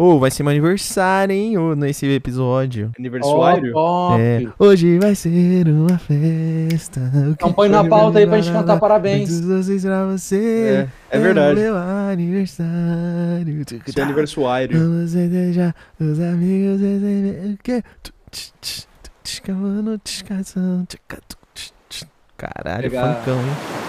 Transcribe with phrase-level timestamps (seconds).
[0.00, 2.92] Ô, vai ser meu aniversário, hein, ô, nesse episódio.
[2.96, 3.72] Aniversário?
[3.72, 4.22] Top.
[4.22, 7.00] É, hoje vai ser uma festa.
[7.00, 9.40] o que Então põe na pauta aí pra gente cantar parabéns.
[9.40, 10.88] Vocês pra você.
[11.10, 11.58] É, é verdade.
[11.58, 13.64] meu aniversário.
[13.92, 14.78] Seu aniversário.
[14.78, 17.82] Vamos desejar os amigos receber o quê?
[22.36, 23.16] Caralho, Legal.
[23.16, 23.87] funkão, hein?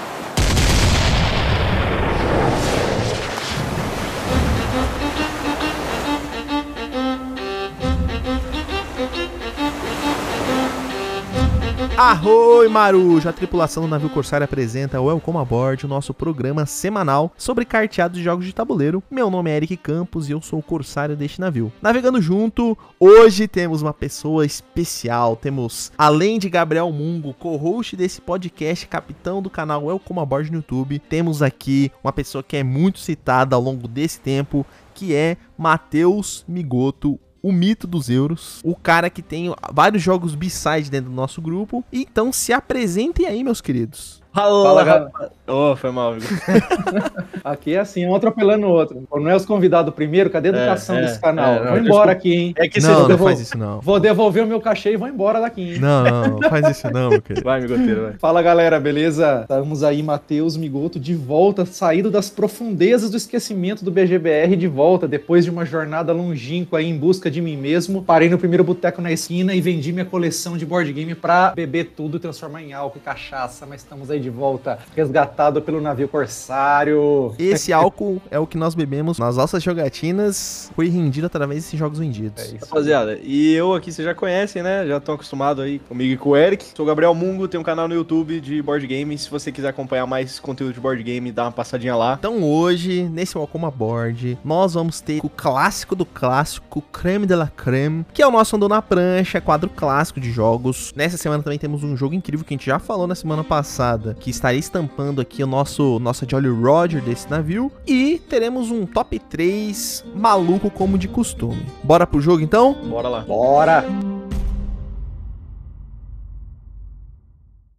[12.02, 13.28] Arroi, Marujo!
[13.28, 18.24] A tripulação do navio Corsário apresenta Welcome Aboard, o nosso programa semanal sobre carteados de
[18.24, 19.04] jogos de tabuleiro.
[19.12, 21.74] Meu nome é Eric Campos e eu sou o Corsário deste navio.
[21.82, 25.36] Navegando junto, hoje temos uma pessoa especial.
[25.36, 31.00] Temos, além de Gabriel Mungo, co-host desse podcast, capitão do canal Welcome Aboard no YouTube,
[31.00, 36.46] temos aqui uma pessoa que é muito citada ao longo desse tempo, que é Matheus
[36.48, 41.42] Migoto, o mito dos euros, o cara que tem vários jogos B-side dentro do nosso
[41.42, 41.84] grupo.
[41.92, 44.19] Então se apresentem aí, meus queridos.
[44.44, 45.30] Fala, rapaz.
[45.48, 46.26] Ô, foi mal, amigo.
[47.44, 49.08] Aqui é assim, um atropelando o outro.
[49.14, 51.54] Não é os convidados primeiro, cadê a educação É, é, desse canal?
[51.56, 52.12] é, não, vou embora desculpa.
[52.12, 52.54] aqui, hein?
[52.58, 53.80] É que não, não devol- faz isso não.
[53.82, 55.80] Vou devolver o meu cachê e vou embora daqui, hein?
[55.80, 57.44] Não, não, não faz isso não, meu querido.
[57.44, 58.14] Vai, migoteiro, vai.
[58.20, 59.40] Fala galera, beleza?
[59.42, 65.08] Estamos aí, Matheus Migoto, de volta, saído das profundezas do esquecimento do BGBR, de volta,
[65.08, 68.04] depois de uma jornada longínqua aí em busca de mim mesmo.
[68.04, 71.94] Parei no primeiro boteco na esquina e vendi minha coleção de board game pra beber
[71.96, 76.08] tudo e transformar em álcool e cachaça, mas estamos aí de volta, resgatado pelo navio
[76.08, 77.34] Corsário.
[77.38, 82.00] Esse álcool é o que nós bebemos nas nossas jogatinas, foi rendido através desses jogos
[82.00, 82.44] vendidos.
[82.44, 82.66] É isso.
[82.66, 84.86] Rapaziada, e eu aqui, vocês já conhecem, né?
[84.88, 86.66] Já estão acostumados aí comigo e com o Eric.
[86.76, 89.18] Sou o Gabriel Mungo, tenho um canal no YouTube de board game.
[89.18, 92.16] Se você quiser acompanhar mais conteúdo de board game, dá uma passadinha lá.
[92.20, 97.48] Então hoje, nesse Welcome Aboard, nós vamos ter o clássico do clássico, creme de la
[97.48, 100.94] creme, que é o nosso Andou na Prancha, quadro clássico de jogos.
[100.96, 104.09] Nessa semana também temos um jogo incrível que a gente já falou na semana passada,
[104.14, 107.72] que estaria estampando aqui o nosso nossa Jolly Roger desse navio.
[107.86, 111.66] E teremos um top 3 maluco como de costume.
[111.84, 112.74] Bora pro jogo então?
[112.74, 113.22] Bora lá.
[113.22, 113.86] Bora!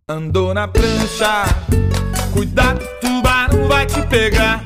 [0.08, 1.44] Andou na prancha,
[2.32, 4.60] cuidado, tubarão vai te pegar.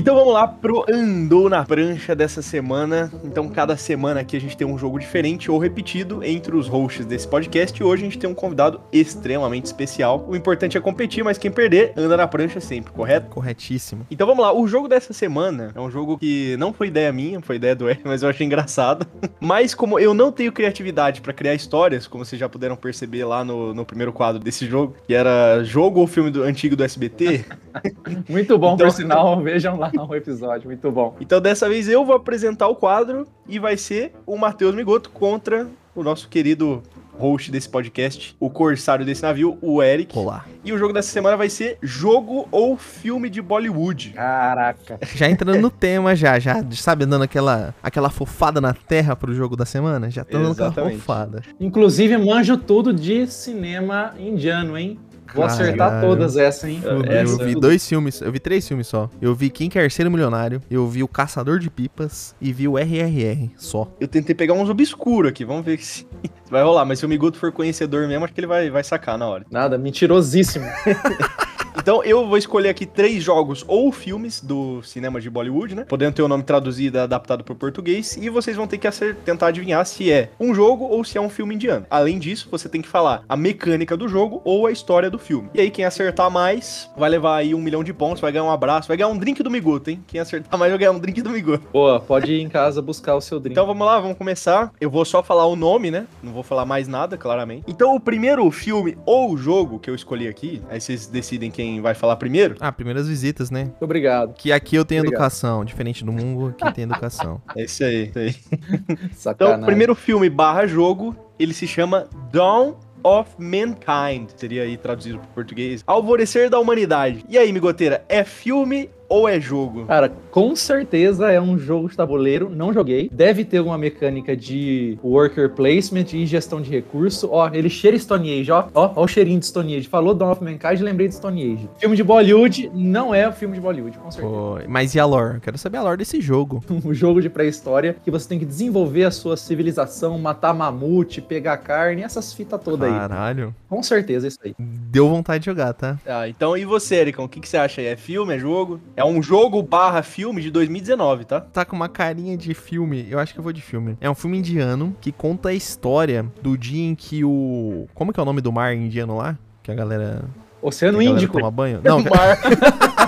[0.00, 3.10] Então vamos lá pro Andou na Prancha dessa semana.
[3.24, 7.04] Então cada semana aqui a gente tem um jogo diferente ou repetido entre os hosts
[7.04, 7.78] desse podcast.
[7.80, 10.24] E hoje a gente tem um convidado extremamente especial.
[10.28, 13.26] O importante é competir, mas quem perder anda na prancha sempre, correto?
[13.28, 14.06] Corretíssimo.
[14.08, 17.40] Então vamos lá, o jogo dessa semana é um jogo que não foi ideia minha,
[17.40, 19.04] foi ideia do Eric, mas eu achei engraçado.
[19.40, 23.44] Mas como eu não tenho criatividade pra criar histórias, como vocês já puderam perceber lá
[23.44, 27.44] no, no primeiro quadro desse jogo, que era jogo ou filme do, antigo do SBT,
[28.28, 31.16] Muito bom, Então- por sinal, vejam lá o episódio, muito bom.
[31.20, 35.66] então dessa vez eu vou apresentar o quadro e vai ser o Matheus Migoto contra
[35.94, 36.82] o nosso querido
[37.18, 40.16] host desse podcast, o corsário desse navio, o Eric.
[40.16, 40.44] Olá.
[40.64, 44.10] E o jogo dessa semana vai ser jogo ou filme de Bollywood.
[44.10, 44.98] Caraca.
[45.14, 49.56] Já entrando no tema, já, já, sabe, dando aquela, aquela fofada na terra pro jogo
[49.56, 50.10] da semana?
[50.10, 51.42] Já tô dando aquela fofada.
[51.58, 54.98] Inclusive, manjo tudo de cinema indiano, hein?
[55.34, 56.08] Vou acertar Caralho.
[56.08, 56.80] todas essas, hein?
[56.82, 59.10] Eu, É, eu essa- vi dois filmes, eu vi três filmes só.
[59.20, 62.78] Eu vi Quem Quer Ser Milionário, eu vi O Caçador de Pipas e vi o
[62.78, 63.90] RRR, só.
[64.00, 66.06] Eu tentei pegar uns obscuros aqui, vamos ver se
[66.50, 66.84] vai rolar.
[66.84, 69.44] Mas se o Migoto for conhecedor mesmo, acho que ele vai, vai sacar na hora.
[69.50, 70.66] Nada, mentirosíssimo.
[71.78, 75.84] Então eu vou escolher aqui três jogos ou filmes do cinema de Bollywood, né?
[75.84, 78.16] Podendo ter o nome traduzido e adaptado para o português.
[78.20, 81.20] E vocês vão ter que acer- tentar adivinhar se é um jogo ou se é
[81.20, 81.86] um filme indiano.
[81.88, 85.48] Além disso, você tem que falar a mecânica do jogo ou a história do filme.
[85.54, 88.50] E aí, quem acertar mais vai levar aí um milhão de pontos, vai ganhar um
[88.50, 90.02] abraço, vai ganhar um drink do Migoto, hein?
[90.06, 91.66] Quem acertar mais vai ganhar um drink do Migoto.
[91.72, 93.52] Boa, pode ir em casa buscar o seu drink.
[93.52, 94.72] Então vamos lá, vamos começar.
[94.80, 96.06] Eu vou só falar o nome, né?
[96.22, 97.64] Não vou falar mais nada, claramente.
[97.68, 101.94] Então o primeiro filme ou jogo que eu escolhi aqui, aí vocês decidem quem vai
[101.94, 102.56] falar primeiro.
[102.60, 103.64] Ah, primeiras visitas, né?
[103.64, 104.34] Muito obrigado.
[104.34, 105.20] Que aqui eu tenho Obrigado.
[105.20, 107.40] educação, diferente do Mungo, aqui tem educação.
[107.56, 108.34] É isso aí, isso aí.
[109.12, 109.54] Sacanagem.
[109.56, 114.30] Então, o primeiro filme barra jogo, ele se chama Dawn of Mankind.
[114.36, 115.82] Seria aí traduzido para português.
[115.86, 117.24] Alvorecer da Humanidade.
[117.28, 119.86] E aí, migoteira, é filme ou é jogo?
[119.86, 123.08] Cara, com certeza é um jogo de tabuleiro, não joguei.
[123.12, 127.28] Deve ter uma mecânica de worker placement e gestão de recurso.
[127.30, 128.68] Ó, ele cheira Stone Age, ó.
[128.74, 129.88] Ó, ó o cheirinho de Stone Age.
[129.88, 131.68] Falou Dawn of Mankind, lembrei de Stone Age.
[131.78, 134.32] Filme de Bollywood não é filme de Bollywood, com certeza.
[134.32, 135.40] Pô, mas e a lore?
[135.40, 136.62] Quero saber a lore desse jogo.
[136.70, 141.56] um jogo de pré-história que você tem que desenvolver a sua civilização, matar mamute, pegar
[141.58, 142.94] carne, essas fitas todas aí.
[142.94, 143.54] Caralho.
[143.68, 144.54] Com certeza, é isso aí.
[144.58, 145.98] Deu vontade de jogar, tá?
[146.06, 147.24] Ah, então e você, Ericão?
[147.24, 147.86] O que, que você acha aí?
[147.86, 148.80] É filme, é jogo?
[148.98, 151.40] É um jogo barra filme de 2019, tá?
[151.40, 153.06] Tá com uma carinha de filme.
[153.08, 153.96] Eu acho que eu vou de filme.
[154.00, 157.86] É um filme indiano que conta a história do dia em que o.
[157.94, 159.38] Como que é o nome do mar indiano lá?
[159.62, 160.24] Que a galera.
[160.60, 161.38] Oceano que a galera Índico.
[161.38, 161.80] Toma banho?
[161.84, 162.40] Não, Mar.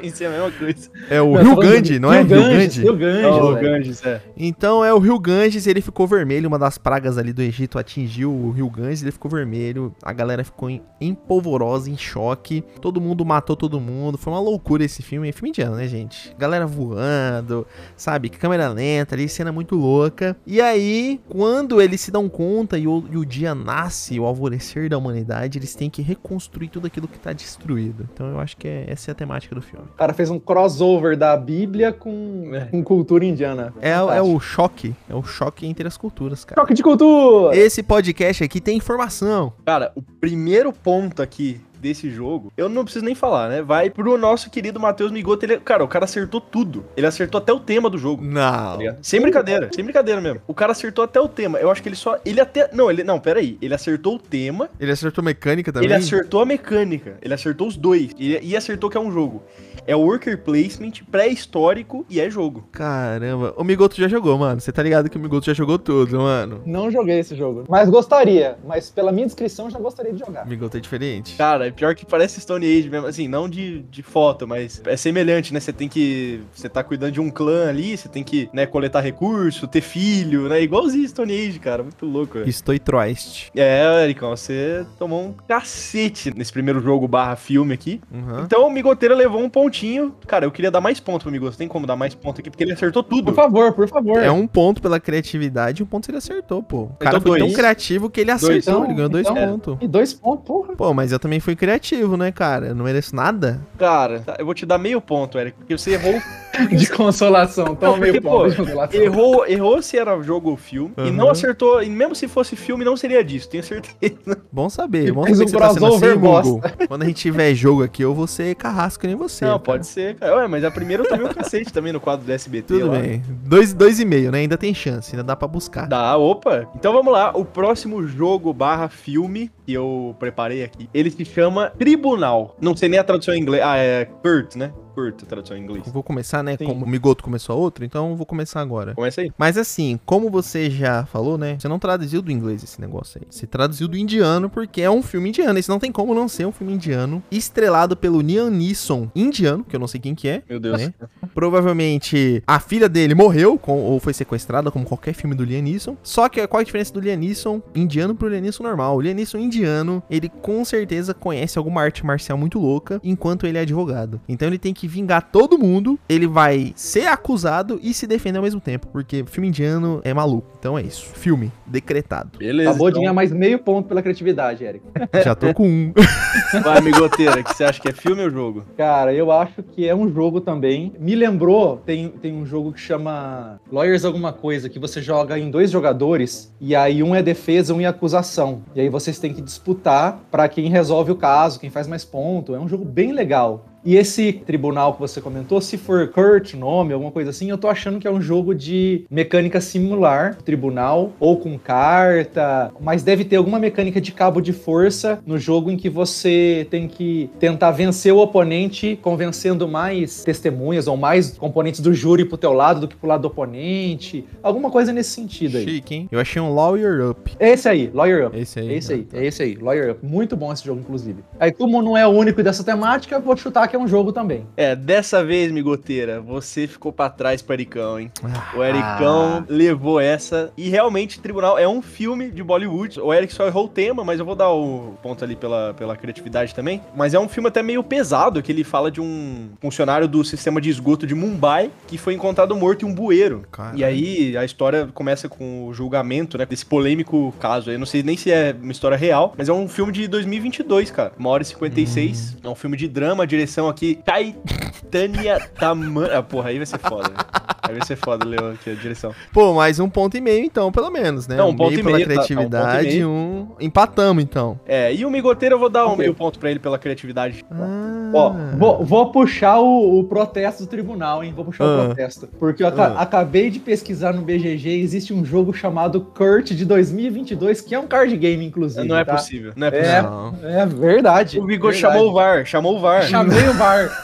[0.00, 0.90] Pensei a mesma coisa.
[1.10, 2.18] é o Não, Rio falando Gandhi, de- não é?
[2.22, 2.80] Rio Ganges, Gandhi?
[2.82, 3.60] Rio Ganges, Oh, o velho.
[3.72, 4.22] Ganges, é.
[4.36, 8.32] Então é o Rio Ganges, ele ficou vermelho, uma das pragas ali do Egito atingiu
[8.32, 13.00] o Rio Ganges, ele ficou vermelho, a galera ficou em, em polvorosa, em choque, todo
[13.00, 16.34] mundo matou todo mundo, foi uma loucura esse filme, é filme indiano, né, gente?
[16.38, 17.66] Galera voando,
[17.96, 20.36] sabe, câmera lenta ali, cena muito louca.
[20.46, 24.88] E aí, quando eles se dão conta e o, e o dia nasce, o alvorecer
[24.88, 28.08] da humanidade, eles têm que reconstruir tudo aquilo que tá destruído.
[28.12, 29.86] Então eu acho que é- essa é a temática do filme.
[29.92, 32.66] O cara fez um crossover da Bíblia com, É.
[32.66, 33.72] com cultura indiana.
[33.80, 36.60] É, é o choque, é o choque entre as culturas, cara.
[36.60, 37.56] Choque de cultura!
[37.56, 39.52] Esse podcast aqui tem informação.
[39.64, 43.62] Cara, o primeiro ponto aqui desse jogo, eu não preciso nem falar, né?
[43.62, 45.44] Vai pro nosso querido Matheus Migoto.
[45.44, 46.84] Ele, cara, o cara acertou tudo.
[46.96, 48.24] Ele acertou até o tema do jogo.
[48.24, 48.78] Não.
[48.78, 48.96] tá?
[49.02, 50.40] Sem brincadeira, sem brincadeira mesmo.
[50.46, 51.58] O cara acertou até o tema.
[51.58, 52.18] Eu acho que ele só.
[52.24, 52.70] Ele até.
[52.72, 53.04] Não, ele.
[53.04, 53.58] Não, pera aí.
[53.60, 54.68] Ele acertou o tema.
[54.78, 55.86] Ele acertou mecânica também?
[55.86, 57.16] Ele acertou a mecânica.
[57.22, 58.10] Ele acertou os dois.
[58.18, 59.42] E, e acertou que é um jogo.
[59.86, 62.68] É worker placement, pré-histórico e é jogo.
[62.70, 63.54] Caramba.
[63.56, 64.60] O Migoto já jogou, mano.
[64.60, 66.60] Você tá ligado que o Migoto já jogou tudo, mano.
[66.66, 67.64] Não joguei esse jogo.
[67.66, 68.58] Mas gostaria.
[68.66, 70.44] Mas pela minha descrição, já gostaria de jogar.
[70.44, 71.36] O Migoto é diferente.
[71.36, 74.96] Cara, é pior que parece Stone Age mesmo, assim, não de, de foto, mas é
[74.96, 75.60] semelhante, né?
[75.60, 76.40] Você tem que.
[76.54, 80.48] Você tá cuidando de um clã ali, você tem que, né, coletar recurso, ter filho,
[80.48, 80.60] né?
[80.62, 81.82] Igualzinho Stone Age, cara.
[81.82, 82.48] Muito louco, velho.
[82.48, 83.50] Estou troist.
[83.54, 88.00] É, Ericão, você tomou um cacete nesse primeiro jogo barra filme aqui.
[88.12, 88.42] Uhum.
[88.44, 90.14] Então o Migoteiro levou um pontinho.
[90.26, 91.56] Cara, eu queria dar mais ponto pro Migoto.
[91.56, 92.50] Tem como dar mais ponto aqui?
[92.50, 93.24] Porque ele acertou tudo.
[93.26, 94.22] Por favor, por favor.
[94.22, 96.82] É um ponto pela criatividade e um ponto se ele acertou, pô.
[96.84, 97.56] O cara Então, foi tão dois.
[97.58, 98.42] criativo que ele Dois.
[98.44, 98.72] acertou.
[98.74, 99.76] Então, ele ganhou dois então- pontos.
[99.80, 100.76] E dois pontos, porra.
[100.76, 102.68] Pô, mas eu também fui criativo, né, cara?
[102.68, 103.60] Eu não mereço nada.
[103.78, 105.58] Cara, eu vou te dar meio ponto, Eric.
[105.58, 106.20] Porque você errou.
[106.76, 107.74] De consolação.
[107.74, 109.00] Toma Não, porque, meio pô, ponto de consolação.
[109.00, 110.92] errou, errou se era jogo ou filme.
[110.98, 111.12] E Uhum.
[111.12, 111.82] não acertou.
[111.82, 113.48] E mesmo se fosse filme, não seria disso.
[113.48, 114.40] Tenho certeza.
[114.52, 115.12] Bom saber.
[115.12, 116.60] Bom saber que você tá sendo assim, Google.
[116.88, 119.44] Quando a gente tiver jogo aqui, eu vou ser carrasco que nem você.
[119.44, 119.60] não, cara.
[119.62, 120.36] pode ser, cara.
[120.36, 122.74] Ué, mas a primeira eu tomei um cacete também no quadro do SBT.
[122.74, 122.98] Tudo lá.
[122.98, 123.22] bem.
[123.44, 124.38] Dois, dois e meio, né?
[124.38, 125.86] Ainda tem chance, ainda dá pra buscar.
[125.86, 126.68] Dá, opa.
[126.74, 127.32] Então vamos lá.
[127.34, 132.56] O próximo jogo barra filme que eu preparei aqui, ele se chama Tribunal.
[132.60, 133.62] Não sei nem a tradução em inglês.
[133.64, 134.72] Ah, é Kurt, né?
[134.94, 135.86] Kurt, a tradução em inglês.
[135.86, 136.47] Eu Vou começar, né?
[136.56, 136.66] Sim.
[136.66, 138.94] Como o Migoto começou a outro, então eu vou começar agora.
[138.94, 139.32] Começa aí.
[139.36, 141.56] Mas assim, como você já falou, né?
[141.58, 143.26] Você não traduziu do inglês esse negócio aí.
[143.30, 145.58] Você traduziu do indiano porque é um filme indiano.
[145.58, 147.22] Esse não tem como não ser um filme indiano.
[147.30, 150.42] Estrelado pelo Liam Neeson, indiano, que eu não sei quem que é.
[150.48, 150.78] Meu Deus.
[150.80, 150.92] né?
[151.34, 155.96] Provavelmente a filha dele morreu com- ou foi sequestrada, como qualquer filme do Liam Neeson.
[156.02, 158.96] Só que qual a diferença do Liam Neeson indiano pro Liam Neeson normal?
[158.96, 163.58] O Liam Neeson indiano, ele com certeza conhece alguma arte marcial muito louca enquanto ele
[163.58, 164.20] é advogado.
[164.28, 166.37] Então ele tem que vingar todo mundo, ele vai
[166.76, 170.48] ser acusado e se defender ao mesmo tempo, porque filme indiano é maluco.
[170.58, 171.06] Então é isso.
[171.14, 172.38] Filme decretado.
[172.38, 172.70] Beleza.
[172.70, 173.02] Acabou de então.
[173.02, 174.84] ganhar mais meio ponto pela criatividade, Eric.
[175.24, 175.92] Já tô com um.
[176.62, 178.64] Vai, amigoteira, que você acha que é filme ou jogo?
[178.76, 180.92] Cara, eu acho que é um jogo também.
[180.98, 185.50] Me lembrou, tem, tem um jogo que chama Lawyers alguma coisa, que você joga em
[185.50, 188.62] dois jogadores, e aí um é defesa, um é acusação.
[188.74, 192.54] E aí vocês têm que disputar pra quem resolve o caso, quem faz mais ponto.
[192.54, 193.64] É um jogo bem legal.
[193.88, 197.68] E esse tribunal que você comentou, se for Kurt, nome, alguma coisa assim, eu tô
[197.68, 203.36] achando que é um jogo de mecânica similar, tribunal, ou com carta, mas deve ter
[203.36, 208.12] alguma mecânica de cabo de força no jogo em que você tem que tentar vencer
[208.12, 212.94] o oponente convencendo mais testemunhas ou mais componentes do júri pro teu lado do que
[212.94, 214.22] pro lado do oponente.
[214.42, 215.64] Alguma coisa nesse sentido aí.
[215.64, 216.08] Chique, hein?
[216.12, 217.34] Eu achei um Lawyer Up.
[217.40, 218.38] É esse aí, Lawyer Up.
[218.38, 218.68] Esse aí.
[218.68, 220.06] É esse aí, é esse aí, Lawyer Up.
[220.06, 221.24] Muito bom esse jogo, inclusive.
[221.40, 224.12] Aí, como não é o único dessa temática, eu vou chutar que é um jogo
[224.12, 224.46] também.
[224.56, 228.10] É, dessa vez, migoteira, você ficou pra trás pro Ericão, hein?
[228.24, 230.52] Ah, O Ericão levou essa.
[230.56, 233.00] E realmente, Tribunal é um filme de Bollywood.
[233.00, 235.96] O Eric só errou o tema, mas eu vou dar o ponto ali pela, pela
[235.96, 236.80] criatividade também.
[236.96, 240.60] Mas é um filme até meio pesado, que ele fala de um funcionário do sistema
[240.60, 243.44] de esgoto de Mumbai que foi encontrado morto em um bueiro.
[243.50, 243.78] Caralho.
[243.78, 246.46] E aí a história começa com o julgamento, né?
[246.46, 247.70] Desse polêmico caso.
[247.70, 250.90] Eu não sei nem se é uma história real, mas é um filme de 2022,
[250.90, 251.12] cara.
[251.18, 252.38] Uma hora e 56.
[252.42, 253.22] É um filme de drama.
[253.22, 253.98] A direção aqui.
[254.04, 256.06] Caetania Taman.
[256.12, 257.08] Ah, porra, aí vai ser foda.
[257.08, 257.48] velho.
[257.62, 259.14] Aí vai ser foda, Leon, aqui a direção.
[259.30, 261.36] Pô, mais um ponto e meio então, pelo menos, né?
[261.36, 263.10] Não, um ponto e pela meio, tá, tá, um ponto e criatividade, meio.
[263.10, 263.48] um...
[263.60, 264.58] Empatamos, então.
[264.66, 267.44] É, e o Migoteiro eu vou dar um meio ponto pra ele pela criatividade.
[267.50, 268.10] Ah.
[268.14, 271.34] Ó, vou, vou puxar o, o protesto do tribunal, hein?
[271.36, 271.82] Vou puxar Ah.
[271.82, 272.26] o protesto.
[272.38, 272.94] Porque eu Ah.
[273.02, 277.86] acabei de pesquisar no BGG, existe um jogo chamado Kurt de 2022, que é um
[277.86, 278.88] card game, inclusive.
[278.88, 279.12] Não é tá?
[279.16, 279.72] possível, não é É,
[280.02, 280.10] possível.
[280.10, 280.48] Não.
[280.48, 281.38] é verdade.
[281.38, 281.94] O Vigor verdade.
[281.94, 283.02] chamou o VAR, chamou o VAR.
[283.02, 283.46] Chamei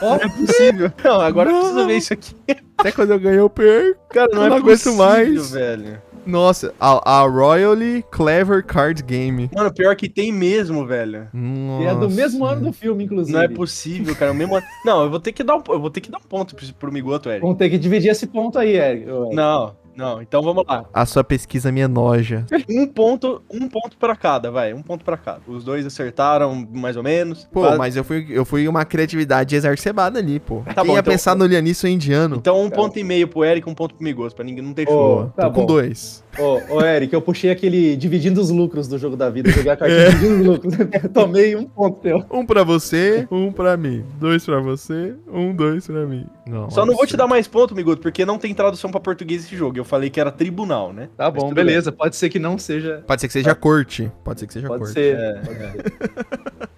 [0.02, 0.92] Ó, Não é possível.
[1.04, 1.86] Não, agora eu preciso Não.
[1.86, 2.34] ver isso aqui.
[2.78, 4.00] Até quando eu ganhei, eu perco.
[4.10, 5.50] Cara, não, Eu é não aguento possível, mais.
[5.52, 6.02] velho.
[6.26, 9.50] Nossa, a, a Royally Clever Card Game.
[9.54, 11.28] Mano, pior que tem mesmo, velho.
[11.34, 12.16] e é do Nossa.
[12.16, 13.36] mesmo ano do filme, inclusive.
[13.36, 14.32] Não é possível, cara.
[14.32, 14.56] O mesmo...
[14.56, 16.54] ano- Não, eu vou ter que dar um, eu vou ter que dar um ponto
[16.56, 17.42] pro, pro Migoto, Eric.
[17.42, 19.04] Vamos ter que dividir esse ponto aí, Eric.
[19.34, 20.20] Não, não.
[20.22, 20.84] Então vamos lá.
[20.92, 22.44] A sua pesquisa me enoja.
[22.68, 24.72] Um ponto, um ponto para cada, vai.
[24.72, 25.40] Um ponto pra cada.
[25.46, 27.48] Os dois acertaram mais ou menos.
[27.52, 30.62] Pô, Quase- mas eu fui, eu fui uma criatividade exacerbada ali, pô.
[30.66, 32.36] Tá Quem bom, ia então- pensar no Lianisso indiano?
[32.36, 34.88] Então um ponto e meio pro Eric, um ponto pro Migoto, pra ninguém não ter
[34.88, 35.24] Ô, show.
[35.36, 35.66] Tô tá com bom.
[35.66, 36.23] dois.
[36.38, 39.50] Ô, ô, Eric, eu puxei aquele dividindo os lucros do jogo da vida.
[39.50, 39.76] Joguei a É.
[39.76, 40.74] cartinha dividindo os lucros.
[41.02, 42.24] Eu tomei um ponto teu.
[42.30, 44.04] Um pra você, um pra mim.
[44.18, 46.26] Dois pra você, um, dois pra mim.
[46.46, 49.44] Não, Só não vou te dar mais ponto, Migoto, porque não tem tradução pra português
[49.44, 49.78] esse jogo.
[49.78, 51.08] Eu falei que era tribunal, né?
[51.16, 51.92] Tá bom, beleza.
[51.92, 53.02] Pode ser que não seja.
[53.06, 54.10] Pode ser que seja corte.
[54.24, 54.94] Pode ser que seja Pode corte.
[54.94, 55.16] ser.
[55.16, 55.32] É.
[55.40, 55.94] Pode ser.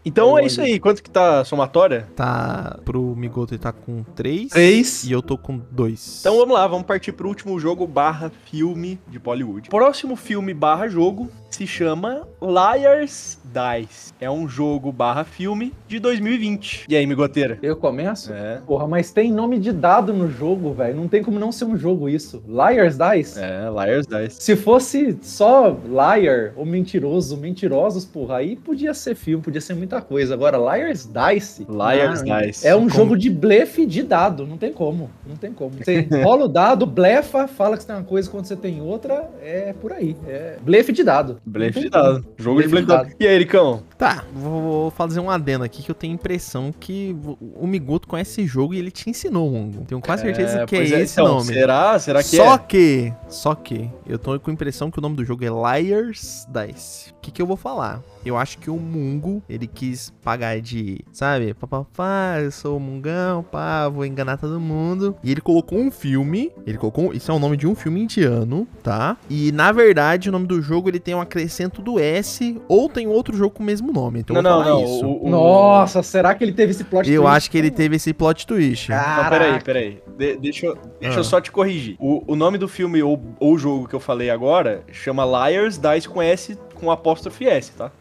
[0.05, 0.79] Então é isso aí.
[0.79, 2.07] Quanto que tá a somatória?
[2.15, 4.51] Tá pro Migoto ele tá com três.
[4.51, 5.03] Três.
[5.05, 6.19] E eu tô com dois.
[6.21, 9.46] Então vamos lá, vamos partir pro último jogo barra filme de Bollywood.
[9.69, 14.13] Próximo filme barra jogo se chama Liars Dice.
[14.21, 16.85] É um jogo barra filme de 2020.
[16.87, 17.59] E aí, Migoteira?
[17.63, 18.31] Eu começo?
[18.31, 18.61] É.
[18.67, 20.95] Porra, mas tem nome de dado no jogo, velho.
[20.95, 22.43] Não tem como não ser um jogo isso.
[22.47, 23.41] Liars Dice?
[23.41, 24.43] É, Liars Dice.
[24.43, 30.03] Se fosse só liar ou mentiroso, mentirosos, porra, aí podia ser filme, podia ser muita
[30.03, 30.35] coisa.
[30.35, 31.67] Agora, Liars Dice.
[31.67, 32.69] Liars ah, Dice.
[32.69, 35.11] É um Como- jogo de blefe de dado, não tem como.
[35.27, 35.73] Não tem como.
[35.83, 39.31] Você rola o dado, blefa, fala que você tem uma coisa quando você tem outra,
[39.41, 40.15] é por aí.
[40.27, 41.41] É blefe de dado.
[41.47, 42.27] Blefe Não de tem dado.
[42.37, 43.17] Jogo de Blefe blefe de de dado.
[43.21, 43.83] E aí, Ericão?
[43.97, 48.09] Tá, vou, vou fazer um adendo aqui que eu tenho a impressão que o Migoto
[48.09, 49.85] conhece esse jogo e ele te ensinou, Mongo.
[49.85, 51.47] Tenho quase certeza que é pois esse então, nome.
[51.47, 51.99] Será?
[52.01, 52.59] Será que só é?
[52.59, 56.47] que, só que, eu tô com a impressão que o nome do jogo é Liars
[56.49, 57.11] Dice.
[57.11, 58.03] O que que eu vou falar?
[58.27, 63.45] Eu acho que o Mungo, ele quis pagar de, sabe, papapá, eu sou o Mungão,
[63.45, 65.15] pá, vou enganar todo mundo.
[65.23, 68.67] E ele colocou um filme, ele colocou, isso é o nome de um filme indiano,
[68.83, 69.17] tá?
[69.31, 73.07] E na verdade, o nome do jogo ele tem um acrescento do S, ou tem
[73.07, 74.21] outro jogo com o mesmo nome.
[74.21, 74.97] Então Não, eu vou não, falar não.
[74.97, 75.07] isso.
[75.07, 77.37] o- o- Nossa, será que ele teve esse plot Eu twist?
[77.37, 78.93] acho que ele teve esse plot twist.
[78.93, 80.03] Ah, Não, peraí, peraí.
[80.19, 81.21] De- deixa eu, deixa Ah.
[81.21, 81.95] eu só te corrigir.
[82.01, 86.09] O, o nome do filme ou, ou jogo que eu falei agora chama Liars Dice
[86.09, 87.93] com S com apóstrofe S, tá?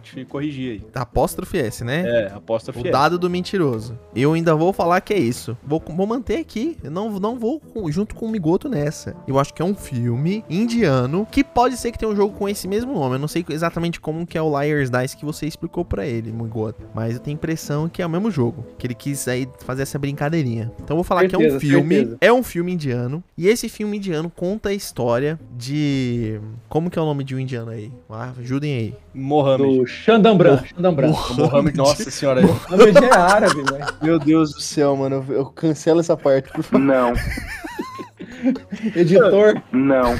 [0.00, 0.86] Te corrigir aí.
[0.94, 2.02] Apóstrofe S, né?
[2.06, 2.90] É, apóstrofe O S.
[2.90, 3.98] dado do mentiroso.
[4.14, 5.56] Eu ainda vou falar que é isso.
[5.66, 6.76] Vou, vou manter aqui.
[6.82, 9.14] Eu não, não vou com- junto com o Migoto nessa.
[9.26, 12.48] Eu acho que é um filme indiano que pode ser que tenha um jogo com
[12.48, 13.16] esse mesmo nome.
[13.16, 16.32] Eu não sei exatamente como que é o Liars Dice que você explicou pra ele,
[16.32, 16.82] Migoto.
[16.94, 18.64] Mas eu tenho a impressão que é o mesmo jogo.
[18.78, 20.70] Que ele quis aí fazer essa brincadeirinha.
[20.76, 21.94] Então eu vou falar que é um Certeza, filme.
[21.96, 22.18] certeza.
[22.20, 23.22] É um filme indiano.
[23.36, 26.40] E esse filme indiano conta a história de.
[26.68, 27.90] Como que é o nome de um indiano aí?
[28.10, 28.94] Ah, ajudem aí.
[29.14, 29.81] Mohamed.
[29.82, 30.62] Do Xandambran.
[30.74, 31.08] Xandambran.
[31.36, 32.40] Mohamed, nossa senhora.
[32.70, 33.86] Mohamed é árabe, velho.
[34.00, 35.24] Meu Deus do céu, mano.
[35.28, 36.84] Eu cancelo essa parte, por favor.
[36.84, 37.12] Não,
[38.96, 39.62] Editor.
[39.72, 40.16] não,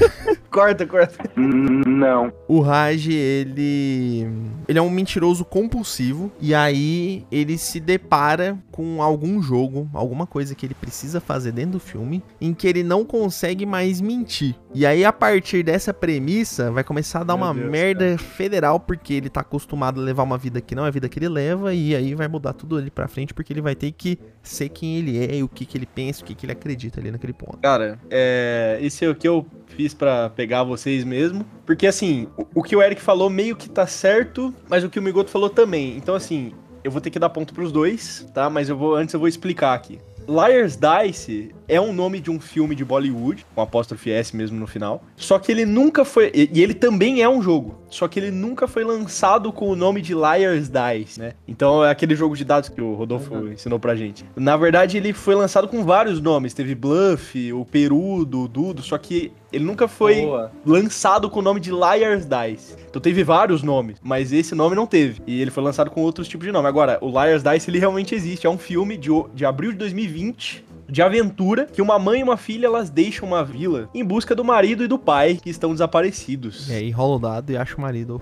[0.49, 1.17] Corta, corta.
[1.35, 2.31] não.
[2.47, 4.27] O Raj, ele.
[4.67, 6.31] Ele é um mentiroso compulsivo.
[6.39, 11.73] E aí ele se depara com algum jogo, alguma coisa que ele precisa fazer dentro
[11.73, 14.55] do filme, em que ele não consegue mais mentir.
[14.75, 18.79] E aí, a partir dessa premissa, vai começar a dar Meu uma Deus, merda federal,
[18.79, 21.29] porque ele tá acostumado a levar uma vida que não é a vida que ele
[21.29, 24.69] leva, e aí vai mudar tudo ali pra frente, porque ele vai ter que ser
[24.69, 27.11] quem ele é, e o que, que ele pensa, o que, que ele acredita ali
[27.11, 27.59] naquele ponto.
[27.59, 31.45] Cara, é, esse é o que eu fiz pra pegar vocês mesmo.
[31.65, 34.97] Porque, assim, o, o que o Eric falou meio que tá certo, mas o que
[34.97, 35.95] o Migoto falou também.
[35.97, 36.51] Então, assim,
[36.83, 38.49] eu vou ter que dar ponto pros dois, tá?
[38.49, 39.99] Mas eu vou antes eu vou explicar aqui.
[40.27, 44.67] Liars Dice é um nome de um filme de Bollywood, com apóstrofe S mesmo no
[44.67, 45.03] final.
[45.15, 46.31] Só que ele nunca foi.
[46.33, 47.79] E ele também é um jogo.
[47.89, 51.33] Só que ele nunca foi lançado com o nome de Liars Dice, né?
[51.47, 54.25] Então é aquele jogo de dados que o Rodolfo ensinou pra gente.
[54.35, 56.53] Na verdade, ele foi lançado com vários nomes.
[56.53, 60.51] Teve Bluff, o Perudo, o Dudo, só que ele nunca foi Boa.
[60.65, 62.75] lançado com o nome de Liars Dice.
[62.89, 65.21] Então teve vários nomes, mas esse nome não teve.
[65.27, 66.67] E ele foi lançado com outros tipos de nome.
[66.67, 68.47] Agora, o Liars Dice, ele realmente existe.
[68.47, 72.37] É um filme de, de abril de 2020, de aventura, que uma mãe e uma
[72.37, 76.69] filha, elas deixam uma vila em busca do marido e do pai, que estão desaparecidos.
[76.69, 78.21] E aí rola o dado e acha o marido.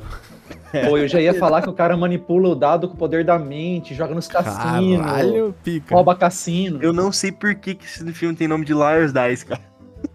[0.87, 3.37] Pô, eu já ia falar que o cara manipula o dado com o poder da
[3.37, 5.93] mente, joga nos cassinos, Caralho, pica.
[5.93, 6.79] rouba cassino.
[6.81, 9.61] Eu não sei por que, que esse filme tem nome de Liar's Dice, cara.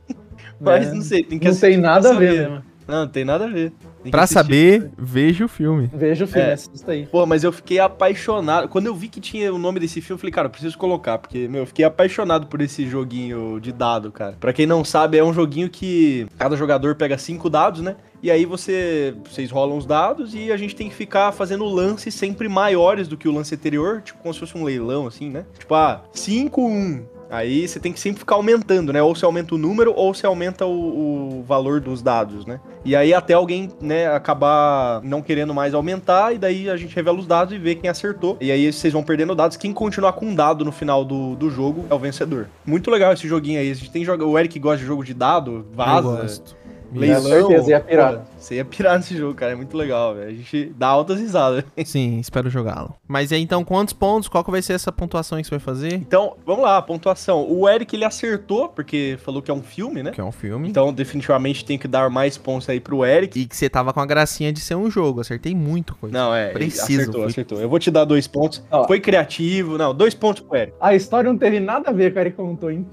[0.59, 2.65] Mas É, não sei, tem que Não tem nada a ver mesmo.
[2.89, 3.71] Não, não tem nada a ver.
[4.11, 5.91] Pra saber, veja o filme.
[5.93, 6.53] Veja o filme, É.
[6.53, 7.07] assista aí.
[7.07, 8.69] Pô, mas eu fiquei apaixonado.
[8.69, 11.19] Quando eu vi que tinha o nome desse filme, eu falei, cara, eu preciso colocar,
[11.19, 14.37] porque, meu, eu fiquei apaixonado por esse joguinho de dado, cara.
[14.39, 17.97] Pra quem não sabe, é um joguinho que cada jogador pega cinco dados, né?
[18.23, 22.15] E aí você, vocês rolam os dados e a gente tem que ficar fazendo lances
[22.15, 25.45] sempre maiores do que o lance anterior, tipo como se fosse um leilão, assim, né?
[25.59, 27.05] Tipo, ah, 5, 1.
[27.31, 29.03] Aí você tem que sempre ficar aumentando, né?
[29.03, 32.61] Ou você aumenta o número ou você aumenta o, o valor dos dados, né?
[32.85, 37.19] E aí até alguém, né, acabar não querendo mais aumentar, e daí a gente revela
[37.19, 38.37] os dados e vê quem acertou.
[38.41, 39.57] E aí vocês vão perdendo dados.
[39.57, 42.49] Quem continuar com um dado no final do, do jogo é o vencedor.
[42.65, 43.71] Muito legal esse joguinho aí.
[43.71, 44.25] A gente tem joga...
[44.25, 46.03] O Eric gosta de jogo de dado, Eu vaza.
[46.03, 46.56] gosto.
[46.95, 47.23] Leilão.
[47.23, 48.15] Com certeza, ia pirar.
[48.19, 49.53] Pô, Você ia pirar nesse jogo, cara.
[49.53, 50.29] É muito legal, velho.
[50.29, 51.65] A gente dá altas risadas.
[51.85, 52.95] Sim, espero jogá-lo.
[53.09, 54.29] Mas aí então, quantos pontos?
[54.29, 55.93] Qual que vai ser essa pontuação que você vai fazer?
[55.95, 57.47] Então, vamos lá, pontuação.
[57.51, 60.11] O Eric, ele acertou, porque falou que é um filme, né?
[60.13, 60.69] Que é um filme.
[60.69, 63.39] Então, definitivamente tem que dar mais pontos aí pro Eric.
[63.41, 65.21] E que você tava com a gracinha de ser um jogo.
[65.21, 66.17] Acertei muito coisa.
[66.17, 66.51] Não, é.
[66.51, 67.61] Preciso, Acertou, fui- acertou.
[67.61, 68.63] Eu vou te dar dois pontos.
[68.71, 68.87] Ó.
[68.87, 69.77] Foi criativo.
[69.77, 70.77] Não, dois pontos pro Eric.
[70.81, 72.87] A história não teve nada a ver com o que ele contou, hein?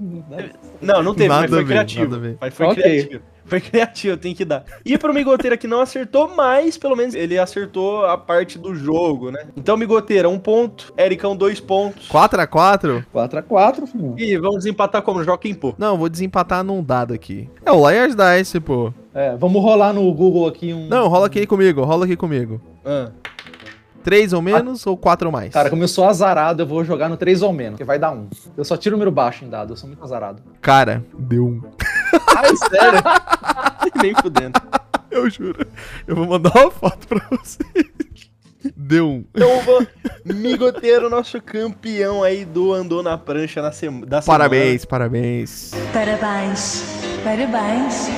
[0.80, 2.36] Não, não teve, Nada mas foi a ver, criativo.
[2.40, 2.82] Mas foi Ok.
[2.82, 3.22] criativo.
[3.46, 4.64] Foi criativo, tem que dar.
[4.84, 9.30] E pro Migoteira que não acertou, mas pelo menos ele acertou a parte do jogo,
[9.30, 9.46] né?
[9.56, 10.92] Então, Migoteira, um ponto.
[10.96, 12.08] Ericão, dois pontos.
[12.08, 13.04] 4x4?
[13.14, 14.14] 4x4, filho.
[14.18, 15.22] E vamos desempatar como?
[15.22, 15.74] Joga em pô.
[15.76, 17.48] Não, vou desempatar num dado aqui.
[17.64, 18.92] É o Liar's Dice, pô.
[19.12, 20.88] É, vamos rolar no Google aqui um.
[20.88, 22.60] Não, rola aqui comigo, rola aqui comigo.
[22.84, 23.10] Ah.
[24.02, 25.52] 3 ou menos ou 4 ou mais?
[25.52, 28.12] Cara, como eu sou azarado, eu vou jogar no 3 ou menos, porque vai dar
[28.12, 28.28] 1.
[28.56, 30.42] Eu só tiro o número baixo em dado, eu sou muito azarado.
[30.60, 31.62] Cara, deu um.
[32.36, 33.00] Ai, sério?
[34.02, 34.60] Nem fudendo.
[35.10, 35.66] Eu juro.
[36.06, 37.58] Eu vou mandar uma foto pra você.
[38.76, 39.24] Deu um.
[39.34, 39.86] Então, vou...
[40.24, 44.06] Migoteiro, nosso campeão aí do Andou na Prancha na sema...
[44.06, 44.38] da semana.
[44.38, 45.70] Parabéns, parabéns.
[45.92, 46.82] Parabéns,
[47.22, 48.10] parabéns,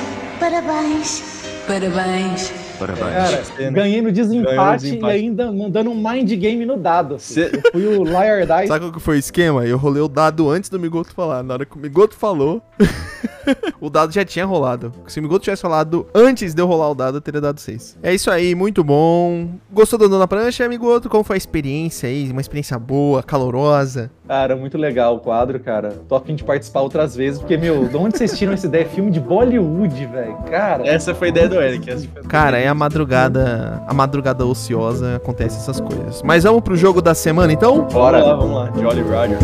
[1.69, 2.99] parabéns, parabéns.
[3.15, 3.71] Cara, Pena.
[3.73, 5.13] ganhei no desempate, desempate.
[5.15, 7.19] e ainda mandando um mind game no dado.
[7.19, 7.63] Cê- filho.
[7.65, 8.69] Eu fui o Liar Dice.
[8.69, 9.65] Sabe qual que foi o esquema?
[9.67, 11.43] Eu rolei o dado antes do Migoto falar.
[11.43, 12.63] Na hora que o Migoto falou,
[13.81, 14.93] o dado já tinha rolado.
[15.07, 17.99] Se o Migoto tivesse falado antes de eu rolar o dado, eu teria dado 6.
[18.03, 19.49] É isso aí, muito bom.
[19.73, 21.09] Gostou do Andando na Prancha, Migoto?
[21.09, 22.31] Como foi a experiência aí?
[22.31, 24.11] Uma experiência boa, calorosa?
[24.27, 25.91] Cara, muito legal o quadro, cara.
[26.09, 28.85] Tô a fim de participar outras vezes, porque, meu, de onde vocês tiram essa ideia?
[28.87, 30.37] Filme de Bollywood, velho.
[30.51, 31.89] Cara, Essa foi a ideia do Eric.
[31.89, 36.23] essa foi a Cara, é a madrugada, a madrugada ociosa, acontece essas coisas.
[36.23, 37.87] Mas vamos pro jogo da semana, então?
[37.93, 38.71] Bora lá, vamos lá.
[38.81, 39.39] Jolly Roger.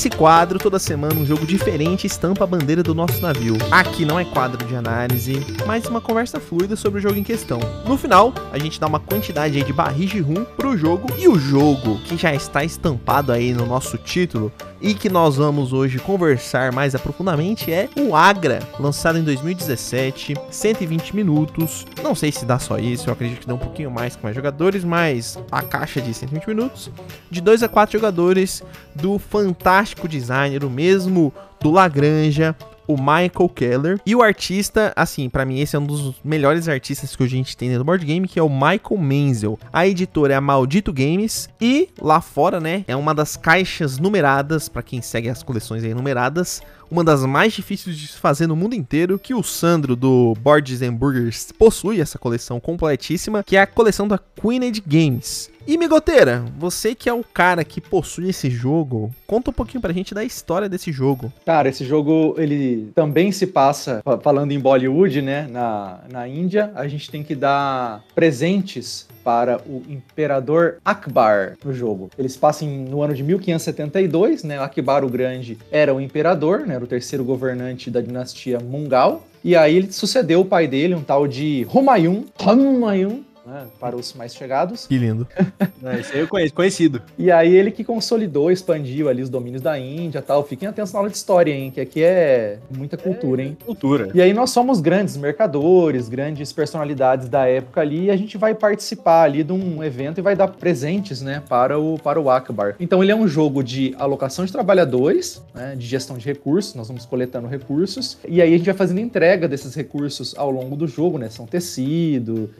[0.00, 3.58] Nesse quadro, toda semana um jogo diferente estampa a bandeira do nosso navio.
[3.70, 7.60] Aqui não é quadro de análise, mas uma conversa fluida sobre o jogo em questão.
[7.84, 11.28] No final, a gente dá uma quantidade aí de barris de rum pro jogo e
[11.28, 14.50] o jogo que já está estampado aí no nosso título
[14.80, 21.14] e que nós vamos hoje conversar mais aprofundadamente é o Agra, lançado em 2017, 120
[21.14, 21.86] minutos.
[22.02, 24.34] Não sei se dá só isso, eu acredito que dá um pouquinho mais com mais
[24.34, 26.90] jogadores, mas a caixa de 120 minutos,
[27.30, 28.62] de 2 a 4 jogadores
[28.94, 32.56] do fantástico designer, o mesmo do Lagranja,
[32.92, 34.00] o Michael Keller.
[34.04, 37.56] E o artista, assim, pra mim esse é um dos melhores artistas que a gente
[37.56, 39.58] tem dentro do board game, que é o Michael Menzel.
[39.72, 44.68] A editora é a Maldito Games e lá fora, né, é uma das caixas numeradas,
[44.68, 48.56] pra quem segue as coleções aí numeradas, uma das mais difíceis de se fazer no
[48.56, 53.60] mundo inteiro, que o Sandro do Boards and Burgers possui essa coleção completíssima, que é
[53.60, 55.50] a coleção da Queened Games.
[55.66, 59.92] E Migoteira, você que é o cara que possui esse jogo, conta um pouquinho pra
[59.92, 61.32] gente da história desse jogo.
[61.46, 65.46] Cara, esse jogo ele também se passa fa- falando em Bollywood, né?
[65.48, 72.10] Na, na Índia, a gente tem que dar presentes para o imperador Akbar no jogo.
[72.18, 74.58] Eles passam no ano de 1572, né?
[74.58, 76.74] Akbar o Grande era o imperador, né?
[76.74, 79.26] Era o terceiro governante da dinastia Mungal.
[79.42, 82.24] E aí ele sucedeu o pai dele, um tal de Humayun.
[82.38, 83.24] Humayun.
[83.46, 84.86] Né, para os mais chegados.
[84.86, 85.26] Que lindo.
[85.82, 87.00] É, isso aí eu conheço, conhecido.
[87.18, 90.44] E aí ele que consolidou, expandiu ali os domínios da Índia e tal.
[90.44, 91.70] Fiquem atentos na aula de história, hein?
[91.70, 93.56] Que aqui é muita cultura, hein?
[93.64, 94.10] Cultura.
[94.12, 98.54] E aí nós somos grandes mercadores, grandes personalidades da época ali, e a gente vai
[98.54, 102.76] participar ali de um evento e vai dar presentes, né, para o, para o Akbar.
[102.78, 106.88] Então ele é um jogo de alocação de trabalhadores, né, de gestão de recursos, nós
[106.88, 110.86] vamos coletando recursos, e aí a gente vai fazendo entrega desses recursos ao longo do
[110.86, 112.50] jogo, né, são tecido,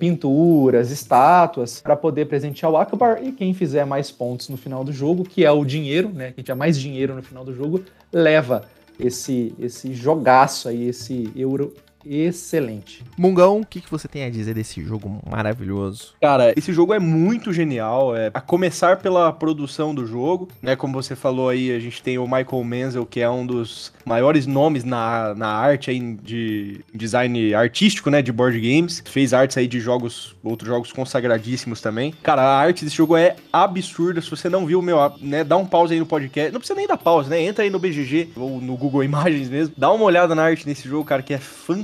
[0.70, 4.92] pinturas, estátuas, para poder presentear o Akbar, e quem fizer mais pontos no final do
[4.92, 8.62] jogo, que é o dinheiro, né, quem tiver mais dinheiro no final do jogo, leva
[8.98, 13.04] esse, esse jogaço aí, esse euro excelente.
[13.16, 16.14] Mungão, o que, que você tem a dizer desse jogo maravilhoso?
[16.20, 20.92] Cara, esse jogo é muito genial, é, a começar pela produção do jogo, né, como
[20.92, 24.84] você falou aí, a gente tem o Michael Menzel, que é um dos maiores nomes
[24.84, 29.80] na, na arte aí de design artístico, né, de board games, fez artes aí de
[29.80, 32.14] jogos, outros jogos consagradíssimos também.
[32.22, 35.66] Cara, a arte desse jogo é absurda, se você não viu, meu, né, dá um
[35.66, 38.60] pause aí no podcast, não precisa nem dar pause, né, entra aí no BGG ou
[38.60, 41.38] no Google Imagens mesmo, dá uma olhada na arte desse jogo, cara, que é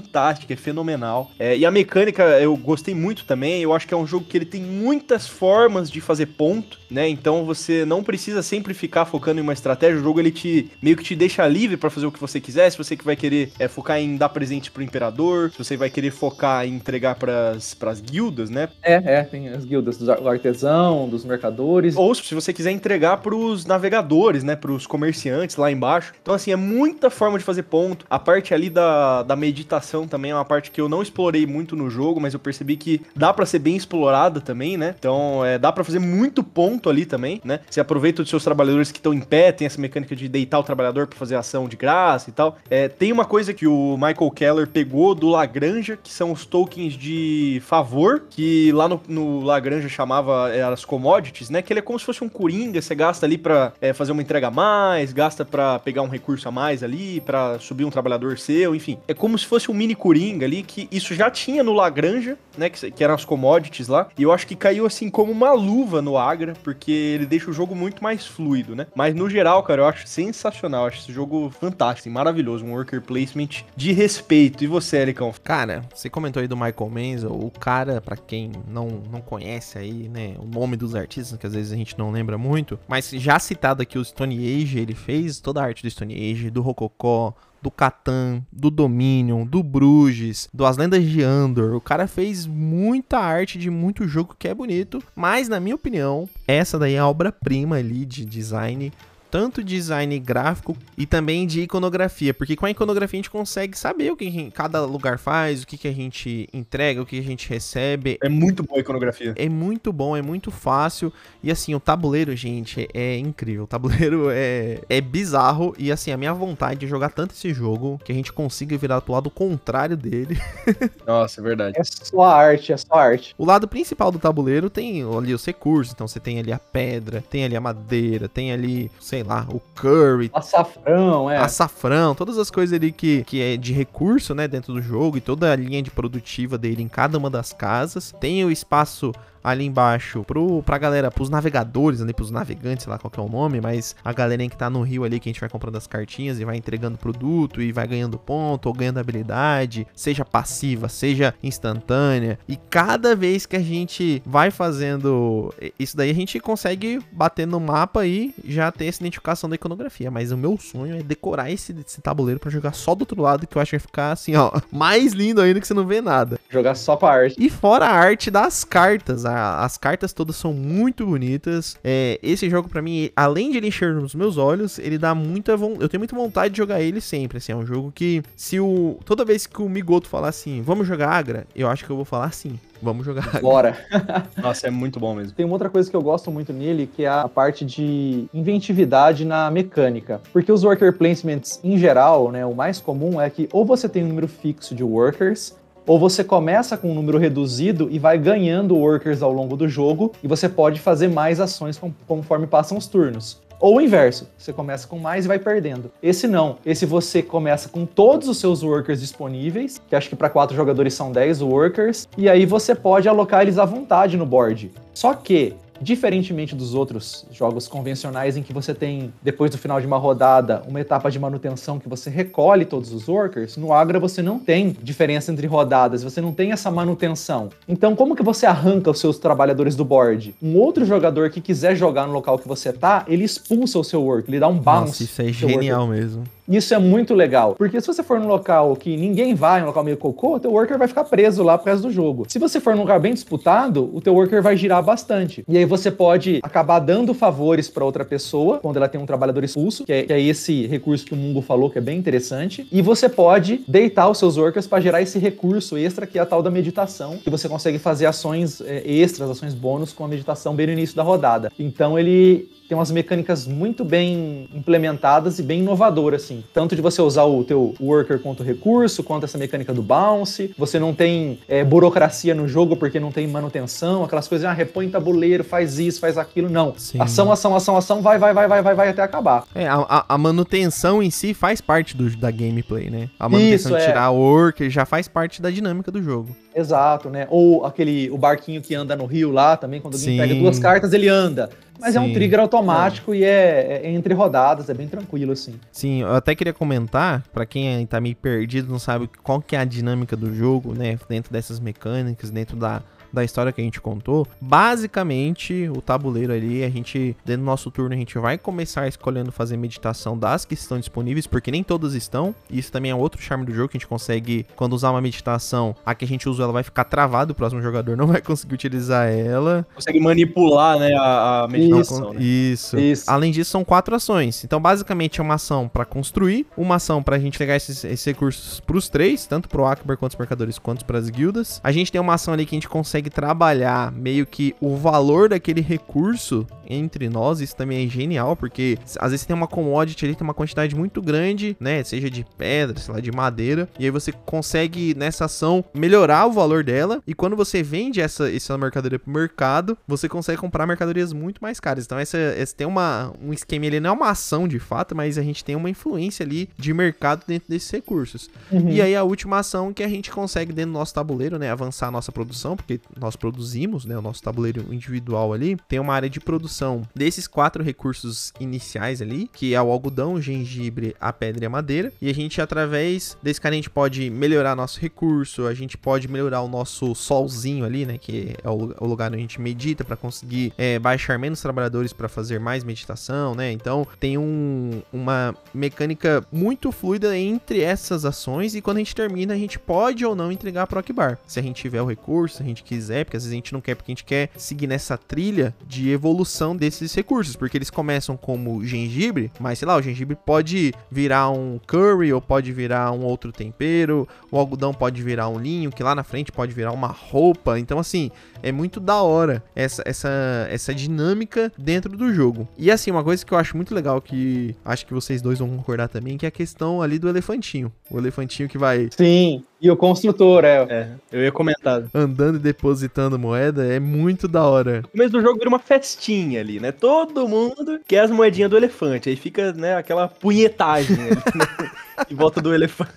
[0.06, 1.30] fantástica, é fenomenal.
[1.38, 4.36] É, e a mecânica eu gostei muito também, eu acho que é um jogo que
[4.36, 9.40] ele tem muitas formas de fazer ponto, né, então você não precisa sempre ficar focando
[9.40, 12.12] em uma estratégia, o jogo ele te, meio que te deixa livre para fazer o
[12.12, 15.50] que você quiser, se você que vai querer é, focar em dar presente pro imperador,
[15.50, 18.68] se você vai querer focar em entregar pras, pras guildas, né?
[18.82, 21.96] É, é, tem as guildas do artesão, dos mercadores.
[21.96, 24.54] Ou se você quiser entregar pros navegadores, né?
[24.54, 26.12] Pros comerciantes lá embaixo.
[26.22, 28.06] Então, assim, é muita forma de fazer ponto.
[28.08, 31.76] A parte ali da, da meditação também é uma parte que eu não explorei muito
[31.76, 34.96] no jogo, mas eu percebi que dá para ser bem explorada também, né?
[34.98, 37.60] Então, é, dá para fazer muito ponto ali também, né?
[37.70, 40.64] Você aproveita os seus trabalhadores que estão em pé, tem essa mecânica de deitar o
[40.64, 42.56] trabalhador para fazer ação de graça e tal.
[42.68, 46.94] É, tem uma coisa que o Michael Keller pegou do Lagrange, que são os tokens
[46.94, 51.62] de favor, que lá no, no Lagrange chamava é, as commodities, né?
[51.62, 54.22] Que ele é como se fosse um coringa, você gasta ali pra é, fazer uma
[54.22, 58.38] entrega a mais, gasta pra pegar um recurso a mais ali, pra subir um trabalhador
[58.38, 58.98] seu, enfim.
[59.06, 62.68] É como se fosse um mini coringa ali, que isso já tinha no Lagrange, né?
[62.68, 66.02] Que, que eram as commodities lá, e eu acho que caiu assim como uma luva
[66.02, 68.86] no Agra, porque ele deixa o jogo muito mais fluido, né?
[68.94, 73.00] Mas no geral, cara, eu acho sensacional, eu acho esse jogo fantástico, maravilhoso, um worker
[73.00, 74.64] placement de respeito.
[74.64, 75.32] E você, Ericão?
[75.44, 80.08] Cara, você comentou aí do Michael Menzel, o cara, pra quem não, não conhece aí,
[80.08, 83.38] né, o nome dos artistas, que às vezes a gente não lembra muito, mas já
[83.38, 87.34] citado aqui o Stone Age, ele fez toda a arte do Stone Age, do Rococó,
[87.66, 91.74] do Catan, do Dominion, do Bruges, do As Lendas de Andor.
[91.74, 96.28] O cara fez muita arte de muito jogo que é bonito, mas na minha opinião,
[96.46, 98.92] essa daí é a obra-prima ali de design
[99.30, 104.10] tanto design gráfico e também de iconografia, porque com a iconografia a gente consegue saber
[104.10, 107.48] o que cada lugar faz, o que, que a gente entrega, o que a gente
[107.48, 108.18] recebe.
[108.22, 109.34] É muito boa a iconografia.
[109.36, 111.12] É muito bom, é muito fácil.
[111.42, 113.64] E assim, o tabuleiro, gente, é, é incrível.
[113.64, 115.74] O tabuleiro é, é bizarro.
[115.78, 119.00] E assim, a minha vontade de jogar tanto esse jogo que a gente consiga virar
[119.00, 120.38] pro lado contrário dele.
[121.06, 121.78] Nossa, é verdade.
[121.78, 123.34] É só arte, é só arte.
[123.38, 125.92] O lado principal do tabuleiro tem ali os recursos.
[125.92, 129.60] Então você tem ali a pedra, tem ali a madeira, tem ali, sei lá, o
[129.74, 131.38] curry, Açafrão, é.
[131.38, 135.20] açafrão, todas as coisas ali que, que é de recurso, né, dentro do jogo e
[135.20, 138.14] toda a linha de produtiva dele em cada uma das casas.
[138.20, 139.12] Tem o espaço
[139.46, 143.22] ali embaixo pro, pra galera, pros navegadores ali, pros navegantes, sei lá qual que é
[143.22, 145.76] o nome, mas a galerinha que tá no rio ali, que a gente vai comprando
[145.76, 150.88] as cartinhas e vai entregando produto e vai ganhando ponto ou ganhando habilidade, seja passiva,
[150.88, 152.38] seja instantânea.
[152.48, 157.60] E cada vez que a gente vai fazendo isso daí, a gente consegue bater no
[157.60, 160.10] mapa e já ter essa identificação da iconografia.
[160.10, 163.46] Mas o meu sonho é decorar esse, esse tabuleiro pra jogar só do outro lado,
[163.46, 166.00] que eu acho que vai ficar assim, ó, mais lindo ainda que você não vê
[166.00, 166.38] nada.
[166.50, 167.36] Jogar só pra arte.
[167.38, 171.76] E fora a arte das cartas, a- as cartas todas são muito bonitas.
[171.84, 175.56] É, esse jogo pra mim, além de ele encher nos meus olhos, ele dá muita
[175.56, 178.58] von- eu tenho muita vontade de jogar ele sempre, assim, é um jogo que se
[178.60, 181.96] o toda vez que o Migoto falar assim, vamos jogar Agra, eu acho que eu
[181.96, 182.58] vou falar sim.
[182.82, 183.40] Vamos jogar Agra.
[183.40, 183.76] Bora.
[184.36, 185.32] Nossa, é muito bom mesmo.
[185.32, 189.24] Tem uma outra coisa que eu gosto muito nele, que é a parte de inventividade
[189.24, 190.20] na mecânica.
[190.32, 194.04] Porque os worker placements, em geral, né, o mais comum é que ou você tem
[194.04, 195.54] um número fixo de workers,
[195.86, 200.12] ou você começa com um número reduzido e vai ganhando workers ao longo do jogo,
[200.22, 203.40] e você pode fazer mais ações conforme passam os turnos.
[203.58, 205.90] Ou o inverso, você começa com mais e vai perdendo.
[206.02, 206.58] Esse não.
[206.64, 210.92] Esse você começa com todos os seus workers disponíveis, que acho que para quatro jogadores
[210.92, 214.70] são 10 workers, e aí você pode alocar eles à vontade no board.
[214.92, 219.86] Só que diferentemente dos outros jogos convencionais em que você tem, depois do final de
[219.86, 224.22] uma rodada, uma etapa de manutenção que você recolhe todos os workers, no Agra você
[224.22, 227.50] não tem diferença entre rodadas, você não tem essa manutenção.
[227.68, 230.34] Então, como que você arranca os seus trabalhadores do board?
[230.42, 234.02] Um outro jogador que quiser jogar no local que você tá, ele expulsa o seu
[234.02, 234.86] worker, ele dá um bounce.
[234.86, 235.62] Nossa, isso é seu worker.
[235.62, 236.35] genial mesmo.
[236.48, 239.82] Isso é muito legal, porque se você for num local que ninguém vai, um local
[239.82, 242.24] meio cocô, o teu worker vai ficar preso lá pro resto do jogo.
[242.28, 245.44] Se você for num lugar bem disputado, o teu worker vai girar bastante.
[245.48, 249.42] E aí você pode acabar dando favores pra outra pessoa, quando ela tem um trabalhador
[249.44, 252.66] expulso, que é, que é esse recurso que o Mungo falou, que é bem interessante.
[252.70, 256.26] E você pode deitar os seus workers para gerar esse recurso extra, que é a
[256.26, 260.54] tal da meditação, que você consegue fazer ações é, extras, ações bônus com a meditação
[260.54, 261.50] bem no início da rodada.
[261.58, 266.42] Então ele tem umas mecânicas muito bem implementadas e bem inovadoras, assim.
[266.52, 270.52] Tanto de você usar o teu worker quanto recurso, quanto essa mecânica do bounce.
[270.58, 274.88] Você não tem é, burocracia no jogo porque não tem manutenção, aquelas coisas, ah, repõe
[274.88, 276.48] tabuleiro, faz isso, faz aquilo.
[276.48, 276.74] Não.
[276.76, 277.00] Sim.
[277.00, 279.44] Ação, ação, ação, ação, vai, vai, vai, vai, vai, vai até acabar.
[279.54, 283.08] É, a, a- manutenção em si faz parte do, da gameplay, né?
[283.18, 283.86] A manutenção Isso, de é.
[283.86, 286.34] tirar o worker já faz parte da dinâmica do jogo.
[286.54, 287.26] Exato, né?
[287.30, 290.16] Ou aquele, o barquinho que anda no rio lá também, quando alguém Sim.
[290.16, 291.50] pega duas cartas, ele anda.
[291.80, 292.12] Mas é um Sim.
[292.14, 295.54] trigger automático e é, é entre rodadas, é bem tranquilo, assim.
[295.70, 299.58] Sim, eu até queria comentar, pra quem tá meio perdido, não sabe qual que é
[299.58, 300.98] a dinâmica do jogo, né?
[301.08, 302.82] Dentro dessas mecânicas, dentro da,
[303.16, 304.26] da história que a gente contou.
[304.40, 309.32] Basicamente, o tabuleiro ali, a gente, dentro do nosso turno, a gente vai começar escolhendo
[309.32, 312.34] fazer meditação das que estão disponíveis, porque nem todas estão.
[312.50, 315.74] Isso também é outro charme do jogo, que a gente consegue, quando usar uma meditação,
[315.84, 318.54] a que a gente usou, ela vai ficar travada, o próximo jogador não vai conseguir
[318.54, 319.66] utilizar ela.
[319.74, 322.12] Consegue manipular, né, a, a meditação.
[322.14, 322.14] Isso.
[322.14, 322.22] né?
[322.22, 322.78] Isso.
[322.78, 323.10] Isso.
[323.10, 324.44] Além disso, são quatro ações.
[324.44, 328.60] Então, basicamente, é uma ação pra construir, uma ação pra gente pegar esses, esses recursos
[328.60, 331.60] pros três, tanto pro Akbar quanto os mercadores, quanto pras guildas.
[331.64, 335.28] A gente tem uma ação ali que a gente consegue trabalhar meio que o valor
[335.28, 337.40] daquele recurso entre nós.
[337.40, 341.00] Isso também é genial, porque às vezes tem uma commodity ali, tem uma quantidade muito
[341.00, 341.82] grande, né?
[341.84, 343.68] Seja de pedra, sei lá, de madeira.
[343.78, 347.02] E aí você consegue, nessa ação, melhorar o valor dela.
[347.06, 351.60] E quando você vende essa, essa mercadoria pro mercado, você consegue comprar mercadorias muito mais
[351.60, 351.84] caras.
[351.84, 355.18] Então, essa, essa tem uma, um esquema, ele não é uma ação de fato, mas
[355.18, 358.28] a gente tem uma influência ali de mercado dentro desses recursos.
[358.70, 361.50] E aí, a última ação que a gente consegue dentro do nosso tabuleiro, né?
[361.50, 363.96] Avançar a nossa produção, porque nós produzimos, né?
[363.96, 365.56] O nosso tabuleiro individual ali.
[365.68, 370.20] Tem uma área de produção desses quatro recursos iniciais ali, que é o algodão, o
[370.20, 371.92] gengibre, a pedra e a madeira.
[372.00, 376.08] E a gente, através desse cara, a gente pode melhorar nosso recurso, a gente pode
[376.08, 377.98] melhorar o nosso solzinho ali, né?
[377.98, 381.40] Que é o, lu- o lugar onde a gente medita para conseguir é, baixar menos
[381.40, 383.52] trabalhadores para fazer mais meditação, né?
[383.52, 389.34] Então tem um, uma mecânica muito fluida entre essas ações e quando a gente termina,
[389.34, 391.18] a gente pode ou não entregar pro Akbar.
[391.26, 393.52] Se a gente tiver o recurso, se a gente quiser, porque às vezes a gente
[393.52, 397.70] não quer, porque a gente quer seguir nessa trilha de evolução desses recursos, porque eles
[397.70, 402.92] começam como gengibre, mas sei lá, o gengibre pode virar um curry ou pode virar
[402.92, 406.72] um outro tempero, o algodão pode virar um linho, que lá na frente pode virar
[406.72, 407.58] uma roupa.
[407.58, 408.10] Então, assim,
[408.42, 410.08] é muito da hora essa, essa,
[410.50, 412.48] essa dinâmica dentro do jogo.
[412.56, 415.48] E assim, uma coisa que eu acho muito legal, que acho que vocês dois vão
[415.48, 417.72] concordar também, que é a questão ali do elefantinho.
[417.90, 420.66] O elefantinho que vai Sim, e o construtor, é.
[420.68, 421.84] É, eu ia comentar.
[421.94, 424.82] andando e depositando moeda, é muito da hora.
[424.82, 426.72] No começo do jogo vira uma festinha ali, né?
[426.72, 429.08] Todo mundo quer as moedinhas do elefante.
[429.08, 431.70] Aí fica, né, aquela punhetagem ali, né?
[432.10, 432.90] em volta do elefante.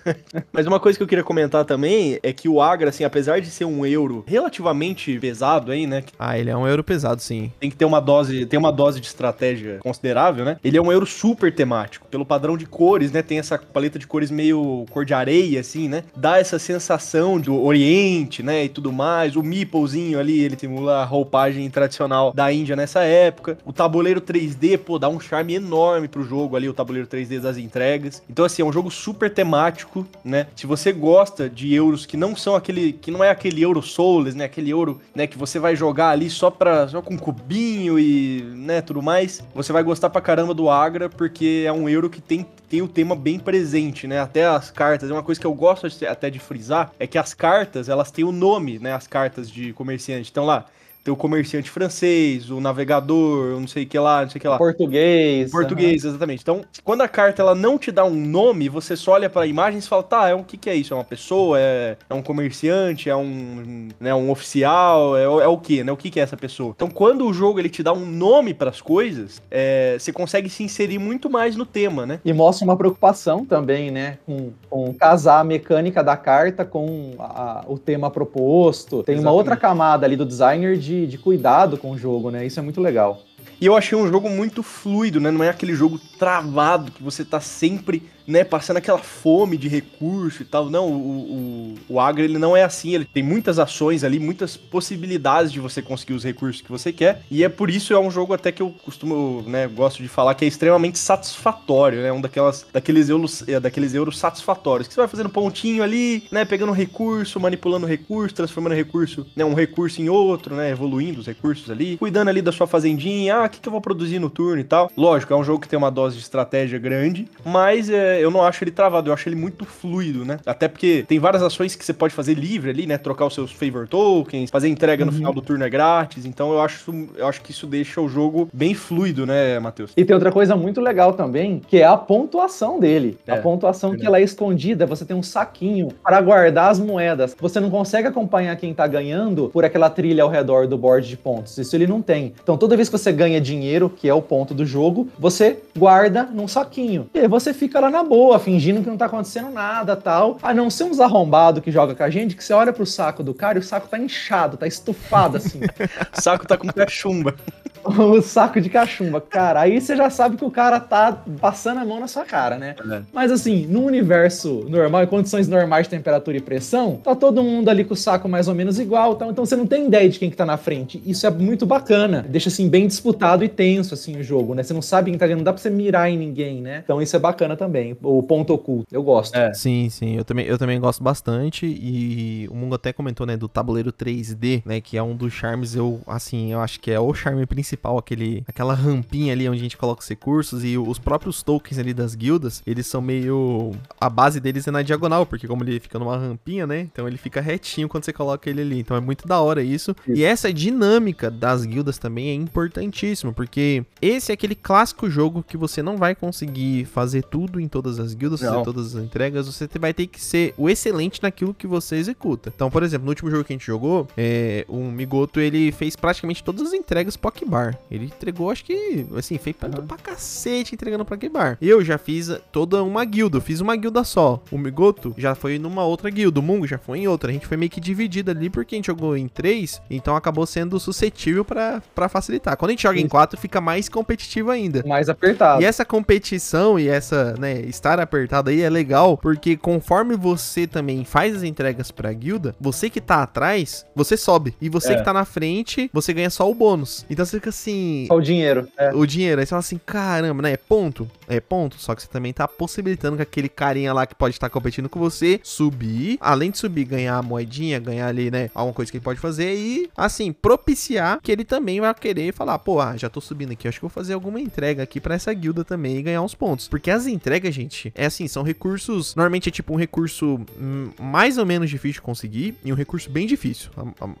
[0.52, 3.48] Mas uma coisa que eu queria comentar também é que o Agra, assim, apesar de
[3.50, 6.02] ser um euro relativamente pesado aí, né?
[6.02, 7.52] que Ah, ele é um euro pesado, sim.
[7.60, 10.58] Tem que ter uma dose, tem uma dose de estratégia considerável, né?
[10.62, 12.06] Ele é um euro super temático.
[12.10, 13.22] Pelo padrão de cores, né?
[13.22, 16.04] Tem essa paleta de cores meio cor de areia, assim, né?
[16.16, 18.64] Dá essa sensação de Oriente, né?
[18.64, 19.36] E tudo mais.
[19.36, 23.58] O Meeplezinho ali, ele simula a roupagem tradicional da Índia nessa época.
[23.64, 27.56] O tabuleiro 3D, pô, dá um charme enorme pro jogo ali, o tabuleiro 3D das
[27.56, 28.22] entregas.
[28.28, 30.46] Então, assim, é um jogo super temático, né?
[30.54, 34.36] Se você gosta de euros que não são aquele, que não é aquele euro soulless,
[34.36, 34.44] né?
[34.44, 38.80] Aquele euro, né, que você vai jogar ali só para só com cubinho e, né,
[38.80, 42.46] tudo mais, você vai gostar pra caramba do Agra, porque é um euro que tem
[42.70, 44.20] tem o tema bem presente, né?
[44.20, 47.34] Até as cartas, é uma coisa que eu gosto até de frisar, é que as
[47.34, 48.94] cartas, elas têm o nome, né?
[48.94, 50.30] As cartas de comerciante.
[50.30, 50.66] Então lá,
[51.02, 54.48] tem o comerciante francês, o navegador, não sei o que lá, não sei o que
[54.48, 54.58] lá.
[54.58, 55.50] Português.
[55.50, 56.42] Português, exatamente.
[56.42, 59.78] Então, quando a carta ela não te dá um nome, você só olha pra imagem
[59.78, 60.92] e fala, tá, é um, o que, que é isso?
[60.92, 61.58] É uma pessoa?
[61.58, 63.08] É, é um comerciante?
[63.08, 65.16] É um, né, um oficial?
[65.16, 65.90] É, o- é o que, né?
[65.92, 66.72] O que, que é essa pessoa?
[66.76, 70.62] Então, quando o jogo ele te dá um nome pras coisas, é, você consegue se
[70.62, 72.20] inserir muito mais no tema, né?
[72.24, 74.18] E mostra uma preocupação também, né?
[74.26, 79.02] Com, com casar a mecânica da carta com a- o tema proposto.
[79.02, 79.36] Tem uma Exatamente.
[79.38, 82.46] outra camada ali do designer de de, cuidado com o jogo, né?
[82.46, 83.22] Isso é muito legal.
[83.60, 85.30] E eu achei um jogo muito fluido, né?
[85.30, 90.42] Não é aquele jogo travado que você tá sempre, né, passando aquela fome de recurso
[90.42, 90.70] e tal.
[90.70, 94.56] Não, o, o, o Agro ele não é assim, ele tem muitas ações ali, muitas
[94.56, 97.22] possibilidades de você conseguir os recursos que você quer.
[97.30, 100.34] E é por isso é um jogo até que eu costumo, né, gosto de falar
[100.34, 102.12] que é extremamente satisfatório, né?
[102.12, 106.44] Um daquelas daqueles euros, é, daqueles euros satisfatórios, que você vai fazendo pontinho ali, né,
[106.44, 111.70] pegando recurso, manipulando recurso, transformando recurso, né, um recurso em outro, né, evoluindo os recursos
[111.70, 114.60] ali, cuidando ali da sua fazendinha, ah, o que, que eu vou produzir no turno
[114.60, 114.90] e tal.
[114.96, 118.42] Lógico, é um jogo que tem uma dose de estratégia grande, mas é, eu não
[118.42, 120.38] acho ele travado, eu acho ele muito fluido, né?
[120.44, 122.98] Até porque tem várias ações que você pode fazer livre ali, né?
[122.98, 126.60] Trocar os seus favor tokens, fazer entrega no final do turno é grátis, então eu
[126.60, 129.92] acho, eu acho que isso deixa o jogo bem fluido, né, Matheus?
[129.96, 133.18] E tem outra coisa muito legal também, que é a pontuação dele.
[133.26, 134.02] É, a pontuação verdade.
[134.02, 137.36] que ela é escondida, você tem um saquinho para guardar as moedas.
[137.40, 141.16] Você não consegue acompanhar quem tá ganhando por aquela trilha ao redor do board de
[141.16, 141.56] pontos.
[141.58, 142.32] Isso ele não tem.
[142.42, 146.24] Então toda vez que você ganha dinheiro, que é o ponto do jogo, você guarda
[146.24, 147.08] num saquinho.
[147.14, 150.36] E aí você fica lá na boa, fingindo que não tá acontecendo nada, tal.
[150.42, 153.22] A não ser uns arrombados que joga com a gente, que você olha pro saco
[153.22, 155.60] do cara e o saco tá inchado, tá estufado assim.
[156.16, 157.36] O saco tá com cachumba.
[157.84, 159.20] o saco de cachumba.
[159.20, 162.58] Cara, aí você já sabe que o cara tá passando a mão na sua cara,
[162.58, 162.74] né?
[162.90, 163.02] É.
[163.12, 167.68] Mas assim, no universo normal, em condições normais de temperatura e pressão, tá todo mundo
[167.68, 169.26] ali com o saco mais ou menos igual, tá?
[169.26, 171.02] então você não tem ideia de quem que tá na frente.
[171.06, 172.24] Isso é muito bacana.
[172.28, 174.62] Deixa assim bem disputado e tenso assim o jogo, né?
[174.62, 176.82] Você não sabe quem tá ganhando, não dá pra você mirar em ninguém, né?
[176.84, 177.89] Então isso é bacana também.
[178.02, 178.86] O ponto oculto.
[178.90, 179.34] Eu gosto.
[179.34, 179.52] É.
[179.54, 183.48] Sim, sim, eu também, eu também gosto bastante e o Mungo até comentou, né, do
[183.48, 187.12] tabuleiro 3D, né, que é um dos charmes, eu, assim, eu acho que é o
[187.14, 191.42] charme principal, aquele, aquela rampinha ali onde a gente coloca os recursos e os próprios
[191.42, 195.64] tokens ali das guildas, eles são meio, a base deles é na diagonal, porque como
[195.64, 198.96] ele fica numa rampinha, né, então ele fica retinho quando você coloca ele ali, então
[198.96, 199.94] é muito da hora isso.
[200.08, 205.56] E essa dinâmica das guildas também é importantíssima, porque esse é aquele clássico jogo que
[205.56, 209.68] você não vai conseguir fazer tudo em todas as guildas, fazer todas as entregas, você
[209.78, 212.52] vai ter que ser o excelente naquilo que você executa.
[212.54, 215.96] Então, por exemplo, no último jogo que a gente jogou, é, o Migoto ele fez
[215.96, 217.78] praticamente todas as entregas pro Akibar.
[217.90, 221.56] Ele entregou, acho que, assim, fez ponto pra cacete entregando pro Akibar.
[221.60, 224.42] Eu já fiz toda uma guilda, eu fiz uma guilda só.
[224.50, 227.30] O Migoto já foi numa outra guilda, o Mungo já foi em outra.
[227.30, 230.44] A gente foi meio que dividido ali porque a gente jogou em três, então acabou
[230.46, 232.56] sendo suscetível pra pra facilitar.
[232.56, 234.82] Quando a gente joga em quatro, fica mais competitivo ainda.
[234.86, 235.62] Mais apertado.
[235.62, 241.04] E essa competição e essa, né, estar apertado aí é legal, porque conforme você também
[241.04, 244.54] faz as entregas pra guilda, você que tá atrás, você sobe.
[244.60, 244.96] E você É.
[244.96, 247.04] que tá na frente, você ganha só o bônus.
[247.08, 248.04] Então você fica assim.
[248.08, 248.68] Só o dinheiro.
[248.76, 248.92] É.
[248.94, 250.52] O dinheiro, aí você fala assim, caramba, né?
[250.52, 251.08] É ponto.
[251.28, 251.76] É ponto.
[251.78, 254.98] Só que você também tá possibilitando que aquele carinha lá que pode estar competindo com
[254.98, 256.18] você subir.
[256.20, 258.50] Além de subir, ganhar a moedinha, ganhar ali, né?
[258.54, 259.54] Alguma coisa que ele pode fazer.
[259.54, 263.68] E, assim, propiciar que ele também vai querer falar, pô, ah, já tô subindo aqui.
[263.68, 266.68] Acho que vou fazer alguma entrega aqui pra essa guilda também e ganhar uns pontos.
[266.68, 269.14] Porque as entregas, gente, é assim, são recursos.
[269.14, 273.10] Normalmente é tipo um recurso hum, mais ou menos difícil de conseguir e um recurso
[273.10, 273.70] bem difícil.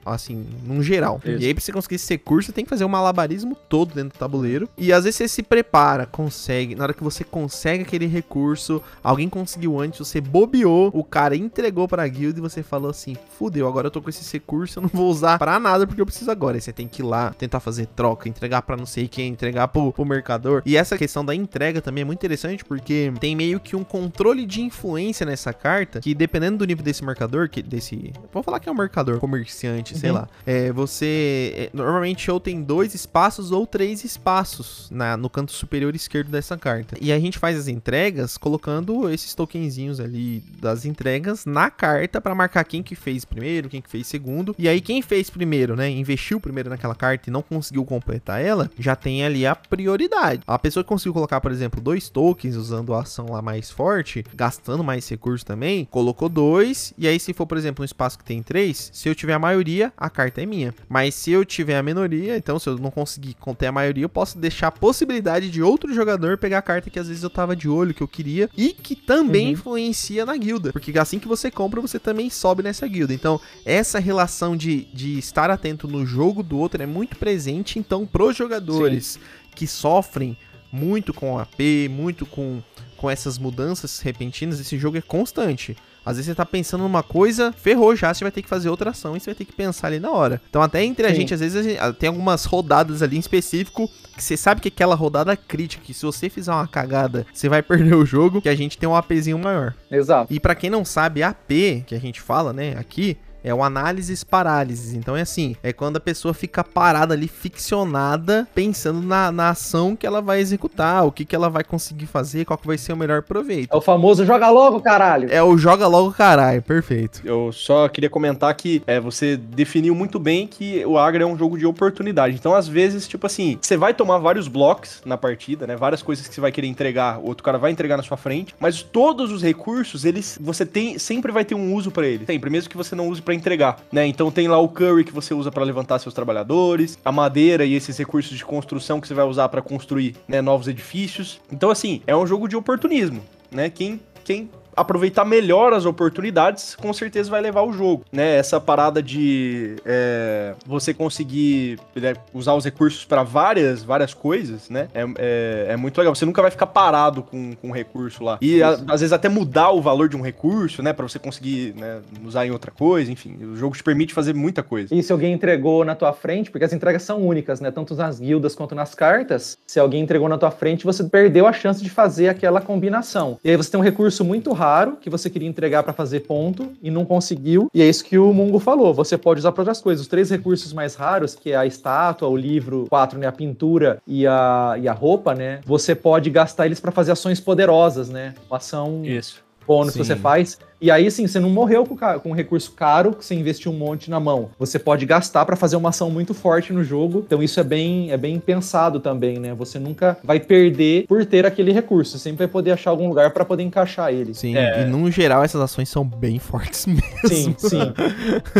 [0.04, 1.20] Assim, num geral.
[1.24, 1.42] Isso.
[1.42, 4.10] E aí, pra você conseguir esse recurso, você tem que fazer um malabarismo todo dentro
[4.10, 4.68] do tabuleiro.
[4.76, 6.74] E às vezes você se prepara, consegue.
[6.74, 11.88] Na hora que você consegue aquele recurso, alguém conseguiu antes, você bobeou, o cara entregou
[11.88, 14.90] pra guilda e você falou assim: fudeu, agora eu tô com esse recurso, eu não
[14.92, 16.56] vou usar pra nada porque eu preciso agora.
[16.56, 19.68] Aí você tem que ir lá, tentar fazer troca, entregar pra não sei quem, entregar
[19.68, 20.62] pro, pro mercador.
[20.64, 24.44] E essa questão da entrega também é muito interessante porque tem meio que um controle
[24.46, 28.12] de influência nessa carta que dependendo do nível desse marcador, que desse.
[28.32, 30.16] Vou falar que é um marcador, comerciante, sei Uhum.
[30.16, 30.28] lá.
[30.46, 31.52] É, você.
[31.56, 36.56] é, normalmente ou tem dois espaços ou três espaços na, no canto superior esquerdo dessa
[36.56, 36.96] carta.
[37.00, 42.34] E a gente faz as entregas colocando esses tokenzinhos ali das entregas na carta pra
[42.34, 44.54] marcar quem que fez primeiro, quem que fez segundo.
[44.58, 48.70] E aí quem fez primeiro, né, investiu primeiro naquela carta e não conseguiu completar ela,
[48.78, 50.42] já tem ali a prioridade.
[50.46, 54.24] A pessoa que conseguiu colocar, por exemplo, dois tokens usando a ação lá mais forte,
[54.34, 56.92] gastando mais recursos também, colocou dois.
[56.96, 59.38] E aí se for, por exemplo, um espaço que tem três, se eu tiver a
[59.38, 60.74] maioria, a carta é minha.
[60.88, 64.08] Mas se eu tiver a minoria, então se eu não conseguir conter a maioria, eu
[64.08, 67.54] posso deixar a possibilidade de outro jogador pegar a carta que às vezes eu tava
[67.56, 69.52] de olho, que eu queria, e que também Uhum.
[69.52, 70.72] influencia na guilda.
[70.72, 73.12] Porque assim que você compra, você também sobe nessa guilda.
[73.14, 77.78] Então, essa relação de, de estar atento no jogo do outro é muito presente.
[77.78, 79.18] Então, pros jogadores
[79.54, 80.36] que sofrem
[80.72, 82.62] muito com AP, muito com,
[83.00, 85.74] com essas mudanças repentinas, esse jogo é constante.
[86.04, 88.90] Às vezes você tá pensando numa coisa, ferrou já, você vai ter que fazer outra
[88.90, 90.40] ação e você vai ter que pensar ali na hora.
[90.48, 91.16] Então até entre a Sim.
[91.16, 94.60] gente, às vezes a gente- ah, tem algumas rodadas ali em específico que você sabe
[94.60, 98.40] que aquela rodada crítica, que se você fizer uma cagada, você vai perder o jogo,
[98.42, 99.74] que a gente tem um APzinho maior.
[99.90, 100.32] Exato.
[100.32, 104.22] E pra quem não sabe, AP, que a gente fala, né, aqui, É o análises
[104.24, 104.94] parálises.
[104.94, 109.96] Então é assim, é quando a pessoa fica parada ali, ficcionada, pensando na, na ação
[109.96, 112.92] que ela vai executar, o que, que ela vai conseguir fazer, qual que vai ser
[112.92, 113.72] o melhor proveito.
[113.72, 115.28] É o famoso joga logo, caralho.
[115.30, 117.22] É o joga logo caralho, perfeito.
[117.24, 121.36] Eu só queria comentar que é, você definiu muito bem que o Agra é um
[121.36, 122.34] jogo de oportunidade.
[122.34, 125.76] Então, às vezes, tipo assim, você vai tomar vários blocos na partida, né?
[125.76, 128.54] Várias coisas que você vai querer entregar, o outro cara vai entregar na sua frente,
[128.58, 132.26] mas todos os recursos, eles você tem sempre vai ter um uso pra ele.
[132.26, 134.06] Sempre, mesmo que você não use pra entregar, né?
[134.06, 137.74] Então tem lá o curry que você usa pra levantar seus trabalhadores, a madeira e
[137.74, 141.40] esses recursos de construção que você vai usar pra construir, né, novos edifícios.
[141.50, 143.70] Então assim, é um jogo de oportunismo, né?
[143.70, 144.50] Quem quem
[144.80, 148.36] aproveitar melhor as oportunidades, com certeza vai levar o jogo, né?
[148.36, 154.88] Essa parada de é, você conseguir né, usar os recursos para várias, várias coisas, né?
[154.94, 156.14] É, é, é, muito legal.
[156.14, 158.38] Você nunca vai ficar parado com, com um recurso lá.
[158.40, 160.92] E a, às vezes até mudar o valor de um recurso, né?
[160.92, 163.36] Para você conseguir né, usar em outra coisa, enfim.
[163.42, 164.94] O jogo te permite fazer muita coisa.
[164.94, 167.70] E se alguém entregou na tua frente, porque as entregas são únicas, né?
[167.70, 171.52] Tanto nas guildas quanto nas cartas, se alguém entregou na tua frente, você perdeu a
[171.52, 173.38] chance de fazer aquela combinação.
[173.44, 176.72] E aí você tem um recurso muito raro que você queria entregar para fazer ponto
[176.82, 177.68] e não conseguiu.
[177.74, 178.94] E é isso que o Mungo falou.
[178.94, 180.02] Você pode usar para outras coisas.
[180.02, 184.00] Os três recursos mais raros, que é a estátua, o livro, quatro, né, a pintura
[184.06, 185.60] e a, e a roupa, né?
[185.64, 188.34] Você pode gastar eles para fazer ações poderosas, né?
[188.48, 189.42] Uma ação Isso.
[189.66, 190.04] bônus que Sim.
[190.04, 190.58] você faz.
[190.80, 193.76] E aí, assim, você não morreu com, com um recurso caro que você investiu um
[193.76, 194.50] monte na mão.
[194.58, 197.22] Você pode gastar para fazer uma ação muito forte no jogo.
[197.26, 199.54] Então, isso é bem, é bem pensado também, né?
[199.54, 202.12] Você nunca vai perder por ter aquele recurso.
[202.12, 204.34] Você sempre vai poder achar algum lugar para poder encaixar ele.
[204.34, 204.82] Sim, É.
[204.82, 207.02] e no geral essas ações são bem fortes mesmo.
[207.26, 207.92] Sim, sim.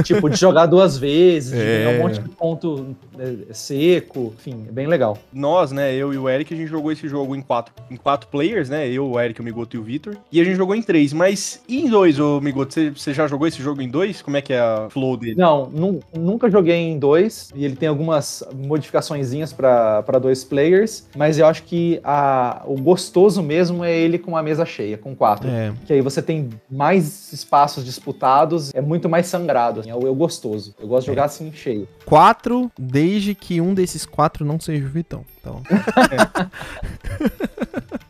[0.03, 1.85] tipo, de jogar duas vezes, de É.
[1.85, 4.35] ganhar um monte de ponto é, seco.
[4.39, 5.17] Enfim, é bem legal.
[5.33, 8.29] Nós, né, eu e o Eric, a gente jogou esse jogo em quatro, em quatro
[8.29, 8.89] players, né?
[8.89, 10.17] Eu, o Eric, o Migoto e o Vitor.
[10.31, 11.13] E a gente jogou em três.
[11.13, 12.73] Mas e em dois, ô Migoto?
[12.73, 14.23] Você, você já jogou esse jogo em dois?
[14.23, 15.35] Como é que é a flow dele?
[15.37, 21.39] Não, nu- nunca joguei em dois, e ele tem algumas modificaçõezinhas para dois players, mas
[21.39, 25.49] eu acho que a, o gostoso mesmo é ele com a mesa cheia, com quatro.
[25.49, 29.81] É, Que aí você tem mais espaços disputados, é muito mais sangrado.
[29.81, 30.75] assim, É o eu gostoso.
[30.81, 31.87] Eu gosto de jogar assim cheio.
[32.07, 35.25] quatro, desde que um desses quatro não seja o Vitão.
[35.41, 35.63] Então,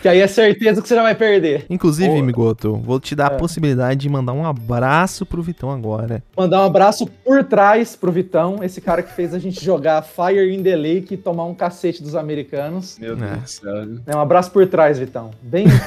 [0.00, 1.66] Que aí é certeza que você já vai perder.
[1.70, 2.22] inclusive, Boa.
[2.22, 3.38] Migoto, vou te dar a É.
[3.38, 6.22] possibilidade de mandar um abraço pro Vitão agora.
[6.36, 10.54] Mandar um abraço por trás pro Vitão, esse cara que fez a gente jogar Fire
[10.54, 12.98] in the Lake e tomar um cacete dos americanos.
[12.98, 13.16] Meu É.
[13.16, 13.72] Deus do céu.
[14.06, 15.30] É um abraço por trás, Vitão.
[15.42, 15.66] Bem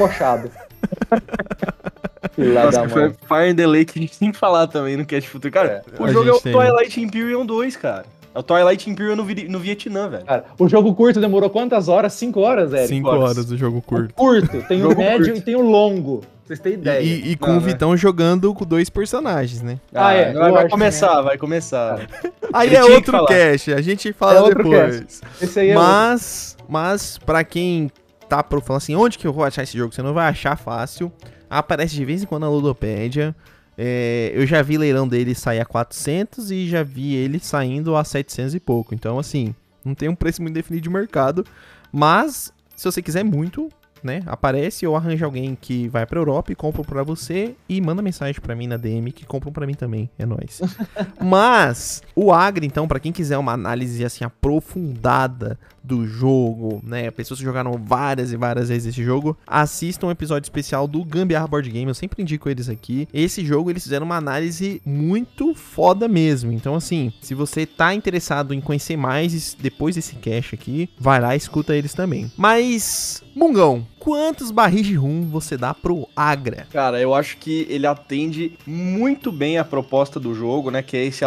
[2.37, 3.15] da Nossa, foi mãe.
[3.27, 5.53] Fire and the Lake que a gente tem que falar também no Cast Futuro.
[5.53, 6.51] Cara, o A jogo é o tem.
[6.53, 8.05] Twilight Imperium 2, cara.
[8.35, 10.25] É o Twilight Imperium no, no Vietnã, velho.
[10.25, 12.11] Cara, o jogo curto demorou quantas horas?
[12.13, 12.89] Cinco horas, Eric?
[12.89, 13.23] Cinco horas.
[13.23, 14.13] horas do jogo O curto.
[14.13, 15.37] curto, tem o Jogo médio curto.
[15.39, 16.17] e tem o longo.
[16.19, 17.01] Pra vocês terem ideia.
[17.01, 17.67] E, e com Não, o né?
[17.67, 19.79] Vitão jogando com dois personagens, né?
[19.93, 22.07] Ah, é, Vai, vai lógico, começar, vai começar.
[22.53, 25.21] Aí é outro cast, a gente É fala outro depois.
[25.41, 27.89] Esse aí é Mas, mas para quem
[28.29, 29.93] tá pro falando assim, onde que eu vou achar esse jogo?
[29.95, 31.11] Você não vai achar fácil.
[31.49, 33.33] Aparece de vez em quando na Ludopédia.
[33.77, 38.03] É, eu já vi leilão dele sair a 400 e já vi ele saindo a
[38.03, 38.95] 700 e pouco.
[38.95, 39.53] Então, assim,
[39.83, 41.45] não tem um preço muito definido de mercado.
[41.91, 43.69] Mas, se você quiser muito,
[44.03, 48.01] né, aparece ou arranja alguém que vai pra Europa e compra pra você e manda
[48.01, 50.09] mensagem pra mim na DM que compram pra mim também.
[50.17, 50.61] É nóis.
[51.19, 57.11] Mas, o Agri, então, pra quem quiser uma análise assim aprofundada do jogo, né?
[57.11, 61.47] Pessoas que jogaram várias e várias vezes esse jogo, assistam um episódio especial do Gambiarra
[61.47, 61.87] Board Game.
[61.87, 63.07] Eu sempre indico eles aqui.
[63.13, 66.51] Esse jogo eles fizeram uma análise muito foda mesmo.
[66.51, 71.35] Então, assim, se você tá interessado em conhecer mais depois desse cache aqui, vai lá
[71.35, 72.31] escuta eles também.
[72.37, 76.67] Mas, Mungão, quantos barris de rum você dá pro Agra?
[76.71, 80.83] Cara, eu acho que ele atende muito bem a proposta do jogo, né?
[80.83, 81.25] Que é esse,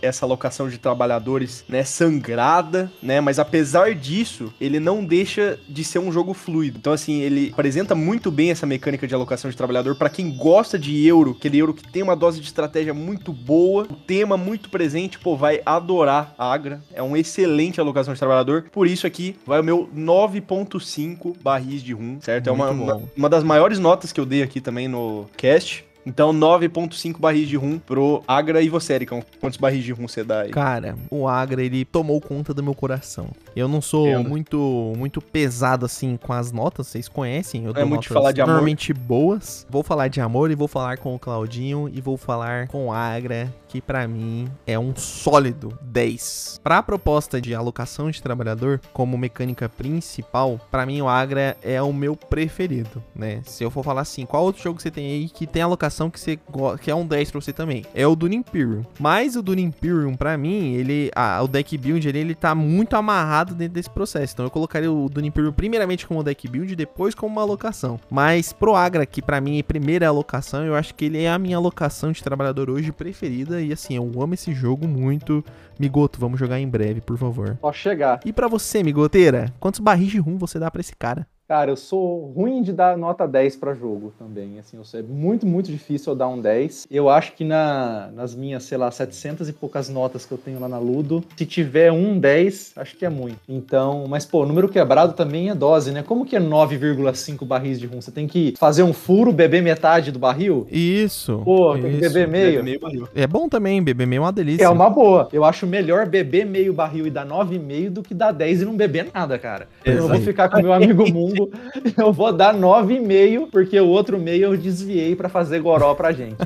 [0.00, 1.82] essa alocação de trabalhadores, né?
[1.82, 3.20] Sangrada, né?
[3.20, 6.78] Mas apesar disso, ele não deixa de ser um jogo fluido.
[6.78, 10.78] Então, assim, ele apresenta muito bem essa mecânica de alocação de trabalhador para quem gosta
[10.78, 14.70] de euro, aquele euro que tem uma dose de estratégia muito boa, o tema muito
[14.70, 16.80] presente, pô, vai adorar Agra.
[16.94, 18.66] É uma excelente alocação de trabalhador.
[18.70, 22.48] Por isso aqui vai o meu 9.5 barris de rum, certo?
[22.48, 25.84] é uma, uma, uma das maiores notas que eu dei aqui também no cast.
[26.04, 29.22] Então, 9.5 barris de rum pro Agra e você, Ericão.
[29.40, 30.50] Quantos barris de rum você dá aí?
[30.50, 33.28] Cara, o Agra, ele tomou conta do meu coração.
[33.54, 34.28] Eu não sou Entendo.
[34.28, 37.64] muito muito pesado assim com as notas, vocês conhecem.
[37.64, 38.52] Eu é dou muito de notas falar de amor?
[38.52, 39.66] normalmente boas.
[39.68, 42.92] Vou falar de amor e vou falar com o Claudinho e vou falar com o
[42.92, 46.60] Agra, que pra mim é um sólido 10.
[46.62, 51.92] Pra proposta de alocação de trabalhador como mecânica principal, pra mim o Agra é o
[51.92, 53.42] meu preferido, né?
[53.44, 56.20] Se eu for falar assim, qual outro jogo você tem aí que tem alocação que
[56.20, 56.38] você
[56.80, 57.84] que é um 10 pra você também.
[57.94, 58.84] É o Dune Imperium.
[58.98, 61.10] Mas o Dune Imperium, pra mim, ele.
[61.14, 64.34] Ah, o deck build ele, ele tá muito amarrado dentro desse processo.
[64.34, 67.98] Então eu colocaria o Dune Imperium primeiramente como deck build e depois como uma alocação.
[68.10, 71.38] Mas pro Agra, que pra mim é primeira alocação, eu acho que ele é a
[71.38, 73.60] minha alocação de trabalhador hoje preferida.
[73.60, 75.44] E assim, eu amo esse jogo muito.
[75.78, 77.56] Migoto, vamos jogar em breve, por favor.
[77.60, 78.20] Só chegar.
[78.24, 81.26] E pra você, Migoteira, quantos barris de rum você dá pra esse cara?
[81.50, 84.60] Cara, eu sou ruim de dar nota 10 pra jogo também.
[84.60, 86.86] Assim, eu sou- é muito, muito difícil eu dar um 10.
[86.88, 90.60] Eu acho que na, nas minhas, sei lá, 700 e poucas notas que eu tenho
[90.60, 93.38] lá na Ludo, se tiver um 10, acho que é muito.
[93.48, 96.04] Então, mas pô, número quebrado também é dose, né?
[96.04, 98.00] Como que é 9,5 barris de rum?
[98.00, 100.68] Você tem que fazer um furo, beber metade do barril?
[100.70, 101.42] Isso.
[101.44, 102.00] Pô, tem que isso.
[102.00, 102.62] beber meio.
[102.62, 103.08] meio barril.
[103.12, 104.62] É bom também, beber meio é uma delícia.
[104.62, 105.28] É uma boa.
[105.32, 108.76] Eu acho melhor beber meio barril e dar 9,5 do que dar 10 e não
[108.76, 109.66] beber nada, cara.
[109.84, 110.08] Eu Exato.
[110.10, 111.02] vou ficar com meu amigo
[111.96, 116.36] Eu vou dar 9,5, porque o outro meio eu desviei pra fazer goró pra gente.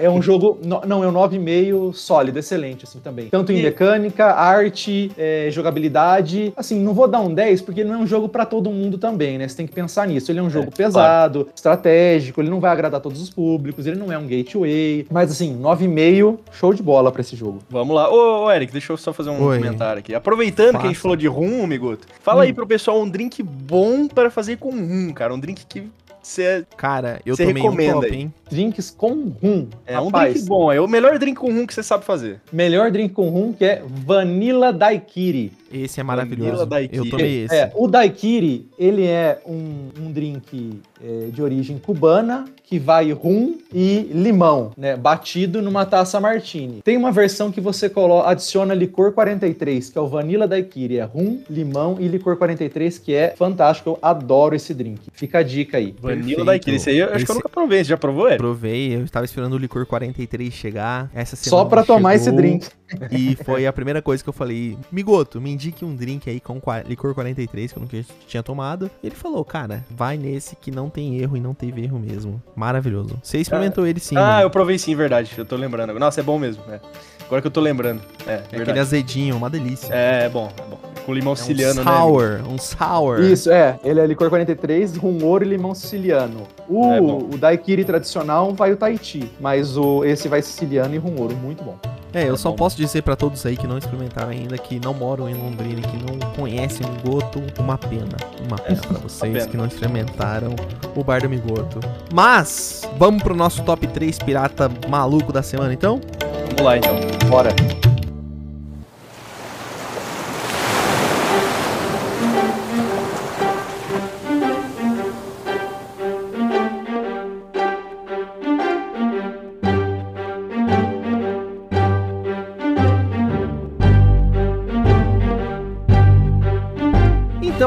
[0.00, 0.58] É um jogo.
[0.64, 3.28] Não, é um 9,5 sólido, excelente, assim também.
[3.28, 6.52] Tanto em mecânica, arte, é, jogabilidade.
[6.56, 9.38] Assim, não vou dar um 10, porque não é um jogo pra todo mundo também,
[9.38, 9.48] né?
[9.48, 10.30] Você tem que pensar nisso.
[10.30, 14.12] Ele é um jogo pesado, estratégico, ele não vai agradar todos os públicos, ele não
[14.12, 15.06] é um gateway.
[15.10, 17.58] Mas assim, 9,5, show de bola pra esse jogo.
[17.70, 18.10] Vamos lá.
[18.10, 19.58] Ô, ô, Eric, deixa eu só fazer um Oi.
[19.58, 20.14] comentário aqui.
[20.14, 23.95] Aproveitando que a gente falou de rum, Migoto, fala aí pro pessoal um drink bom
[24.06, 25.34] para fazer com rum, cara.
[25.34, 25.88] Um drink que
[26.26, 28.14] você Cara, eu Você tomei um recomenda top, aí?
[28.14, 28.34] hein?
[28.50, 29.68] Drinks com rum.
[29.86, 30.72] é um Rapaz, drink bom.
[30.72, 32.40] É o melhor drink com rum que você sabe fazer.
[32.52, 35.52] Melhor drink com rum que é Vanilla Daiquiri.
[35.72, 36.68] Esse é Vanilla maravilhoso.
[36.92, 37.54] Eu tomei esse.
[37.54, 43.58] É, o Daiquiri, ele é um, um drink é, de origem cubana que vai rum
[43.72, 46.82] e limão, né, batido numa taça martini.
[46.82, 51.04] Tem uma versão que você coloca, adiciona licor 43, que é o Vanilla Daiquiri, é
[51.04, 55.00] rum, limão e licor 43, que é fantástico, eu adoro esse drink.
[55.12, 55.94] Fica a dica aí.
[56.00, 56.44] Vanilla Perfeito.
[56.44, 56.76] daiquiri.
[56.76, 57.78] Esse aí eu acho que eu Esse- nunca provei.
[57.84, 58.38] Você já provou, Eric?
[58.38, 61.10] Provei, eu estava esperando o licor 43 chegar.
[61.14, 62.68] Essa semana Só pra tomar esse drink.
[63.10, 66.60] E foi a primeira coisa que eu falei: Migoto, me indique um drink aí com
[66.86, 67.96] licor 43, que eu nunca
[68.28, 68.90] tinha tomado.
[69.02, 72.42] E ele falou: Cara, vai nesse que não tem erro e não teve erro mesmo.
[72.54, 73.18] Maravilhoso.
[73.22, 74.16] Você experimentou ele sim.
[74.16, 74.44] Ah, né?
[74.44, 75.32] eu provei sim, verdade.
[75.36, 75.98] Eu tô lembrando.
[75.98, 76.62] Nossa, é bom mesmo.
[76.70, 76.80] é.
[77.24, 78.00] Agora que eu tô lembrando.
[78.24, 79.92] É, É aquele azedinho, uma delícia.
[79.92, 80.85] É, é bom, é bom.
[81.06, 81.90] Com limão É um siciliano, né?
[81.90, 83.20] sour, um sour.
[83.20, 83.78] Isso, é.
[83.84, 86.42] Ele é licor 43, rum, ouro e limão siciliano.
[86.68, 91.14] O, É o daiquiri tradicional vai o Tahiti, mas o, esse vai siciliano e rum,
[91.18, 91.36] ouro.
[91.36, 91.76] Muito bom.
[92.12, 94.92] É, eu É só posso dizer pra todos aí que não experimentaram ainda, que não
[94.94, 98.16] moram em Londrina, e que não conhecem o Migoto, uma pena.
[98.44, 99.46] Uma pena pra vocês pena.
[99.46, 100.56] que não experimentaram
[100.96, 101.78] o Bar do Migoto.
[102.12, 106.00] Mas, vamos pro nosso top 3 pirata maluco da semana, então?
[106.48, 106.96] Vamos lá, então.
[107.28, 107.50] Bora.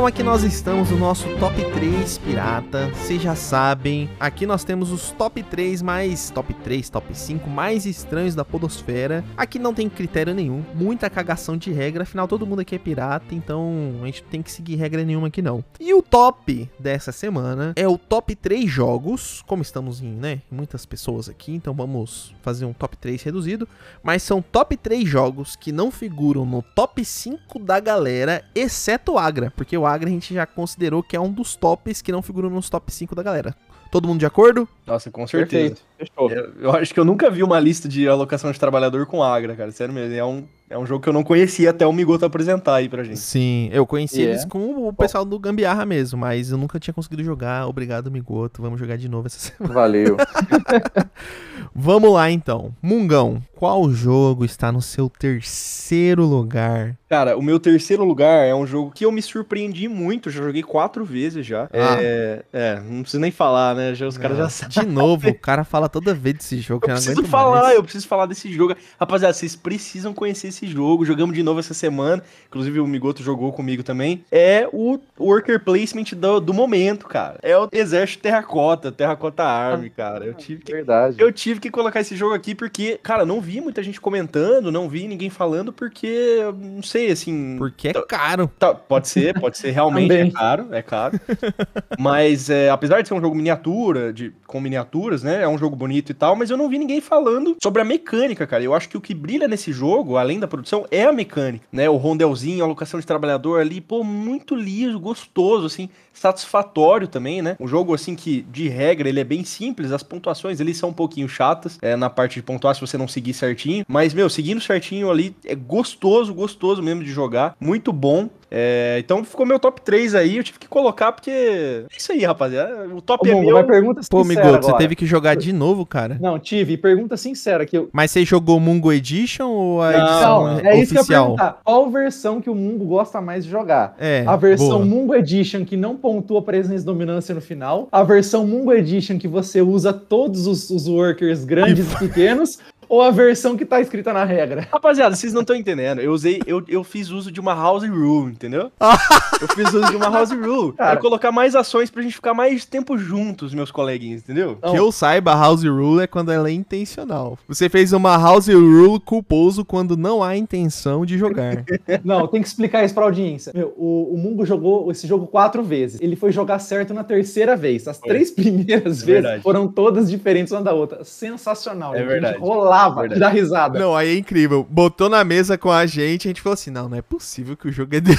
[0.10, 2.90] Aqui nós estamos no nosso top 3 pirata.
[2.96, 7.86] Vocês já sabem, aqui nós temos os top 3 mais top 3, top 5 mais
[7.86, 9.24] estranhos da podosfera.
[9.38, 13.36] Aqui não tem critério nenhum, muita cagação de regra, afinal todo mundo aqui é pirata,
[13.36, 15.64] então a gente tem que seguir regra nenhuma aqui não.
[15.80, 20.88] E o top dessa semana é o top 3 jogos, como estamos em, né, muitas
[20.88, 23.68] pessoas aqui, então vamos fazer um top 3 reduzido,
[24.02, 29.20] mas são top 3 jogos que não figuram no top 5 da galera, exceto o
[29.20, 32.22] Agra, porque o Agra a gente já considerou que é um dos tops que não
[32.22, 33.56] figuram nos top 5 da galera.
[33.92, 34.70] Todo mundo de acordo?
[34.86, 35.76] Nossa, com certeza.
[35.76, 35.82] Perfeito.
[35.98, 36.30] Fechou.
[36.30, 39.56] Eu, eu acho que eu nunca vi uma lista de alocação de trabalhador com Agra,
[39.56, 39.72] cara.
[39.72, 40.16] Sério mesmo.
[40.16, 43.04] É um, é um jogo que eu não conhecia até o Migoto apresentar aí pra
[43.04, 43.18] gente.
[43.18, 44.48] Sim, eu conheci eles é?
[44.48, 47.68] com o pessoal do Gambiarra mesmo, mas eu nunca tinha conseguido jogar.
[47.68, 48.62] Obrigado, Migoto.
[48.62, 49.74] Vamos jogar de novo essa semana.
[49.74, 50.16] Valeu.
[51.76, 52.74] Vamos lá então.
[52.82, 56.96] Mungão, qual jogo está no seu terceiro lugar?
[57.10, 60.30] Cara, o meu terceiro lugar é um jogo que eu me surpreendi muito.
[60.30, 61.64] Já joguei quatro vezes já.
[61.74, 61.98] Ah.
[62.00, 63.94] É, é, não preciso nem falar, né?
[63.96, 64.86] Já, os caras já sabem.
[64.86, 66.86] De novo, o cara fala toda vez desse jogo.
[66.86, 67.76] Eu preciso falar, mais.
[67.76, 68.76] eu preciso falar desse jogo.
[69.00, 71.04] Rapaziada, vocês precisam conhecer esse jogo.
[71.04, 72.24] Jogamos de novo essa semana.
[72.48, 74.24] Inclusive o Migoto jogou comigo também.
[74.32, 77.40] É o worker placement do, do momento, cara.
[77.42, 80.26] É o Exército Terracota, Terracota Army, cara.
[80.26, 81.16] Eu tive que Verdade.
[81.20, 84.72] eu tive tive que colocar esse jogo aqui porque, cara, não vi muita gente comentando,
[84.72, 87.56] não vi ninguém falando, porque, não sei, assim.
[87.58, 88.50] Porque é caro.
[88.58, 91.20] Tá, pode ser, pode ser, realmente é caro, é caro.
[92.00, 95.44] mas, é, apesar de ser um jogo miniatura, de, com miniaturas, né?
[95.44, 98.48] É um jogo bonito e tal, mas eu não vi ninguém falando sobre a mecânica,
[98.48, 98.64] cara.
[98.64, 101.90] Eu acho que o que brilha nesse jogo, além da produção, é a mecânica, né?
[101.90, 107.56] O rondelzinho, a alocação de trabalhador ali, pô, muito liso, gostoso, assim, satisfatório também, né?
[107.60, 110.94] Um jogo, assim, que, de regra, ele é bem simples, as pontuações ali são um
[110.94, 114.62] pouquinho chatas, é, na parte de pontuar se você não seguir certinho, mas, meu, seguindo
[114.62, 118.30] certinho ali, é gostoso, gostoso mesmo de jogar, muito bom.
[118.52, 121.30] É, então ficou meu top 3 aí, eu tive que colocar porque.
[121.32, 122.88] É isso aí, rapaziada.
[122.88, 123.64] O Ô, top é Mongo, meu.
[123.66, 126.18] pergunta Pô, Migoto, você teve que jogar de novo, cara.
[126.20, 126.78] Não, tive.
[126.78, 127.90] Pergunta sincera que eu...
[127.94, 131.24] Mas você jogou Mungo Edition ou a Não, edição é isso que eu ia oficial?
[131.26, 131.60] perguntar.
[131.64, 133.96] Qual versão que o Mungo gosta mais de jogar?
[134.00, 134.86] É, A versão boa.
[134.86, 137.88] Mungo Edition que não pontua presença e dominância no final.
[137.92, 142.60] A versão Mungo Edition que você usa todos os, os workers grandes e pequenos.
[142.90, 144.68] Ou a versão que tá escrita na regra.
[144.72, 146.02] Rapaziada, vocês não estão entendendo.
[146.02, 148.72] Eu usei, eu, eu fiz uso de uma house rule, entendeu?
[149.40, 150.74] eu fiz uso de uma house rule.
[150.74, 150.92] Cara.
[150.92, 154.58] Pra colocar mais ações pra gente ficar mais tempo juntos, meus coleguinhas, entendeu?
[154.58, 157.38] Que eu saiba, House Rule é quando ela é intencional.
[157.48, 161.64] Você fez uma House Rule culposo quando não há intenção de jogar.
[162.04, 163.52] Não, tem que explicar isso pra audiência.
[163.56, 166.00] Meu, o, o Mungo jogou esse jogo quatro vezes.
[166.02, 167.88] Ele foi jogar certo na terceira vez.
[167.88, 168.10] As Foi.
[168.10, 169.44] três primeiras É vezes verdade.
[169.44, 171.04] foram todas diferentes uma da outra.
[171.04, 171.94] Sensacional.
[171.94, 172.08] É gente.
[172.08, 172.38] verdade.
[172.38, 172.40] A
[172.88, 173.14] Verdade.
[173.16, 173.78] de dar risada.
[173.80, 174.66] não, aí é incrível.
[174.70, 177.68] Botou na mesa com a gente, a gente falou assim: não, não é possível que
[177.68, 178.18] o jogo é dele.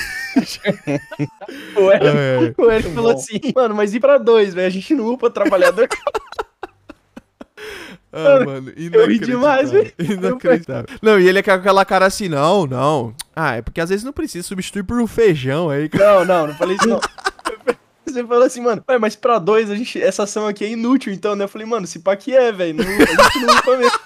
[1.76, 2.54] O Eric, É.
[2.56, 3.18] o Eric falou bom.
[3.18, 4.66] assim, mano, mas e pra dois, velho?
[4.66, 5.88] A gente não upa trabalhador.
[8.12, 9.92] Ah, mano, eu ri demais, velho.
[9.96, 10.86] Inacreditável.
[11.00, 13.14] Não, e ele é com aquela cara assim: não, não.
[13.36, 15.88] Ah, é porque às vezes não precisa substituir por um feijão aí.
[15.94, 17.00] Não, não, não falei isso não.
[18.04, 21.12] Você falou assim, mano, ué, mas pra dois, a gente, essa ação aqui é inútil,
[21.12, 21.44] então, né?
[21.44, 22.80] Eu falei, mano, se pá que é, velho.
[22.80, 23.98] A gente não upa mesmo.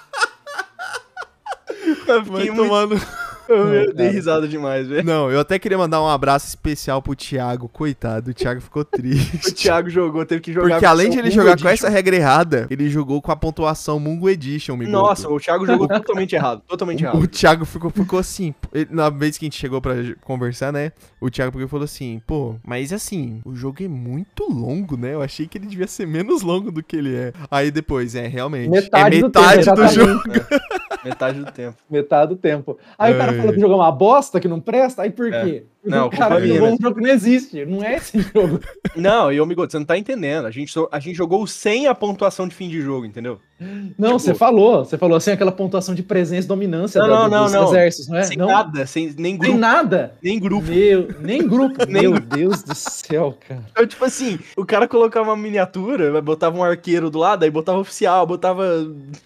[2.07, 2.63] Eu fiquei muito...
[2.69, 3.01] tomando.
[3.47, 5.03] Eu Não, dei risada demais, velho.
[5.05, 7.69] Não, eu até queria mandar um abraço especial pro Thiago.
[7.69, 9.49] Coitado, o Thiago ficou triste.
[9.49, 10.67] O Thiago jogou, teve que jogar.
[10.71, 11.85] Porque além de ele Mungo jogar com Edition.
[11.85, 14.97] essa regra errada, ele jogou com a pontuação Mungo Edition, Migoto.
[14.97, 16.63] Nossa, o Thiago jogou totalmente errado.
[16.67, 17.27] Totalmente O, o errado.
[17.27, 19.93] Thiago ficou, ficou assim, ele- na vez que a gente chegou pra
[20.23, 20.91] conversar, né?
[21.21, 25.13] O Thiago pegou e falou assim, pô, mas assim, o jogo é muito longo, né?
[25.13, 27.31] Eu achei que ele devia ser menos longo do que ele é.
[27.51, 28.69] Aí depois, é, realmente.
[28.71, 30.23] Metade é do metade tempo, do, jogo.
[31.05, 31.77] Metade do tempo.
[31.89, 32.77] Metade do tempo.
[32.97, 33.37] Aí o cara Ai.
[33.37, 35.03] falou que o jogo é uma bosta, que não presta.
[35.03, 35.43] Aí por É.
[35.43, 35.65] quê?
[35.85, 36.83] Não, o cara minha jogou um mesmo.
[36.83, 37.65] jogo que não existe.
[37.65, 38.59] Não é esse jogo.
[38.95, 40.45] Não, e ô, Migoto, você não tá entendendo.
[40.45, 43.39] A gente, so- a gente jogou sem a pontuação de fim de jogo, entendeu?
[43.97, 44.83] Não, Tipo- você falou.
[44.83, 47.63] Você falou assim, aquela pontuação de presença e dominância Não, não, do- não, dos não.
[47.69, 48.23] exércitos, não é?
[48.23, 49.57] sem não, nada, sem nem grupo.
[49.57, 50.13] nada.
[50.21, 50.67] Nem grupo.
[50.67, 51.75] Meu, nem grupo.
[51.87, 53.63] Meu Deus do céu, cara.
[53.71, 57.79] Então, tipo assim, o cara colocava uma miniatura, botava um arqueiro do lado, aí botava
[57.79, 58.63] oficial, botava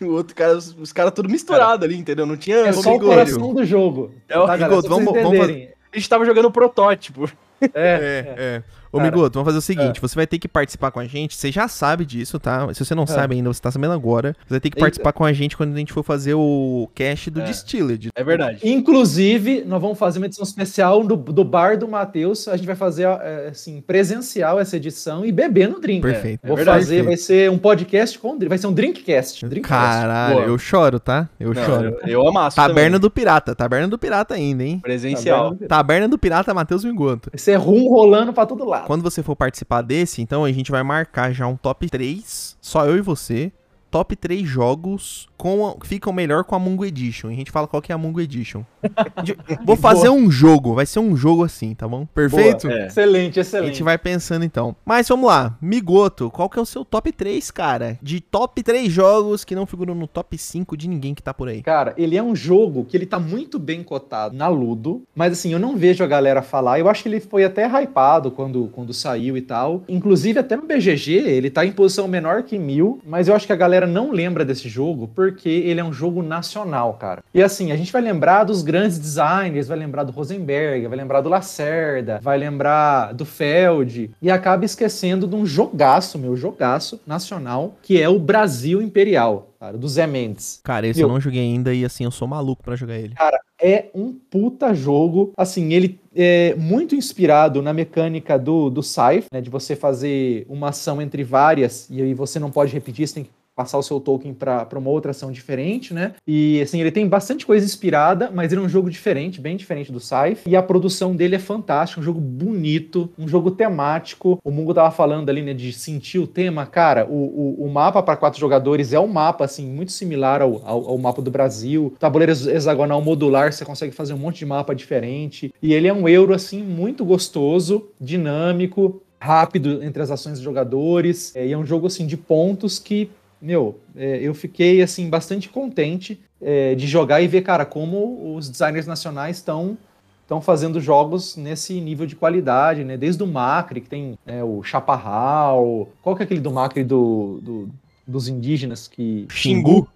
[0.02, 2.26] o outro cara, os, caras tudo misturado ali, entendeu?
[2.28, 2.58] Não tinha.
[2.58, 4.14] É só o coração do jogo.
[4.28, 7.30] É o tá, vocês vamos- vamos gente tava jogando protótipo.
[7.62, 8.64] É, É, é.
[8.92, 11.36] Ô, Cara, Migoto, vamos fazer o seguinte: você vai ter que participar com a gente.
[11.36, 12.74] Você já sabe disso, tá?
[12.74, 13.08] Se você não É.
[13.08, 14.36] sabe ainda, você tá sabendo agora.
[14.48, 14.86] Você vai ter que Eita.
[14.86, 17.44] participar com a gente quando a gente for fazer o cast do É.
[17.44, 18.10] Distilled.
[18.16, 18.60] É verdade.
[18.64, 22.48] Inclusive, nós vamos fazer uma edição especial do, do bar do Matheus.
[22.48, 26.02] A gente vai fazer é, assim, presencial essa edição e beber no drink.
[26.02, 26.40] Perfeito.
[26.48, 28.50] Vou É fazer, vai ser um podcast com drink.
[28.50, 29.46] Vai ser um drinkcast.
[29.46, 30.02] drinkcast.
[30.02, 30.46] Caralho, Boa.
[30.48, 31.30] eu choro, tá?
[31.40, 31.98] Eu Não, choro.
[32.04, 32.56] eu, eu amasso.
[32.56, 33.00] Taberna também.
[33.02, 34.80] do Pirata, Taberna do Pirata ainda, hein?
[34.82, 35.56] Presencial.
[35.68, 37.30] Taberna do Pirata Matheus Migoto.
[37.32, 38.79] Vai ser rum rolando pra todo lado.
[38.86, 42.86] Quando você for participar desse, então a gente vai marcar já um top 3, só
[42.86, 43.52] eu e você.
[43.92, 47.30] Top 3 jogos com a- que ficam melhor com a Mungo Edition.
[47.30, 48.64] E a gente fala qual que é a Mungo Edition.
[49.66, 52.06] Vou fazer um jogo, vai ser um jogo assim, tá bom?
[52.14, 52.70] Perfeito?
[52.70, 52.88] É.
[52.88, 53.72] Excelente, A excelente.
[53.74, 54.76] gente vai pensando então.
[54.86, 57.98] Mas vamos lá, Migoto, qual que é o seu top 3, cara?
[58.02, 61.48] De top 3 jogos que não figuram no top 5 de ninguém que tá por
[61.48, 61.62] aí.
[61.62, 65.52] Cara, ele é um jogo que ele tá muito bem cotado na Ludo, mas assim,
[65.54, 66.80] eu não vejo a galera falar.
[66.80, 69.84] Eu acho que ele foi até hypado quando, quando saiu e tal.
[69.88, 73.54] Inclusive, até no BGG, ele tá em posição menor que mil, mas eu acho que
[73.54, 77.24] a galera não lembra desse jogo porque ele é um jogo nacional, cara.
[77.34, 81.22] E assim, a gente vai lembrar dos grandes designers, vai lembrar do Rosenberg, vai lembrar
[81.22, 87.76] do Lacerda, vai lembrar do Feld, e acaba esquecendo de um jogaço, meu jogaço nacional,
[87.82, 90.60] que é o Brasil Imperial, cara, do Zé Mendes.
[90.64, 93.14] Cara, esse Eu- eu não joguei ainda e assim, eu sou maluco pra jogar ele.
[93.62, 95.34] é um puta jogo.
[95.36, 99.42] Assim, ele é muito inspirado na mecânica do, do Scythe, né?
[99.42, 103.24] De você fazer uma ação entre várias e aí você não pode repetir, você tem
[103.26, 106.14] que passar o seu token para uma outra ação diferente, né?
[106.26, 109.92] E assim, ele tem bastante coisa inspirada, mas ele é um jogo diferente, bem diferente
[109.92, 110.48] do Scythe.
[110.48, 114.40] E a produção dele é fantástica, um jogo bonito, um jogo temático.
[114.46, 116.66] O Mungo tava falando ali, né, de sentir o tema.
[116.66, 117.12] Cara, o,
[117.60, 120.98] o, o mapa para quatro jogadores é um mapa, assim, muito similar ao, ao, ao
[120.98, 121.94] mapa do Brasil.
[122.00, 125.54] Tabuleiro hex- hexagonal modular, você consegue fazer um monte de mapa diferente.
[125.62, 131.36] E ele é um euro, assim, muito gostoso, dinâmico, rápido entre as ações dos jogadores.
[131.36, 133.10] É, e é um jogo, assim, de pontos que
[133.42, 138.50] meu, é, eu fiquei assim bastante contente é, de jogar e ver, cara, como os
[138.50, 139.78] designers nacionais estão
[140.24, 142.96] estão fazendo jogos nesse nível de qualidade, né?
[142.96, 147.40] Desde o Macri, que tem é, o Chaparral, qual que é aquele do Macri do,
[147.42, 147.70] do-
[148.06, 149.88] dos indígenas que Xingu.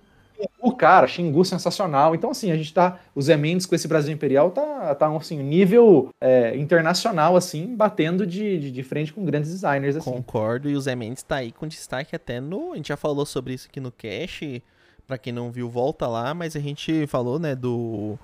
[0.62, 2.16] O cara, Xingu sensacional.
[2.16, 3.00] Então, assim, a gente tá.
[3.14, 8.60] Os Emendes com esse Brasil Imperial tá, tá assim, nível é, internacional, assim, batendo de,
[8.60, 10.12] de, de frente com grandes designers, assim.
[10.12, 12.74] Concordo, e o Zé Mendes tá aí com destaque até no.
[12.74, 14.62] A gente já falou sobre isso aqui no Cash.
[15.06, 18.18] Pra quem não viu, volta lá, mas a gente falou, né, do.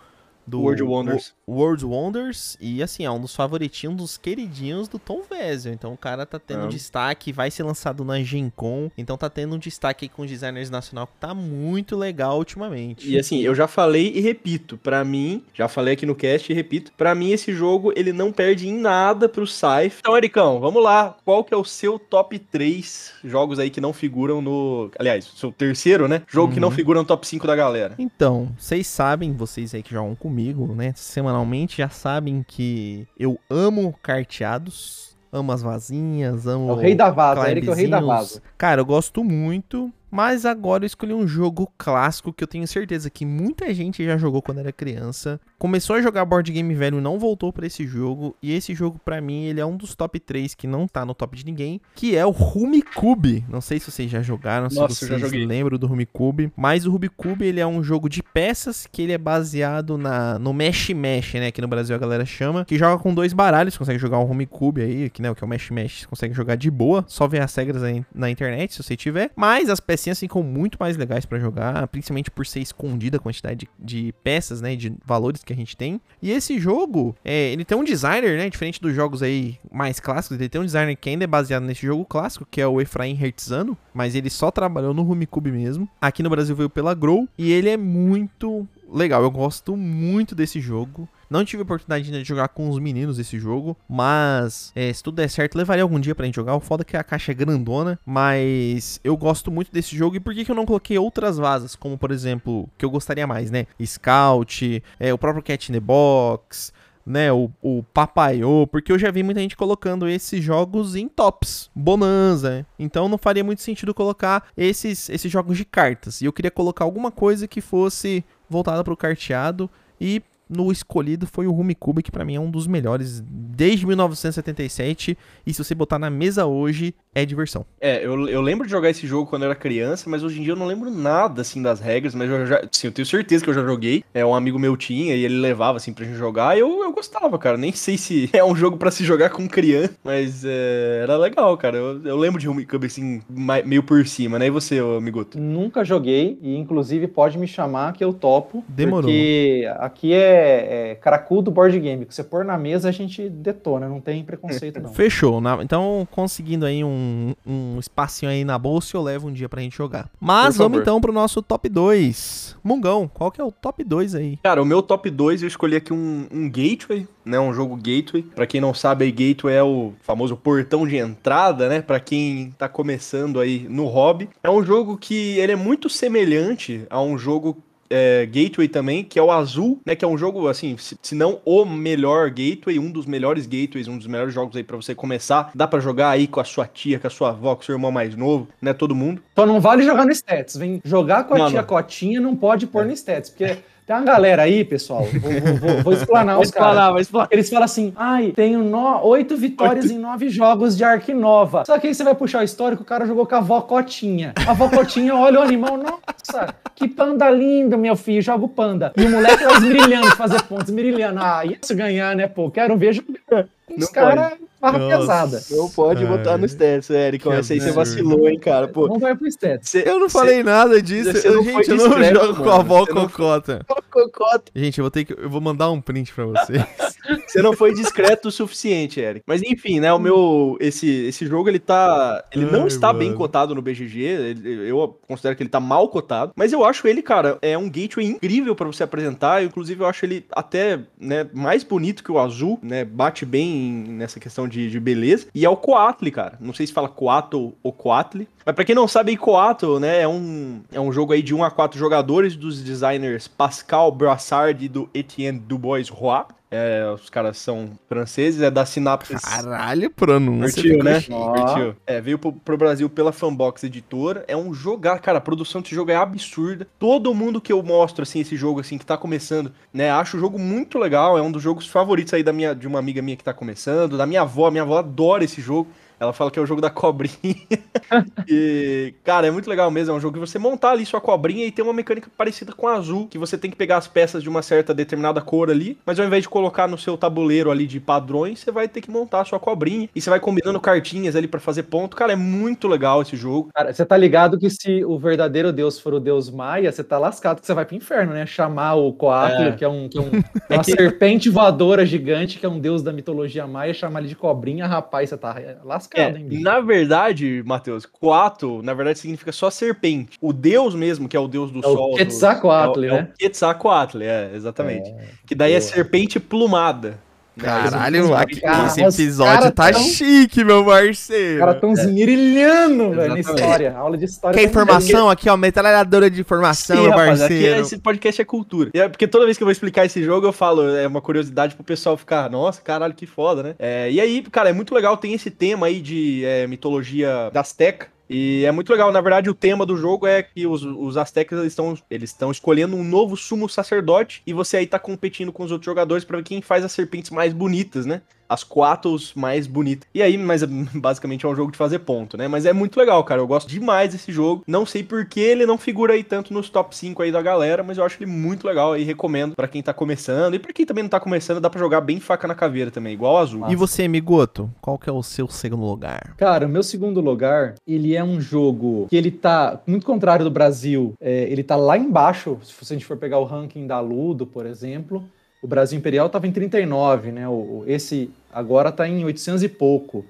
[0.47, 1.33] Do World Wonders.
[1.47, 2.57] Wo- World Wonders.
[2.59, 5.71] E assim, é um dos favoritinhos, um dos queridinhos do Tom Vezio.
[5.71, 6.67] Então o cara tá tendo É.
[6.67, 8.89] destaque, vai ser lançado na Gen Con.
[8.97, 13.09] Então tá tendo um destaque aí com os designers nacional que tá muito legal ultimamente.
[13.09, 16.55] E assim, eu já falei e repito, pra mim, já falei aqui no cast e
[16.55, 19.97] repito, pra mim esse jogo ele não perde em nada pro Scythe.
[19.99, 21.15] Então, Ericão, vamos lá.
[21.23, 25.51] Qual que é o seu top 3 jogos aí que não figuram no, aliás, seu
[25.51, 26.21] terceiro, né?
[26.27, 26.73] Jogo que não Uhum.
[26.75, 27.93] figura no top 5 da galera.
[27.99, 30.38] Então, vocês sabem, vocês aí que jogam comigo,
[30.75, 36.95] né, semanalmente, já sabem que eu amo carteados, amo as vazinhas, amo É o rei
[36.95, 38.41] da vaza, Eric é o rei da vaza.
[38.57, 43.09] Cara, eu gosto muito, mas agora eu escolhi um jogo clássico que eu tenho certeza
[43.09, 45.39] que muita gente já jogou quando era criança.
[45.60, 48.34] Começou a jogar board game velho e não voltou pra esse jogo.
[48.41, 51.14] E esse jogo, pra mim, ele é um dos top 3 que não tá no
[51.14, 53.43] top de ninguém, que é o Rumicube.
[53.49, 56.49] Não sei se vocês já jogaram, Nossa, se vocês lembram do Rumicube.
[56.55, 60.53] Mas o Rumicube, ele é um jogo de peças que ele é baseado na, no
[60.53, 61.51] Mesh Mesh, né?
[61.51, 62.64] Que no Brasil a galera chama.
[62.64, 65.45] Que joga com dois baralhos, consegue jogar um Rumicube aí, que, né, o que é
[65.45, 67.03] o Mesh Mesh, você consegue jogar de boa.
[67.05, 69.30] Só ver as regras aí na internet, se você tiver.
[69.36, 73.68] Mas as pecinhas ficam muito mais legais pra jogar, principalmente por ser escondida a quantidade
[73.78, 74.74] de, de peças, né?
[74.78, 76.00] De valores que a gente tem.
[76.22, 78.50] E esse jogo, é, ele tem um designer, né?
[78.50, 81.86] Diferente dos jogos aí mais clássicos, ele tem um designer que ainda é baseado nesse
[81.86, 85.89] jogo clássico, que é o Efraim Hertzano, mas ele só trabalhou no Rumicube mesmo.
[86.00, 89.24] Aqui no Brasil veio pela Grow e ele é muito legal.
[89.24, 91.10] Eu gosto muito desse jogo.
[91.30, 95.15] Não tive oportunidade ainda de jogar com os meninos esse jogo, mas é, se tudo
[95.15, 96.55] der certo, levaria algum dia pra gente jogar.
[96.55, 100.15] O foda é que a caixa é grandona, mas eu gosto muito desse jogo.
[100.15, 103.27] E por que, que eu não coloquei outras vasas, como por exemplo, que eu gostaria
[103.27, 103.67] mais, né?
[103.84, 106.73] Scout, é, o próprio Cat in the Box,
[107.05, 111.69] né, o, o Papaiô, porque eu já vi muita gente colocando esses jogos em tops,
[111.73, 116.51] Bonanza, então não faria muito sentido colocar esses, esses jogos de cartas, e eu queria
[116.51, 119.67] colocar alguma coisa que fosse voltada para o carteado,
[119.99, 123.86] e no escolhido foi o Rumicube, que pra mim é um dos melhores desde
[124.34, 127.66] 1977, e se você botar na mesa hoje, é diversão.
[127.82, 130.43] É, eu, eu lembro de jogar esse jogo quando eu era criança, mas hoje em
[130.43, 133.43] dia eu não lembro nada, assim, das regras, mas eu já, sim, eu tenho certeza
[133.43, 134.04] que eu já joguei.
[134.14, 136.91] É, um amigo meu tinha e ele levava, assim, pra gente jogar, e eu, eu
[136.93, 137.58] gostava, cara.
[137.58, 141.58] Nem sei se é um jogo pra se jogar com criança, mas é, era legal,
[141.58, 141.78] cara.
[141.78, 144.47] Eu, eu lembro de Rumicube, assim, mai- meio por cima, né?
[144.47, 145.39] E você, ô, Miguto?
[145.39, 148.64] Nunca joguei e inclusive pode me chamar que eu topo.
[148.68, 149.02] Demorou.
[149.10, 152.05] Porque aqui é, é cracudo board game.
[152.05, 154.93] Que você pôr na mesa a gente detona, não tem preconceito não.
[154.93, 155.39] Fechou.
[155.41, 159.61] na- então, conseguindo aí um, um espacinho aí na bolsa, eu levo um dia pra
[159.61, 160.09] gente jogar.
[160.19, 160.81] Mas Por vamos favor.
[160.81, 162.57] então pro nosso top 2.
[162.63, 164.37] Mungão, qual que é o top 2 aí?
[164.43, 167.39] Cara, o meu top 2 eu escolhi aqui um, um Gateway, né?
[167.39, 168.23] Um jogo Gateway.
[168.35, 171.81] Pra quem não sabe, aí, Gateway é o famoso portão de entrada, né?
[171.81, 174.29] Pra quem tá começando aí no hobby.
[174.43, 177.57] É um jogo que ele é muito semelhante a um jogo
[177.89, 179.95] é, Gateway também, que é o Azul, né?
[179.95, 183.87] Que é um jogo, assim, se, se não o melhor Gateway, um dos melhores Gateways,
[183.87, 185.51] um dos melhores jogos aí pra você começar.
[185.55, 187.75] Dá pra jogar aí com a sua tia, com a sua avó, com o seu
[187.75, 188.73] irmão mais novo, né?
[188.73, 189.21] Todo mundo.
[189.35, 190.55] Só não vale jogar no stats.
[190.55, 191.67] Vem jogar com a Não, tia não.
[191.67, 193.29] Cotinha não pode pôr no stats.
[193.29, 193.57] Porque
[193.89, 195.03] tem uma galera aí, pessoal.
[195.03, 197.09] Vou, vou, vou, explanar os caras.
[197.31, 201.63] Eles falam assim, ai, tenho no- oito vitórias em nove jogos de Ark Nova.
[201.65, 204.33] Só que aí você vai puxar o histórico, o cara jogou com a avó Cotinha.
[204.47, 208.93] A avó Cotinha olha o animal, nossa, que panda lindo, meu filho, joga o panda.
[208.95, 211.19] E o moleque lá esmirilhando, fazer pontos, esmirilhando.
[211.19, 213.47] Ah, isso ganhar, né, pô, quero ver jogar.
[213.75, 214.97] Os caras, barra Nossa.
[214.97, 215.43] pesada.
[215.51, 217.30] Não pode botar no stats, Érico.
[217.30, 218.68] Que Essa aí você vacilou, hein, cara.
[218.68, 219.70] Pô, Não vai pro stats.
[219.70, 221.10] Cê- Eu não cê- falei nada disso.
[221.26, 222.60] Eu- não gente, eu não discreto, jogo com a mano.
[222.60, 223.66] avó Você não cocota.
[223.89, 224.51] Cocota.
[224.55, 225.14] Gente, eu vou ter que.
[225.14, 226.60] Eu vou mandar um print pra vocês.
[227.28, 229.24] Você não foi discreto o suficiente, Eric.
[229.28, 229.91] Mas enfim, né?
[229.93, 230.57] O meu.
[230.60, 232.24] Esse, esse jogo, ele tá.
[232.32, 233.18] Ele não Ai, está bem mano.
[233.18, 233.99] cotado no BGG.
[234.01, 236.32] ele- eu considero que ele tá mal cotado.
[236.36, 239.43] Mas eu acho ele, cara, é um gateway incrível pra você apresentar.
[239.43, 242.84] Inclusive, eu acho ele até, né, mais bonito que o azul, né?
[242.86, 245.28] Bate bem nessa questão de, de beleza.
[245.34, 246.38] E é o Coatli, cara.
[246.39, 248.28] Não sei se fala Coatl ou Coatli.
[248.45, 251.43] Mas pra quem não sabe, Coatl, né, é um, é um jogo aí de 1
[251.43, 256.24] a 4 jogadores dos designers Pascal Brassard e do Etienne Dubois Roy.
[256.52, 259.22] É, os caras são franceses, é da Synapses.
[259.22, 260.64] Caralho, pronúncia.
[260.64, 261.02] Curtiu, né?
[261.02, 261.76] Curtiu.
[261.86, 264.26] É, veio pro, pro Brasil pela Fanbox Editora.
[264.28, 266.68] É um jogar, cara, a produção desse jogo é absurda.
[266.80, 270.20] Todo mundo que eu mostro, assim, esse jogo, assim, que tá começando, né, acho o
[270.20, 271.18] jogo muito legal.
[271.18, 273.95] É um dos jogos favoritos aí da minha, de uma amiga minha que tá começando,
[273.95, 274.50] da minha avó.
[274.50, 275.70] Minha avó adora esse jogo.
[276.00, 277.10] Ela fala que é o jogo da cobrinha.
[278.28, 279.93] e, cara, é muito legal mesmo.
[279.93, 282.68] É um jogo que você montar ali sua cobrinha e tem uma mecânica parecida com
[282.68, 285.78] a azul, que você tem que pegar as peças de uma certa determinada cor ali,
[285.86, 288.89] mas ao invés de colocar no seu tabuleiro ali de padrões, você vai ter que
[288.91, 291.95] montar a sua cobrinha e você vai combinando cartinhas ali pra fazer ponto.
[291.97, 293.50] Cara, é muito legal esse jogo.
[293.54, 296.97] Cara, você tá ligado que se o verdadeiro Deus for o Deus Maia, você tá
[296.97, 298.26] lascado que você vai pro inferno, né?
[298.26, 299.52] Chamar o Coatl, É.
[299.54, 300.10] que é, um, que é um-
[300.50, 304.16] é uma serpente voadora gigante, que é um deus da mitologia maia, chamar ele de
[304.16, 309.49] cobrinha, rapaz, você tá lascado, É, hein, na verdade, Matheus, Coato, na verdade, significa só
[309.49, 310.17] serpente.
[310.21, 311.91] O deus mesmo, que é o deus do É o sol.
[311.91, 312.99] do- Quetzalcoatl, é, o- né?
[312.99, 314.93] É o Quetzalcoatl, é, exatamente.
[315.25, 316.99] que daí é serpente plumada.
[317.41, 317.69] Né?
[317.69, 321.39] Caralho, aqui, Cara, esse os episódio tá tão- chique, meu Os parceiro.
[321.39, 323.73] caras tão esmirilhando, velho, na história.
[323.75, 324.37] A aula de história.
[324.37, 327.61] Quer tá informação aqui, ó, metralhadora de informação, Sim, meu rapaz, aqui parceiro.
[327.61, 328.69] esse podcast é cultura.
[328.73, 331.55] É porque toda vez que eu vou explicar esse jogo, eu falo, é uma curiosidade
[331.55, 333.55] pro pessoal ficar, nossa, caralho, que foda, né?
[333.59, 337.41] É, e aí, cara, é muito legal, tem esse tema aí de é, mitologia da
[337.41, 337.87] Azteca.
[338.10, 341.45] E é muito legal, na verdade, o tema do jogo é que os, os Aztecas
[341.45, 345.51] estão eles estão escolhendo um novo sumo sacerdote e você aí tá competindo com os
[345.51, 348.01] outros jogadores pra ver quem faz as serpentes mais bonitas, né?
[348.30, 349.88] As quatos mais bonitas.
[349.93, 352.27] E aí, mas basicamente é um jogo de fazer ponto, né?
[352.27, 353.19] Mas é muito legal, cara.
[353.19, 354.43] Eu gosto demais desse jogo.
[354.47, 357.63] Não sei por que ele não figura aí tanto nos top 5 aí da galera,
[357.63, 358.84] mas eu acho ele muito legal aí.
[358.84, 360.36] Recomendo pra quem tá começando.
[360.36, 362.93] E pra quem também não tá começando, dá pra jogar bem faca na caveira também,
[362.93, 363.49] igual o azul.
[363.49, 366.13] E você, Migoto, qual que é o seu segundo lugar?
[366.17, 370.30] Cara, o meu segundo lugar, ele é um jogo que ele tá, muito contrário do
[370.32, 374.27] Brasil, é, ele tá lá embaixo, se a gente for pegar o ranking da Ludo,
[374.27, 375.03] por exemplo,
[375.41, 380.05] o Brasil Imperial tava em 39, né, o- esse agora tá em 800 e pouco.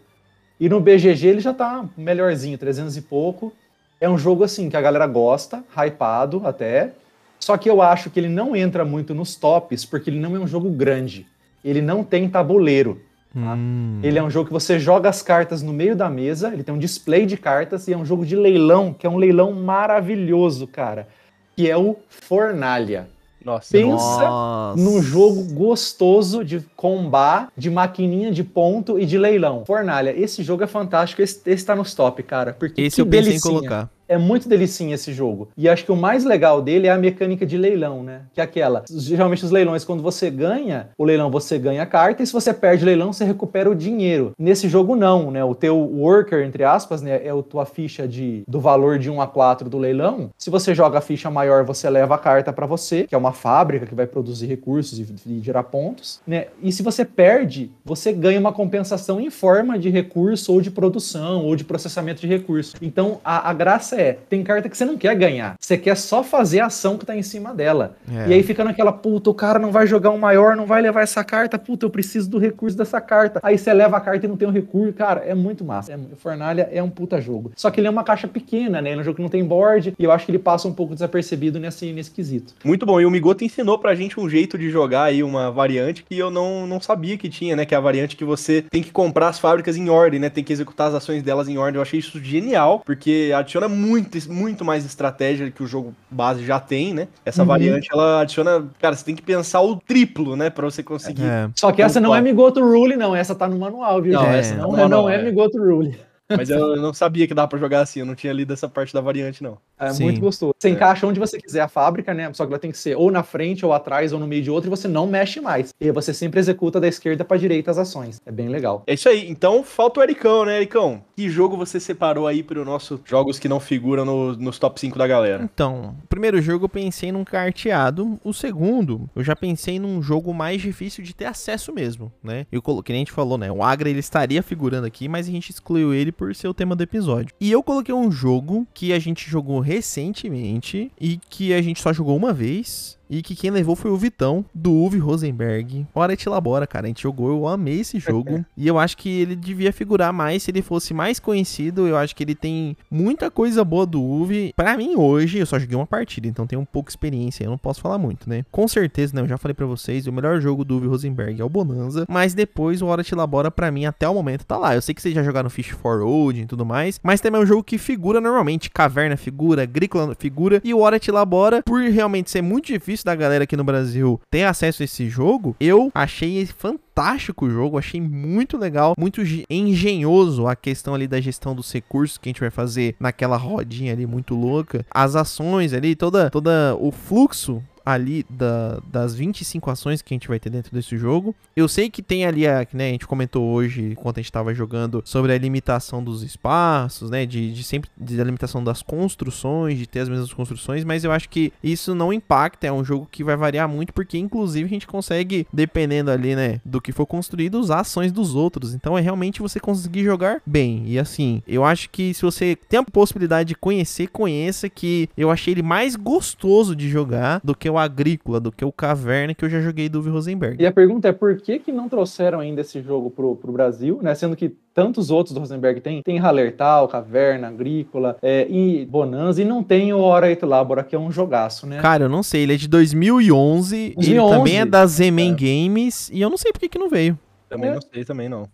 [0.59, 3.53] E no BGG ele já tá melhorzinho, 300 e pouco.
[4.01, 6.93] É um jogo assim que a galera gosta, hypado até,
[7.39, 10.39] só que eu acho que ele não entra muito nos tops, porque ele não é
[10.39, 11.26] um jogo grande.
[11.63, 13.01] Ele não tem tabuleiro.
[13.34, 13.53] Tá.
[13.55, 13.99] Hum.
[14.03, 16.74] Ele é um jogo que você joga as cartas no meio da mesa, ele tem
[16.74, 20.67] um display de cartas e é um jogo de leilão, que é um leilão maravilhoso,
[20.67, 21.07] cara,
[21.55, 23.07] que é o Fornalha.
[23.44, 24.82] Nossa, Pensa Nossa.
[24.82, 29.64] Num jogo gostoso de combar, de maquininha de ponto e de leilão.
[29.66, 33.20] Fornalha, esse jogo é fantástico, esse, esse tá nos top, cara, porque Esse eu pensei
[33.20, 33.54] em delicinha.
[33.54, 33.90] colocar.
[34.10, 35.49] É muito delicinha esse jogo.
[35.55, 38.24] E acho que o mais legal dele é a mecânica de leilão, né?
[38.34, 38.84] Que é aquela.
[38.89, 42.51] Geralmente os leilões, quando você ganha o leilão, você ganha a carta, e se você
[42.51, 44.34] perde o leilão, você recupera o dinheiro.
[44.38, 45.43] Nesse jogo, não, né?
[45.43, 47.24] O teu worker, entre aspas, né?
[47.24, 50.32] É a tua ficha de, do valor de 1 a 4 do leilão.
[50.38, 53.32] Se você joga a ficha maior, você leva a carta pra você, que é uma
[53.32, 56.47] fábrica que vai produzir recursos e, e gerar pontos, né?
[56.64, 61.45] E se você perde, você ganha uma compensação em forma de recurso ou de produção
[61.45, 62.76] ou de processamento de recurso.
[62.82, 66.24] Então a, a graça é, tem carta que você não quer ganhar, você quer só
[66.24, 67.97] fazer a ação que tá em cima dela.
[68.10, 68.30] É.
[68.30, 71.02] E aí fica naquela, puta, o cara não vai jogar um maior, não vai levar
[71.02, 73.39] essa carta, puta, eu preciso do recurso dessa carta.
[73.43, 75.93] Aí você leva a carta e não tem o recurso, cara, é muito massa.
[75.93, 77.52] É, Fornalha é um puta jogo.
[77.56, 78.91] Só que ele é uma caixa pequena, né?
[78.91, 80.74] Ele é um jogo que não tem board, e eu acho que ele passa um
[80.74, 82.54] pouco desapercebido nesse, nesse quesito.
[82.64, 83.02] Muito bom.
[83.02, 86.30] E o Migoto ensinou pra gente um jeito de jogar aí, uma variante que eu
[86.30, 87.66] não, não sabia que tinha, né?
[87.66, 90.30] Que é a variante que você tem que comprar as fábricas em ordem, né?
[90.30, 91.78] Tem que executar as ações delas em ordem.
[91.78, 93.89] Eu achei isso genial, porque adiciona muito,
[94.28, 97.08] muito mais estratégia que o jogo base já tem, né?
[97.26, 97.48] Essa Uhum.
[97.48, 98.66] variante, ela adiciona...
[98.80, 100.50] Cara, você tem que pensar o triplo, né?
[100.50, 101.24] Pra você conseguir...
[101.24, 101.50] É.
[101.56, 102.22] Só que essa não é.
[102.22, 103.16] Migoto Rule, não.
[103.16, 104.14] Essa tá no manual, viu?
[104.14, 104.36] Não, gente?
[104.36, 105.24] essa não, tá no é, não é é.
[105.24, 105.98] Migoto Rule.
[106.36, 107.99] Mas eu não sabia que dava pra jogar assim.
[108.01, 109.57] Eu não tinha lido essa parte da variante, não.
[109.80, 110.03] É Sim.
[110.03, 110.53] muito gostoso.
[110.59, 112.32] Você encaixa onde você quiser a fábrica, né?
[112.34, 114.51] Só que ela tem que ser ou na frente, ou atrás, ou no meio de
[114.51, 115.73] outra, e você não mexe mais.
[115.80, 118.21] E aí você sempre executa da esquerda pra direita as ações.
[118.25, 118.84] É bem legal.
[118.86, 119.30] É isso aí.
[119.30, 121.01] Então, falta o Ericão, né, Ericão?
[121.15, 124.97] Que jogo você separou aí pro nosso jogos que não figuram no- nos top 5
[124.97, 125.43] da galera?
[125.43, 128.19] Então, o primeiro jogo eu pensei num carteado.
[128.23, 132.45] O segundo, eu já pensei num jogo mais difícil de ter acesso mesmo, né?
[132.51, 133.51] Eu coloquei, nem a gente falou, né?
[133.51, 136.76] O Agra ele estaria figurando aqui, mas a gente excluiu ele por ser o tema
[136.76, 137.34] do episódio.
[137.39, 141.93] E eu coloquei um jogo que a gente jogou recentemente e que a gente só
[141.93, 142.99] jogou uma vez.
[143.10, 145.88] E que quem levou foi o Vitão, do Uwe Rosenberg.
[145.95, 146.86] Hora te labora, cara.
[146.86, 148.45] A gente jogou, eu amei esse jogo.
[148.55, 151.88] e eu acho que ele devia figurar mais se ele fosse mais conhecido.
[151.88, 154.53] Eu acho que ele tem muita coisa boa do Uwe.
[154.55, 157.43] Pra mim, hoje, eu só joguei uma partida, então tenho um pouco experiência.
[157.43, 158.45] Eu não posso falar muito, né?
[158.51, 159.22] Com certeza, né?
[159.22, 162.05] Eu já falei pra vocês, o melhor jogo do Uwe Rosenberg é o Bonanza.
[162.07, 164.76] Mas depois, o Hora te labora, pra mim, até o momento, tá lá.
[164.76, 166.99] Eu sei que vocês já jogaram Fish for Old e tudo mais.
[167.03, 168.70] Mas também é um jogo que figura normalmente.
[168.70, 170.62] Caverna figura, Agrícola figura.
[170.64, 174.20] E o Hora te labora, por realmente ser muito difícil da galera aqui no Brasil
[174.32, 179.45] ter acesso a esse jogo, eu achei fantástico o jogo, achei muito legal, muito ge-
[179.50, 183.93] engenhoso a questão ali da gestão dos recursos que a gente vai fazer naquela rodinha
[183.93, 187.64] ali muito louca, as ações ali, toda, toda o fluxo
[187.94, 191.36] ali da, das 25 ações que a gente vai ter dentro desse jogo.
[191.56, 194.54] Eu sei que tem ali, a, né, a gente comentou hoje, enquanto a gente tava
[194.54, 199.78] jogando, sobre a limitação dos espaços, né, de, de sempre, de a limitação das construções,
[199.78, 203.08] de ter as mesmas construções, mas eu acho que isso não impacta, é um jogo
[203.10, 207.06] que vai variar muito, porque inclusive a gente consegue, dependendo ali, né, do que for
[207.06, 208.74] construído, usar ações dos outros.
[208.74, 210.84] Então é realmente você conseguir jogar bem.
[210.86, 215.32] E assim, eu acho que se você tem a possibilidade de conhecer, conheça que eu
[215.32, 219.43] achei ele mais gostoso de jogar do que o Agrícola, do que o Caverna que
[219.43, 220.61] eu já joguei do Uwe Rosenberg.
[220.61, 223.99] E a pergunta é por que, que não trouxeram ainda esse jogo pro, pro Brasil,
[224.01, 224.13] né?
[224.15, 229.45] Sendo que tantos outros do Rosenberg tem, tem Hallertal, Caverna, Agrícola é, e Bonanza, e
[229.45, 231.80] não tem o Hora et Labora, que é um jogaço, né?
[231.82, 234.38] Cara, eu não sei, ele é de 2011, ele 2011?
[234.38, 237.17] também é da Zeman Games, e eu não sei por que que não veio.
[237.49, 237.73] Também É.
[237.73, 238.47] não sei, também não.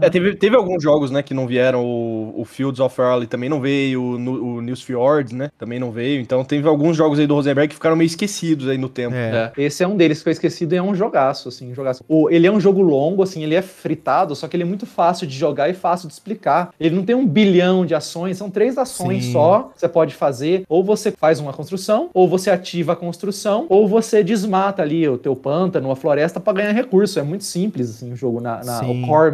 [0.00, 1.84] É, teve, teve alguns jogos, né, que não vieram.
[1.84, 5.90] O, o Fields of Early também não veio, o, o News Fjords, né, também não
[5.90, 6.20] veio.
[6.20, 9.14] Então teve alguns jogos aí do Rosenberg que ficaram meio esquecidos aí no tempo.
[9.14, 9.52] É.
[9.56, 12.04] É, Esse é um deles que foi esquecido e é um jogaço, assim, um jogaço.
[12.08, 14.86] O, ele é um jogo longo, assim, ele é fritado, só que ele é muito
[14.86, 16.70] fácil de jogar e fácil de explicar.
[16.78, 19.32] Ele não tem um bilhão de ações, são três ações Sim.
[19.32, 20.64] só que você pode fazer.
[20.68, 25.18] Ou você faz uma construção, ou você ativa a construção, ou você desmata ali o
[25.18, 27.18] teu pântano, a floresta para ganhar recurso.
[27.18, 29.32] É muito simples, assim, o jogo, na, na- o core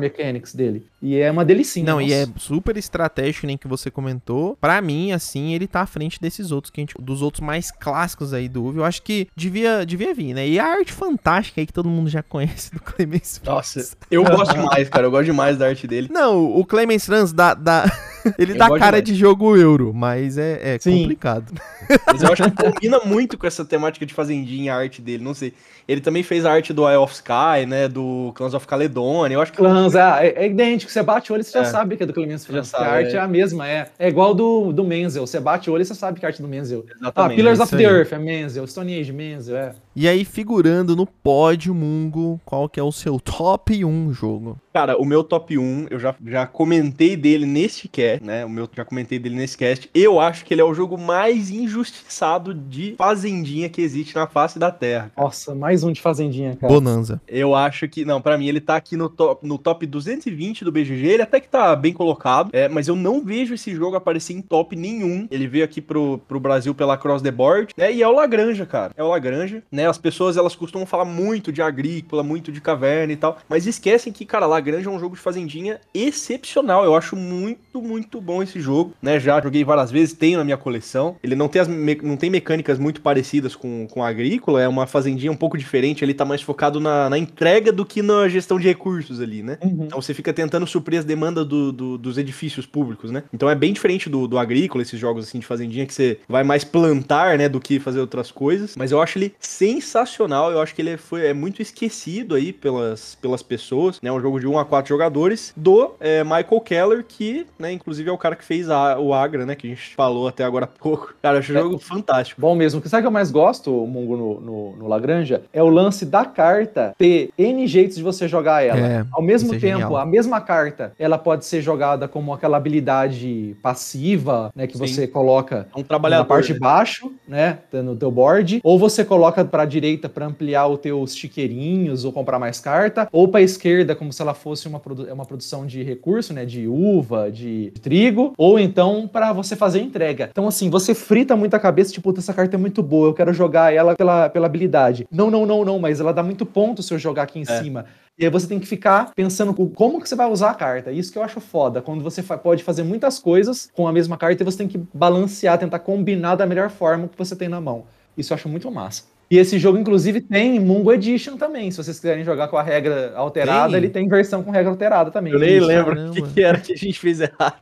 [0.53, 0.90] dele.
[1.05, 1.85] E é uma delicinha.
[1.85, 2.39] Não, e é nossa.
[2.39, 4.57] super estratégico, nem que você comentou.
[4.59, 7.71] Pra mim, assim, ele tá à frente desses outros, que a gente, dos outros mais
[7.71, 8.79] clássicos aí do Uve.
[8.79, 10.49] Eu acho que devia, devia vir, né?
[10.49, 14.55] E a arte fantástica aí que todo mundo já conhece do Clemens Nossa, eu gosto
[14.55, 15.07] demais, cara.
[15.07, 16.09] Eu gosto demais da arte dele.
[16.11, 17.85] Não, o Clemens Franz dá, dá-
[18.39, 19.05] ele Eu dá cara demais.
[19.05, 21.53] de jogo euro, mas é, é complicado.
[22.07, 25.23] Mas eu acho que combina muito com essa temática de fazendinha, a arte dele.
[25.23, 25.53] Não sei.
[25.87, 27.89] Ele também fez a arte do Eye of Sky, né?
[27.89, 29.35] Do Clans of Caledonia.
[29.37, 29.59] Eu acho que.
[29.59, 30.91] Clans, é, é idêntico.
[30.95, 31.64] Você bate o olho e você já É.
[31.64, 32.68] sabe que é do Clemens Franz.
[32.68, 33.18] sabe, A arte é.
[33.18, 33.20] é.
[33.20, 33.88] a mesma, é.
[33.99, 35.26] É igual do, do Menzel.
[35.26, 36.84] Você bate o olho e você sabe que é a arte do Menzel.
[36.88, 37.36] Ah, Exatamente.
[37.36, 37.92] Pillars é of the aí.
[37.95, 38.66] Earth é Menzel.
[38.66, 39.72] Stone Age, Menzel, é.
[39.97, 44.59] E aí, figurando no pódio, Mungo, qual que é o seu top 1 jogo?
[44.72, 48.45] Cara, o meu top 1, eu já, já comentei dele neste cast, né?
[48.45, 49.88] O meu já comentei dele nesse cast.
[49.95, 54.59] Eu acho que ele é o jogo mais injustiçado de fazendinha que existe na face
[54.59, 55.12] da Terra.
[55.16, 56.72] Nossa, mais um de Fazendinha, cara.
[56.72, 57.20] Bonanza.
[57.28, 60.72] Eu acho que, não, pra mim ele tá aqui no top, no top 220 do
[60.85, 64.35] BGG, ele até que tá bem colocado, é, mas eu não vejo esse jogo aparecer
[64.35, 65.26] em top nenhum.
[65.30, 67.93] Ele veio aqui pro, pro Brasil pela Cross the Board, né?
[67.93, 68.93] E é o Lagranja, cara.
[68.97, 69.89] É o Lagranja, né?
[69.89, 74.12] As pessoas elas costumam falar muito de agrícola, muito de caverna e tal, mas esquecem
[74.12, 76.85] que, cara, Lagranja é um jogo de fazendinha excepcional.
[76.85, 79.18] Eu acho muito, muito bom esse jogo, né?
[79.18, 81.16] Já joguei várias vezes, tenho na minha coleção.
[81.22, 84.87] Ele não tem, as não tem mecânicas muito parecidas com, com a agrícola, é uma
[84.87, 88.59] fazendinha um pouco diferente, ele tá mais focado na, na entrega do que na gestão
[88.59, 89.59] de recursos ali, né?
[89.62, 89.85] Uhum.
[89.85, 93.22] Então você fica tentando suprir as demandas do- do- dos edifícios públicos, né?
[93.33, 96.43] Então é bem diferente do, do agrícola, esses jogos assim de fazendinha, que você vai
[96.43, 98.75] mais plantar, né, do que fazer outras coisas.
[98.77, 102.53] Mas eu acho ele sensacional, eu acho que ele é, foi, é muito esquecido aí
[102.53, 104.11] pelas, pelas pessoas, né?
[104.11, 108.12] Um jogo de 1 a 4 jogadores, do é, Michael Keller, que, né, inclusive é
[108.12, 110.68] o cara que fez a- o Agra, né, que a gente falou até agora há
[110.68, 111.14] pouco.
[111.22, 111.61] Cara, acho um É.
[111.61, 112.41] jogo fantástico.
[112.41, 112.83] Bom mesmo.
[112.87, 115.43] Sabe o que eu mais gosto, Mungo, no, no, no Lagranja?
[115.53, 118.79] É o lance da carta ter N jeitos de você jogar ela.
[118.81, 119.97] É, Ao mesmo é tempo, genial.
[119.97, 120.54] a mesma carta,
[120.99, 124.87] ela pode ser jogada como aquela habilidade passiva, né, que Sim.
[124.87, 126.23] você coloca É um trabalhador.
[126.23, 126.55] na parte né?
[126.55, 131.17] de baixo, né, no teu board, ou você coloca para direita para ampliar os teus
[131.17, 135.25] chiqueirinhos ou comprar mais carta, ou para esquerda como se ela fosse uma, produ- uma
[135.25, 140.29] produção de recurso, né, de uva, de trigo, ou então para você fazer entrega.
[140.31, 143.15] Então assim, você frita muito a cabeça, tipo, "Puta, essa carta é muito boa, eu
[143.15, 145.07] quero jogar ela pela, pela habilidade.
[145.11, 147.63] Não, não, não, não, mas ela dá muito ponto se eu jogar aqui em É.
[147.63, 147.87] cima.
[148.19, 150.93] E aí você tem que ficar pensando co- como que você vai usar a carta.
[150.93, 154.43] Isso que eu acho foda, quando você pode fazer muitas coisas com a mesma carta
[154.43, 157.87] e você tem que balancear, tentar combinar da melhor forma que você tem na mão.
[158.17, 159.14] Isso eu acho muito massa.
[159.31, 161.70] E esse jogo, inclusive, tem Mungo Edition também.
[161.70, 163.77] Se vocês quiserem jogar com a regra alterada, Tem?
[163.79, 165.33] ele tem versão com regra alterada também.
[165.33, 167.55] Eu nem lembro o que, que era que a gente fez errado.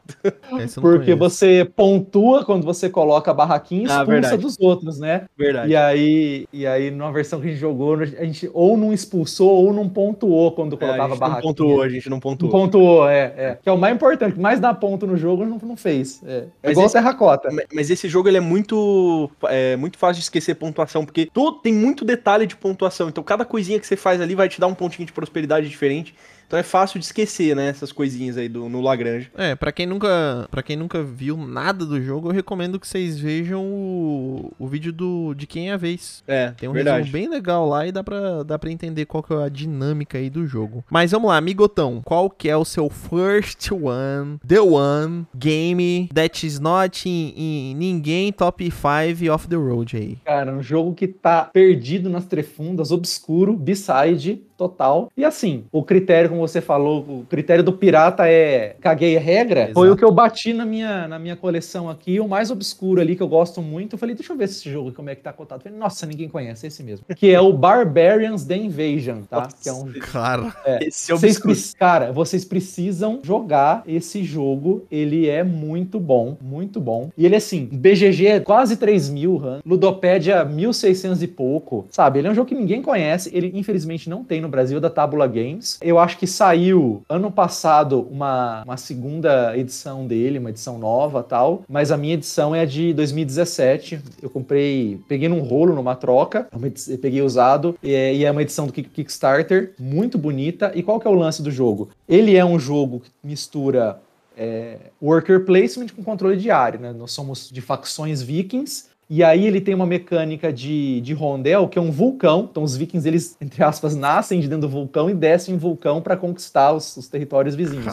[0.50, 4.36] Não Porque você pontua quando você coloca a barraquinha e Ah, expulsa verdade.
[4.42, 5.26] dos outros, né?
[5.38, 5.70] Verdade.
[5.72, 9.50] E aí, e aí, numa versão que a gente jogou, a gente ou não expulsou
[9.50, 11.42] ou não pontuou quando É, a colocava a gente não barraquinha.
[11.54, 12.50] pontuou, a gente não Não pontuou.
[12.52, 13.58] pontuou, é, é.
[13.62, 16.20] Que é o mais importante, mais dá ponto no jogo, não, não fez.
[16.26, 17.50] É, é igual esse- terracota.
[17.50, 21.51] Ma- Mas esse jogo ele é muito é, muito fácil de esquecer pontuação, porque todo,
[21.52, 23.08] tem muito detalhe de pontuação.
[23.08, 26.14] Então cada coisinha que você faz ali vai te dar um pontinho de prosperidade diferente.
[26.52, 27.68] Então é fácil de esquecer, né?
[27.68, 29.30] Essas coisinhas aí do, no Lagrange.
[29.34, 33.18] É, pra quem nunca, para quem nunca viu nada do jogo, eu recomendo que vocês
[33.18, 36.22] vejam o, o vídeo do de quem é a vez.
[36.28, 36.98] É, Tem um verdade.
[37.06, 40.18] resumo bem legal lá e dá pra, dá pra entender qual que é a dinâmica
[40.18, 40.84] aí do jogo.
[40.90, 42.02] Mas vamos lá, amigotão.
[42.04, 47.74] Qual que é o seu first one, the one, game that is not in, in
[47.76, 50.18] ninguém top 5 off the road aí?
[50.22, 55.10] Cara, um jogo que tá perdido nas trefundas, obscuro, B-side, total.
[55.16, 59.60] E assim, o critério, como você falou, o critério do pirata é caguei a regra,
[59.62, 59.74] Exato.
[59.74, 63.16] foi o que eu bati na minha, na minha coleção aqui, o mais obscuro ali
[63.16, 63.94] que eu gosto muito.
[63.94, 65.60] Eu falei, deixa eu ver esse jogo, como é que tá cotado.
[65.60, 67.04] Eu falei, nossa, ninguém conhece, é esse mesmo.
[67.16, 69.48] Que é o Barbarians The Invasion, tá?
[69.62, 71.54] Que é um Cara, Esse é vocês obscuro.
[71.54, 74.84] pre- cara, vocês precisam jogar esse jogo.
[74.90, 77.10] Ele é muito bom, muito bom.
[77.16, 79.42] E ele, assim, BGG é quase 3 mil.
[79.66, 81.86] Ludopédia 1.600 e pouco.
[81.90, 82.18] Sabe?
[82.18, 83.30] Ele é um jogo que ninguém conhece.
[83.32, 85.78] Ele, infelizmente, não tem no Brasil, da Tabula Games.
[85.82, 91.64] Eu acho que saiu ano passado uma, uma segunda edição dele, uma edição nova tal.
[91.68, 94.00] Mas a minha edição é a de 2017.
[94.22, 96.46] Eu comprei, peguei num rolo, numa troca.
[96.52, 97.76] É peguei usado.
[97.82, 100.70] E é, e é uma edição do Kick- Kickstarter, muito bonita.
[100.74, 101.88] E qual que é o lance do jogo?
[102.08, 103.98] Ele é um jogo que mistura
[104.36, 106.92] é, worker placement com controle diário, né?
[106.92, 108.91] Nós somos de facções vikings.
[109.14, 112.48] E aí ele tem uma mecânica de, de rondel, que é um vulcão.
[112.50, 116.00] Então os vikings, eles, entre aspas, nascem de dentro do vulcão e descem em vulcão
[116.00, 117.84] para conquistar os, os territórios vizinhos.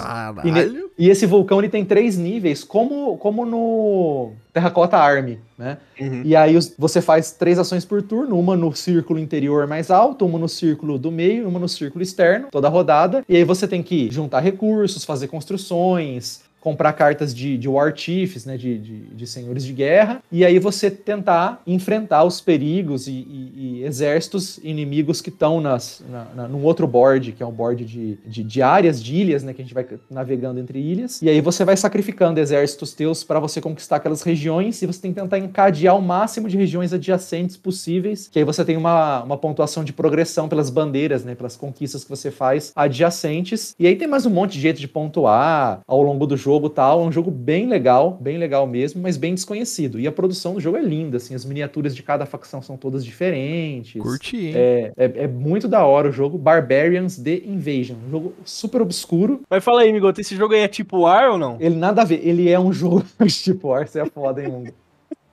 [0.48, 5.78] E, ne- e esse vulcão ele tem três níveis, como, como no Terracota Army, né?
[6.00, 6.22] Uhum.
[6.24, 10.26] E aí os- você faz três ações por turno, uma no círculo interior mais alto,
[10.26, 13.26] uma no círculo do meio, uma no círculo externo, toda rodada.
[13.28, 18.46] E aí você tem que juntar recursos, fazer construções, comprar cartas de, de War Chiefs,
[18.46, 23.12] né, de, de, de senhores de guerra, e aí você tentar enfrentar os perigos e,
[23.12, 27.52] e- e exércitos inimigos que estão nas, na, na- num outro board, que é um
[27.52, 31.22] board de, de, de áreas, de ilhas, né, que a gente vai navegando entre ilhas,
[31.22, 35.14] e aí você vai sacrificando exércitos teus para você conquistar aquelas regiões, e você tem
[35.14, 39.38] que tentar encadear o máximo de regiões adjacentes possíveis, que aí você tem uma, uma
[39.38, 44.08] pontuação de progressão pelas bandeiras, né, pelas conquistas que você faz adjacentes, e aí tem
[44.08, 47.12] mais um monte de jeito de pontuar ao longo do jogo e tal, é um
[47.12, 50.82] jogo bem legal, bem legal mesmo, mas bem desconhecido, e a produção do jogo é
[50.82, 54.54] linda, assim, as miniaturas de cada facção são todas diferentes, Curti, hein?
[54.56, 59.42] é, é, é muito da hora o jogo, Barbarians The Invasion, um jogo super obscuro,
[59.50, 61.58] Mas fala aí, Migoto, esse jogo aí é tipo War ou não?
[61.60, 64.74] ele nada a ver, ele é um jogo tipo War, você é foda, hein, Mungo?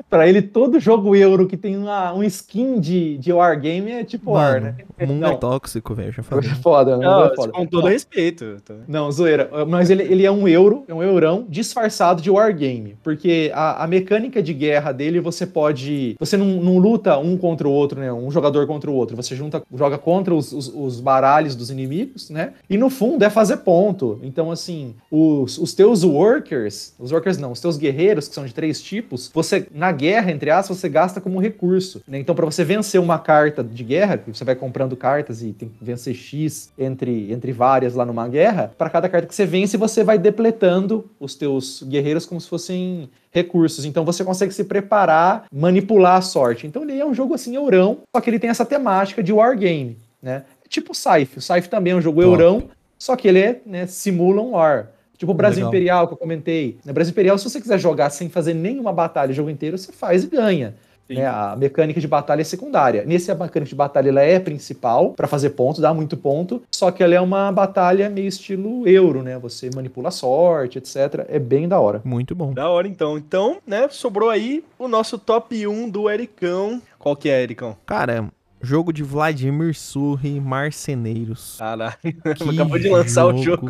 [0.09, 4.30] Pra ele, todo jogo euro que tem uma, um skin de, de Wargame é tipo
[4.32, 4.76] War, Mano, né?
[5.00, 5.36] o mundo é Não.
[5.36, 6.48] tóxico, velho, já É falei.
[6.62, 7.04] foda, né?
[7.04, 7.52] Não, é foda.
[7.52, 8.57] com todo respeito.
[8.64, 8.74] tá?
[8.86, 9.50] Não, zoeira.
[9.66, 12.96] Mas ele, ele é um euro, é um eurão disfarçado de wargame.
[13.02, 16.14] Porque a, a mecânica de guerra dele, você pode.
[16.20, 18.12] Você não, não luta um contra o outro, né?
[18.12, 19.16] Um jogador contra o outro.
[19.16, 22.52] Você junta, joga contra os, os, os baralhos dos inimigos, né?
[22.70, 24.20] E no fundo é fazer ponto.
[24.22, 28.54] Então, assim, os, os teus workers, os workers não, os teus guerreiros, que são de
[28.54, 32.03] três tipos, você, na guerra, entre aspas, você gasta como recurso.
[32.07, 32.18] né?
[32.20, 35.68] Então, para você vencer uma carta de guerra, que você vai comprando cartas e tem
[35.68, 39.76] que vencer X entre, entre várias lá numa guerra, para cada carta que você vence,
[39.76, 43.84] você vai depletando os teus guerreiros como se fossem recursos.
[43.84, 46.66] Então você consegue se preparar, manipular a sorte.
[46.66, 49.99] Então ele é um jogo assim, eurão, só que ele tem essa temática de wargame,
[50.22, 50.44] né?
[50.64, 51.38] É tipo o Scythe.
[51.38, 52.32] O Scythe também é um jogo Top.
[52.32, 52.68] eurão,
[52.99, 54.88] só que ele é, né, simula um war.
[55.17, 55.71] Tipo o Brasil Legal.
[55.71, 56.79] Imperial que eu comentei.
[56.85, 59.93] No Brasil Imperial, se você quiser jogar sem fazer nenhuma batalha o jogo inteiro, você
[59.93, 60.75] faz e ganha.
[61.09, 61.27] Né?
[61.27, 63.05] A mecânica de batalha é secundária.
[63.05, 66.62] Nesse, a mecânica de batalha ela é principal para fazer ponto, dá muito ponto.
[66.71, 69.39] Só que ela é uma batalha meio estilo euro, né?
[69.39, 71.25] Você manipula a sorte, etc.
[71.29, 72.01] É bem da hora.
[72.05, 72.53] Muito bom.
[72.53, 73.17] Da hora, então.
[73.17, 76.83] Então, né, sobrou aí o nosso top 1 do Ericão.
[76.99, 77.77] Qual que é, Ericão?
[77.87, 78.29] Cara,
[78.67, 81.57] jogo de Vladimir Surri, Marceneiros.
[81.59, 81.95] Caralho,
[82.53, 83.69] acabou de lançar o jogo.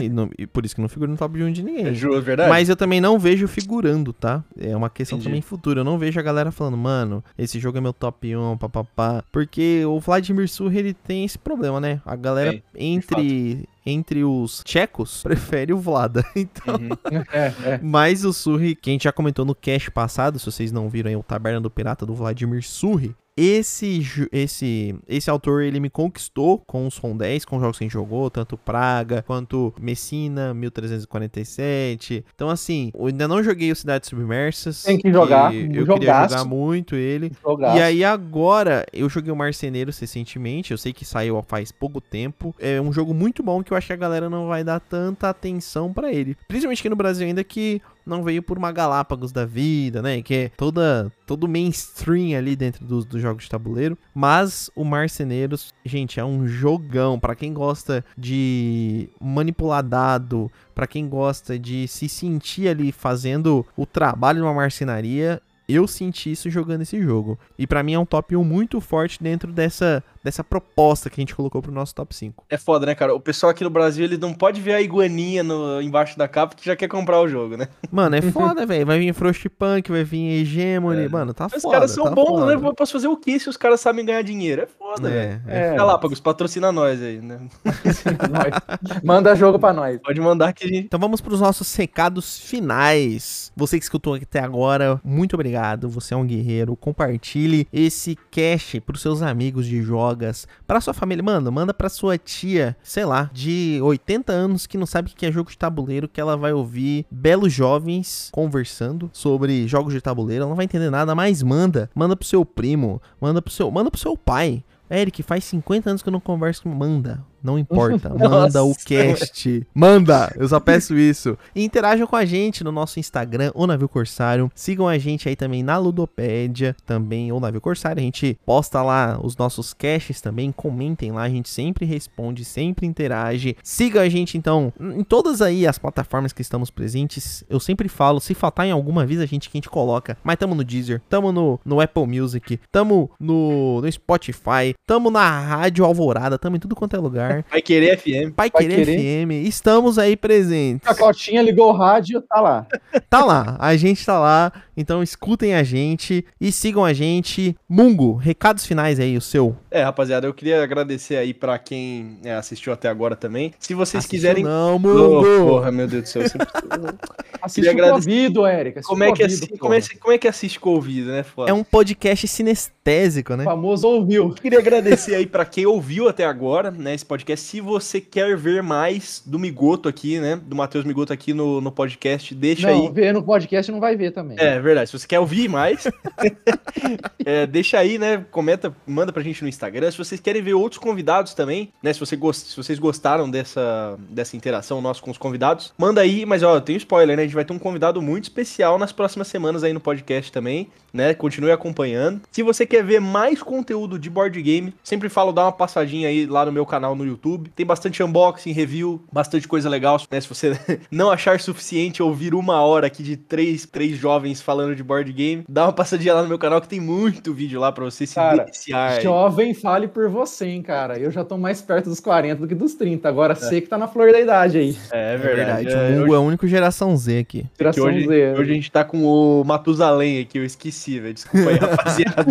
[0.00, 1.86] E, não- e por isso que não figura no top de um de ninguém.
[1.88, 2.48] É ju- verdade?
[2.48, 4.42] Mas eu também não vejo figurando, tá?
[4.58, 5.28] É uma questão Entendi.
[5.28, 5.80] também futura.
[5.80, 9.22] Eu não vejo a galera falando, mano, esse jogo é meu top 1, papapá.
[9.30, 12.00] Porque o Vladimir Surri, ele tem esse problema, né?
[12.06, 16.24] A galera Tem, entre entre os tchecos prefere o Vlada.
[16.34, 16.74] Então,
[17.32, 17.80] É, é.
[17.82, 21.08] mas o Surri, que a gente já comentou no cast passado, se vocês não viram
[21.08, 24.02] aí o Taberna do Pirata do Vladimir Surri, esse,
[24.32, 27.92] esse, esse autor, ele me conquistou com os ROM 10, com jogos que a gente
[27.92, 32.24] jogou, tanto Praga, quanto Messina, 1347.
[32.34, 34.82] Então, assim, eu ainda não joguei o Cidades Submersas.
[34.82, 37.32] Tem que jogar, Eu um queria jogar muito ele.
[37.76, 42.54] E aí agora, eu joguei o Marceneiros recentemente, eu sei que saiu faz pouco tempo.
[42.58, 45.28] É um jogo muito bom que eu acho que a galera não vai dar tanta
[45.28, 46.36] atenção pra ele.
[46.48, 50.20] Principalmente aqui no Brasil ainda que não veio por uma Galápagos da vida, né?
[50.22, 53.96] Que é toda todo mainstream ali dentro dos, dos jogos de tabuleiro.
[54.14, 61.08] Mas o Marceneiros, gente, é um jogão Pra quem gosta de manipular dado, pra quem
[61.08, 65.40] gosta de se sentir ali fazendo o trabalho de uma marcenaria.
[65.70, 67.38] Eu senti isso jogando esse jogo.
[67.58, 71.22] E pra mim é um top 1 muito forte dentro dessa, dessa proposta que a
[71.22, 72.44] gente colocou pro nosso top 5.
[72.48, 73.14] É foda, né, cara?
[73.14, 76.54] O pessoal aqui no Brasil, ele não pode ver a iguaninha no, embaixo da capa
[76.54, 77.68] que já quer comprar o jogo, né?
[77.90, 78.84] Mano, é foda, velho.
[78.86, 81.04] Vai vir Frostpunk, vai vir Hegemony.
[81.04, 81.08] É.
[81.08, 81.74] Mano, tá Os foda.
[81.74, 82.46] caras são tá bons, foda.
[82.46, 82.54] né?
[82.54, 84.62] Eu posso fazer o que se os caras sabem ganhar dinheiro?
[84.62, 85.40] É foda, velho.
[85.46, 85.66] É, é.
[85.70, 87.38] É, Galápagos, patrocina nós aí, né?
[89.04, 89.98] Manda jogo pra nós.
[90.02, 90.86] Pode mandar que a gente.
[90.86, 93.52] Então vamos para os nossos recados finais.
[93.56, 95.59] Você que escutou até agora, muito obrigado.
[95.88, 96.76] Você é um guerreiro.
[96.76, 101.22] Compartilhe esse cast pros seus amigos de jogas, pra sua família.
[101.22, 105.26] Mano, manda pra sua tia, sei lá, de 80 anos que não sabe o que
[105.26, 110.42] é jogo de tabuleiro, que ela vai ouvir belos jovens conversando sobre jogos de tabuleiro.
[110.42, 111.90] Ela não vai entender nada, mas manda.
[111.94, 114.64] Manda pro seu primo, manda pro seu, manda pro seu pai.
[114.90, 116.68] Eric, faz 50 anos que eu não converso com.
[116.68, 117.24] Manda.
[117.42, 118.10] Não importa.
[118.14, 119.66] Manda o cast.
[119.74, 120.32] Manda.
[120.36, 121.36] Eu só peço isso.
[121.54, 124.50] E interajam com a gente no nosso Instagram, o Navio Corsário.
[124.54, 128.00] Sigam a gente aí também na Ludopédia, também o Navio Corsário.
[128.00, 130.52] A gente posta lá os nossos casts também.
[130.52, 131.22] Comentem lá.
[131.22, 133.56] A gente sempre responde, sempre interage.
[133.62, 137.44] Siga a gente então em todas aí as plataformas que estamos presentes.
[137.48, 140.16] Eu sempre falo, se faltar em alguma vez a gente que a gente coloca.
[140.22, 145.40] Mas tamo no Deezer, tamo no, no Apple Music, tamo no, no Spotify, tamo na
[145.40, 147.29] Rádio Alvorada, tamo em tudo quanto é lugar.
[147.50, 148.32] Vai querer FM.
[148.34, 149.26] Pai Vai Querer Querer.
[149.26, 150.88] FM, estamos aí presentes.
[150.88, 152.66] A cotinha ligou o rádio, tá lá.
[153.08, 157.54] Tá lá, a gente tá lá, então escutem a gente e sigam a gente.
[157.68, 159.54] Mungo, recados finais aí, o seu.
[159.70, 163.52] É, rapaziada, eu queria agradecer aí pra quem é, assistiu até agora também.
[163.58, 164.42] Se vocês Assistiu quiserem.
[164.44, 165.22] Não, Oh, Mungo.
[165.48, 166.22] porra, meu Deus do céu.
[166.22, 166.46] eu sempre-
[167.42, 168.82] Assiste o ouvido, Érica.
[168.82, 171.22] Como é, que assi- como, é, como é que assiste com o ouvido, né?
[171.22, 171.50] Foda.
[171.50, 173.44] É um podcast sinestésico, né?
[173.44, 174.30] O famoso ouviu.
[174.34, 177.46] Queria agradecer aí pra quem ouviu até agora, né, esse podcast.
[177.46, 181.72] Se você quer ver mais do Migoto aqui, né, do Matheus Migoto aqui no, no
[181.72, 182.92] podcast, deixa Não, aí.
[182.92, 184.36] ver no podcast não vai ver também.
[184.38, 185.84] É verdade, se você quer ouvir mais,
[187.24, 188.24] é, deixa aí, né?
[188.30, 189.90] Comenta, manda pra gente no Instagram.
[189.90, 191.92] Se vocês querem ver outros convidados também, né?
[191.92, 196.24] Se, você gost, se vocês gostaram dessa, dessa interação nossa com os convidados, manda aí,
[196.24, 197.22] mas ó, tem spoiler, né?
[197.22, 200.68] A gente vai ter um convidado muito especial nas próximas semanas aí no podcast também,
[200.92, 201.14] né?
[201.14, 202.22] Continue acompanhando.
[202.30, 206.26] Se você quer ver mais conteúdo de board game, sempre falo, dá uma passadinha aí
[206.26, 207.50] lá no meu canal no YouTube.
[207.54, 210.20] Tem bastante unboxing, review, bastante coisa legal, né?
[210.20, 210.58] Se você
[210.90, 215.44] não achar suficiente ouvir uma hora aqui de três, três jovens falando de board game,
[215.48, 218.14] dá uma passadinha lá no meu canal que tem muito vídeo lá pra você se
[218.14, 218.92] Cara, deliciar.
[218.92, 219.02] aí.
[219.02, 220.98] Jovem, fale por você, hein, cara.
[220.98, 223.08] Eu já tô mais perto dos 40 do que dos 30.
[223.08, 223.36] Agora É.
[223.36, 224.76] sei que tá na flor da idade aí.
[224.92, 225.64] É É verdade.
[225.64, 227.46] verdade, É, o Mungo é a única geração Z aqui.
[227.58, 228.34] Geração hoje, Z.
[228.38, 231.14] hoje a gente tá com o Matusalém aqui, eu esqueci, velho.
[231.14, 232.26] Desculpa aí, rapaziada.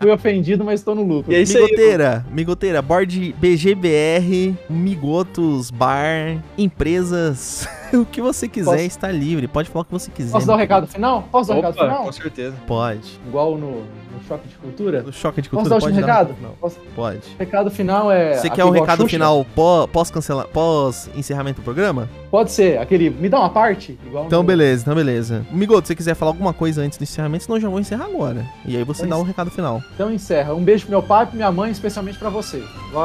[0.00, 1.32] Fui ofendido, mas tô no lucro.
[1.32, 1.64] E é isso aí.
[1.64, 9.46] Migoteira, Migoteira, board BGBR, Migotos, Bar, empresas, o que você quiser Posso- está livre.
[9.48, 10.32] Pode falar o que você quiser.
[10.32, 11.22] Posso dar um meu recado final?
[11.30, 12.04] Posso dar um Opa, recado final?
[12.04, 12.56] com certeza.
[12.66, 13.20] Pode.
[13.26, 13.84] Igual no,
[14.18, 15.04] no Choque de Cultura?
[15.06, 16.12] O choque de Posso cultura dar o último dar.
[16.12, 16.34] recado?
[16.42, 17.18] Não, Posso- pode.
[17.18, 18.34] O recado final é.
[18.34, 19.10] Você quer um igual recado Xuxa?
[19.10, 22.08] final pó- pós cancela, pós encerramento do programa?
[22.30, 23.08] Pode ser, aquele.
[23.10, 23.98] Me dá uma parte?
[24.06, 25.46] Igual Então beleza, então beleza.
[25.50, 28.04] Migoto, se você quiser falar alguma coisa antes do encerramento, senão eu já vou encerrar
[28.04, 28.44] agora.
[28.66, 29.82] E aí você Pois- dá um recado final.
[29.94, 30.54] Então encerra.
[30.54, 32.62] Um beijo pro meu pai e pra minha mãe, especialmente pra você.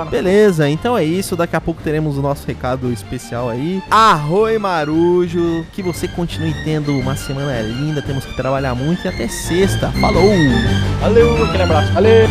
[0.10, 1.36] Beleza, então é isso.
[1.36, 3.82] Daqui a pouco teremos o nosso recado especial aí.
[3.90, 5.66] Arroi Marujo.
[5.74, 8.02] Que você continue tendo uma semana linda.
[8.02, 9.90] Temos que trabalhar muito e até sexta.
[10.02, 10.24] Falou!
[11.04, 11.92] Valeu, aquele abraço.
[11.92, 12.28] Valeu!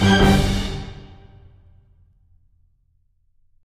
[0.00, 0.49] Valeu.